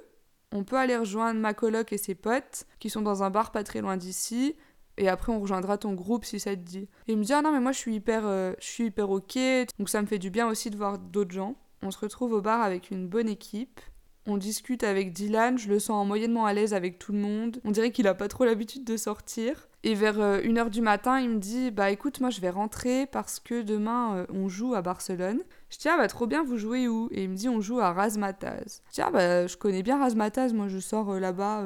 on 0.52 0.64
peut 0.64 0.78
aller 0.78 0.98
rejoindre 0.98 1.40
ma 1.40 1.54
coloc 1.54 1.94
et 1.94 1.98
ses 1.98 2.16
potes 2.16 2.66
qui 2.80 2.90
sont 2.90 3.02
dans 3.02 3.24
un 3.24 3.30
bar 3.30 3.52
pas 3.52 3.64
très 3.64 3.82
loin 3.82 3.98
d'ici. 3.98 4.56
Et 4.98 5.08
après, 5.08 5.32
on 5.32 5.40
rejoindra 5.40 5.78
ton 5.78 5.94
groupe 5.94 6.26
si 6.26 6.40
ça 6.40 6.56
te 6.56 6.62
dit. 6.62 6.90
Et 7.08 7.14
il 7.14 7.18
me 7.18 7.24
dit 7.24 7.34
Ah 7.34 7.42
non, 7.42 7.52
mais 7.52 7.62
moi 7.62 7.72
je 7.72 7.78
suis 7.78 7.96
hyper, 7.96 8.26
euh, 8.26 8.54
je 8.60 8.66
suis 8.66 8.86
hyper 8.86 9.10
ok. 9.10 9.38
Donc 9.78 9.90
ça 9.90 10.02
me 10.02 10.08
fait 10.08 10.20
du 10.20 10.30
bien 10.30 10.48
aussi 10.48 10.70
de 10.70 10.78
voir 10.78 11.00
d'autres 11.00 11.32
gens. 11.32 11.56
On 11.82 11.92
se 11.92 12.00
retrouve 12.00 12.34
au 12.34 12.42
bar 12.42 12.62
avec 12.62 12.92
une 12.92 13.08
bonne 13.08 13.30
équipe. 13.30 13.80
On 14.26 14.38
discute 14.38 14.84
avec 14.84 15.14
Dylan, 15.14 15.58
je 15.58 15.70
le 15.70 15.80
sens 15.80 16.06
moyennement 16.06 16.46
à 16.46 16.54
l'aise 16.54 16.74
avec 16.74 17.00
tout 17.00 17.12
le 17.12 17.20
monde. 17.20 17.60
On 17.64 17.72
dirait 17.72 17.92
qu'il 17.92 18.08
a 18.08 18.14
pas 18.14 18.28
trop 18.28 18.46
l'habitude 18.46 18.84
de 18.84 18.98
sortir. 18.98 19.70
Et 19.84 19.96
vers 19.96 20.18
1h 20.18 20.60
euh, 20.60 20.70
du 20.70 20.82
matin, 20.82 21.20
il 21.20 21.30
me 21.30 21.40
dit 21.40 21.72
Bah 21.72 21.90
écoute, 21.90 22.20
moi 22.20 22.30
je 22.30 22.42
vais 22.42 22.50
rentrer 22.50 23.06
parce 23.06 23.40
que 23.40 23.62
demain 23.62 24.18
euh, 24.18 24.26
on 24.30 24.50
joue 24.50 24.76
à 24.76 24.82
Barcelone. 24.82 25.40
Je 25.70 25.78
dis 25.78 25.88
Ah 25.88 25.98
bah 25.98 26.08
trop 26.08 26.28
bien, 26.28 26.44
vous 26.44 26.58
jouez 26.58 26.88
où? 26.88 27.08
Et 27.12 27.24
il 27.24 27.30
me 27.30 27.36
dit 27.36 27.48
On 27.48 27.62
joue 27.62 27.80
à 27.80 27.94
Razmataz. 27.94 28.82
Je 28.94 29.02
Ah 29.02 29.10
bah 29.10 29.48
je 29.48 29.56
connais 29.56 29.82
bien 29.82 29.98
Razmataz, 29.98 30.54
moi 30.54 30.68
je 30.68 30.80
sors 30.80 31.14
euh, 31.14 31.20
là-bas 31.20 31.64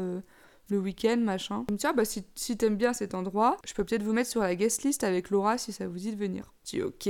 le 0.69 0.79
week-end, 0.79 1.17
machin. 1.17 1.65
Il 1.69 1.73
me 1.73 1.77
dit 1.77 1.87
Ah 1.87 1.93
bah 1.93 2.05
si, 2.05 2.23
si 2.35 2.55
t'aimes 2.55 2.77
bien 2.77 2.93
cet 2.93 3.15
endroit, 3.15 3.57
je 3.65 3.73
peux 3.73 3.83
peut-être 3.83 4.03
vous 4.03 4.13
mettre 4.13 4.29
sur 4.29 4.41
la 4.41 4.55
guest 4.55 4.83
list 4.83 5.03
avec 5.03 5.31
Laura 5.31 5.57
si 5.57 5.71
ça 5.73 5.87
vous 5.87 5.97
dit 5.97 6.11
de 6.11 6.19
venir. 6.19 6.53
Je 6.65 6.77
dis 6.77 6.81
Ok, 6.83 7.09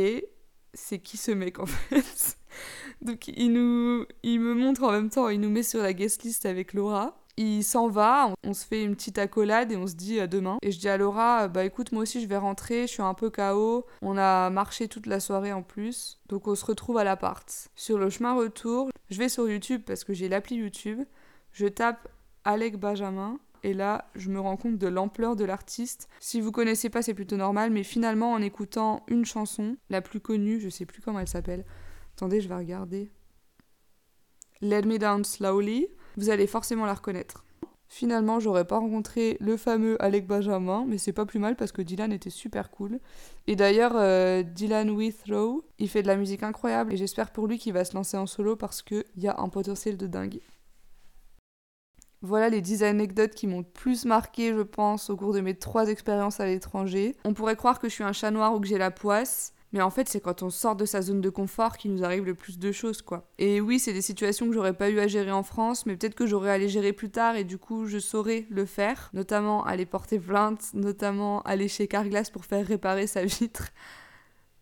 c'est 0.74 1.00
qui 1.00 1.18
ce 1.18 1.32
mec 1.32 1.60
en 1.60 1.66
fait? 1.68 2.38
Donc 3.02 3.28
il, 3.28 3.54
nous, 3.54 4.06
il 4.24 4.40
me 4.40 4.54
montre 4.54 4.84
en 4.84 4.92
même 4.92 5.10
temps, 5.10 5.30
il 5.30 5.40
nous 5.40 5.50
met 5.50 5.64
sur 5.64 5.82
la 5.82 5.94
guest 5.94 6.24
list 6.24 6.46
avec 6.46 6.74
Laura. 6.74 7.20
Il 7.36 7.64
s'en 7.64 7.88
va, 7.88 8.32
on, 8.44 8.54
se 8.54 8.64
fait 8.64 8.84
une 8.84 8.96
petite 8.96 9.18
accolade 9.18 9.72
et 9.72 9.76
on 9.76 9.88
se 9.88 9.96
dit 9.96 10.20
à 10.20 10.28
demain. 10.28 10.58
Et 10.62 10.72
je 10.72 10.80
dis 10.80 10.88
à 10.88 10.98
Laura, 10.98 11.48
bah 11.48 11.66
écoute, 11.66 11.92
moi 11.92 12.04
aussi 12.04 12.22
je 12.22 12.28
vais 12.28 12.38
rentrer, 12.38 12.84
je 12.84 12.94
suis 12.94 13.02
un 13.02 13.16
peu 13.16 13.32
KO. 13.32 13.88
On 14.04 14.18
a 14.18 14.52
marché 14.52 14.88
toute 14.88 15.08
la 15.08 15.20
soirée 15.20 15.52
en 15.52 15.64
plus. 15.64 16.20
Donc 16.30 16.48
on 16.48 16.54
se 16.54 16.64
retrouve 16.64 16.98
à 17.00 17.04
l'appart. 17.04 17.70
Sur 17.76 17.98
le 17.98 18.12
chemin 18.12 18.36
retour, 18.36 18.90
je 19.10 19.18
vais 19.18 19.30
sur 19.30 19.50
YouTube 19.50 19.82
parce 19.86 20.04
que 20.04 20.14
j'ai 20.14 20.30
l'appli 20.30 20.58
YouTube. 20.58 21.02
Je 21.54 21.66
tape 21.66 22.08
Alec 22.46 22.80
Benjamin. 22.80 23.40
Et 23.64 23.74
là, 23.74 24.10
je 24.16 24.30
me 24.30 24.40
rends 24.40 24.58
compte 24.58 24.78
de 24.78 24.88
l'ampleur 24.88 25.38
de 25.38 25.46
l'artiste. 25.46 26.10
Si 26.20 26.42
vous 26.42 26.52
connaissez 26.52 26.90
pas, 26.90 27.02
c'est 27.02 27.14
plutôt 27.14 27.38
normal, 27.38 27.72
mais 27.72 27.84
finalement, 27.84 28.34
en 28.34 28.42
écoutant 28.42 29.04
une 29.08 29.24
chanson, 29.24 29.78
la 29.90 30.02
plus 30.02 30.20
connue, 30.20 30.60
je 30.60 30.68
sais 30.68 30.86
plus 30.86 31.02
comment 31.02 31.20
elle 31.20 31.30
s'appelle. 31.30 31.64
Attendez, 32.24 32.40
je 32.40 32.48
vais 32.48 32.56
regarder. 32.56 33.12
Let 34.62 34.84
Me 34.84 34.98
Down 34.98 35.26
Slowly 35.26 35.90
vous 36.16 36.30
allez 36.30 36.48
forcément 36.48 36.86
la 36.86 36.94
reconnaître. 36.94 37.44
Finalement, 37.90 38.40
j'aurais 38.40 38.64
pas 38.64 38.78
rencontré 38.78 39.36
le 39.42 39.58
fameux 39.58 40.02
Alec 40.02 40.26
Benjamin, 40.26 40.86
mais 40.88 40.98
c'est 40.98 41.12
pas 41.12 41.26
plus 41.26 41.40
mal 41.40 41.58
parce 41.58 41.74
que 41.74 41.82
Dylan 41.82 42.14
était 42.14 42.30
super 42.30 42.72
cool. 42.72 43.02
Et 43.48 43.58
d'ailleurs, 43.58 43.98
euh, 43.98 44.42
Dylan 44.42 44.90
Withrow, 44.92 45.66
il 45.80 45.90
fait 45.90 46.02
de 46.02 46.08
la 46.08 46.16
musique 46.16 46.44
incroyable 46.44 46.94
et 46.94 46.98
j'espère 46.98 47.30
pour 47.30 47.46
lui 47.46 47.58
qu'il 47.58 47.74
va 47.74 47.84
se 47.84 47.94
lancer 47.94 48.16
en 48.16 48.26
solo 48.26 48.56
parce 48.56 48.82
qu'il 48.82 49.04
y 49.18 49.28
a 49.28 49.38
un 49.38 49.50
potentiel 49.50 49.98
de 49.98 50.08
dingue. 50.08 50.40
Voilà 52.22 52.48
les 52.48 52.62
10 52.62 52.84
anecdotes 52.84 53.36
qui 53.36 53.48
m'ont 53.48 53.64
plus 53.64 54.06
marqué, 54.06 54.54
je 54.54 54.62
pense, 54.62 55.10
au 55.10 55.18
cours 55.18 55.34
de 55.34 55.42
mes 55.42 55.56
trois 55.56 55.90
expériences 55.90 56.40
à 56.40 56.46
l'étranger. 56.46 57.18
On 57.26 57.34
pourrait 57.34 57.58
croire 57.58 57.80
que 57.80 57.90
je 57.90 57.94
suis 57.96 58.06
un 58.06 58.14
chat 58.14 58.32
noir 58.32 58.56
ou 58.56 58.62
que 58.62 58.68
j'ai 58.68 58.78
la 58.78 58.92
poisse, 58.92 59.52
mais 59.74 59.82
en 59.82 59.90
fait, 59.90 60.08
c'est 60.08 60.22
quand 60.22 60.44
on 60.44 60.52
sort 60.52 60.76
de 60.76 60.86
sa 60.86 61.02
zone 61.02 61.20
de 61.20 61.30
confort 61.32 61.78
qu'il 61.78 61.92
nous 61.94 62.04
arrive 62.04 62.26
le 62.26 62.36
plus 62.36 62.60
de 62.60 62.72
choses, 62.72 63.02
quoi. 63.02 63.28
Et 63.40 63.60
oui, 63.60 63.80
c'est 63.80 63.92
des 63.92 64.04
situations 64.04 64.48
que 64.48 64.54
j'aurais 64.54 64.78
pas 64.78 64.92
eu 64.92 65.00
à 65.00 65.08
gérer 65.08 65.32
en 65.32 65.42
France, 65.42 65.88
mais 65.88 65.98
peut-être 65.98 66.14
que 66.14 66.28
j'aurais 66.28 66.52
à 66.52 66.60
les 66.60 66.70
gérer 66.70 66.94
plus 66.94 67.10
tard 67.10 67.36
et 67.36 67.44
du 67.44 67.58
coup, 67.58 67.88
je 67.88 67.98
saurais 67.98 68.46
le 68.52 68.66
faire. 68.66 69.10
Notamment 69.14 69.66
aller 69.66 69.88
porter 69.88 70.20
plainte, 70.20 70.74
notamment 70.76 71.42
aller 71.42 71.68
chez 71.68 71.88
Carglass 71.88 72.30
pour 72.30 72.46
faire 72.46 72.66
réparer 72.66 73.08
sa 73.08 73.26
vitre. 73.26 73.70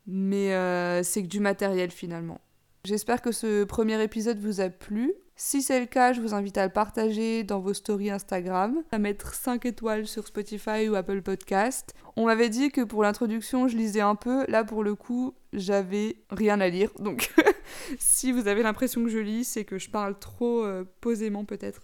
Mais 0.07 0.53
euh, 0.53 1.03
c'est 1.03 1.23
que 1.23 1.27
du 1.27 1.41
matériel 1.41 1.91
finalement. 1.91 2.39
J'espère 2.85 3.21
que 3.21 3.31
ce 3.31 3.65
premier 3.65 4.01
épisode 4.01 4.39
vous 4.39 4.61
a 4.61 4.69
plu. 4.69 5.13
Si 5.43 5.63
c'est 5.63 5.79
le 5.79 5.87
cas, 5.87 6.13
je 6.13 6.21
vous 6.21 6.35
invite 6.35 6.59
à 6.59 6.65
le 6.67 6.71
partager 6.71 7.43
dans 7.43 7.59
vos 7.59 7.73
stories 7.73 8.11
Instagram, 8.11 8.83
à 8.91 8.99
mettre 8.99 9.33
5 9.33 9.65
étoiles 9.65 10.05
sur 10.05 10.27
Spotify 10.27 10.87
ou 10.87 10.93
Apple 10.93 11.23
Podcast. 11.23 11.95
On 12.15 12.27
m'avait 12.27 12.49
dit 12.49 12.69
que 12.69 12.81
pour 12.81 13.01
l'introduction, 13.01 13.67
je 13.67 13.75
lisais 13.75 14.01
un 14.01 14.13
peu. 14.13 14.45
Là, 14.49 14.63
pour 14.63 14.83
le 14.83 14.93
coup, 14.93 15.33
j'avais 15.51 16.17
rien 16.29 16.61
à 16.61 16.69
lire. 16.69 16.91
Donc, 16.99 17.33
si 17.97 18.31
vous 18.31 18.47
avez 18.47 18.61
l'impression 18.61 19.03
que 19.03 19.09
je 19.09 19.17
lis, 19.17 19.43
c'est 19.43 19.65
que 19.65 19.79
je 19.79 19.89
parle 19.89 20.19
trop 20.19 20.63
euh, 20.63 20.83
posément 21.01 21.43
peut-être. 21.43 21.81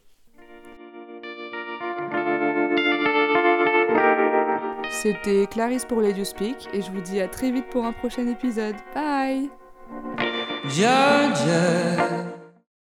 C'était 4.92 5.48
Clarisse 5.48 5.86
pour 5.86 6.00
Let 6.02 6.12
You 6.12 6.26
Speak 6.26 6.70
et 6.74 6.84
je 6.84 6.92
vous 6.92 7.02
dis 7.02 7.20
à 7.20 7.28
très 7.28 7.50
vite 7.50 7.70
pour 7.72 7.86
un 7.86 7.92
prochain 7.92 8.28
épisode. 8.28 8.76
Bye! 8.94 9.50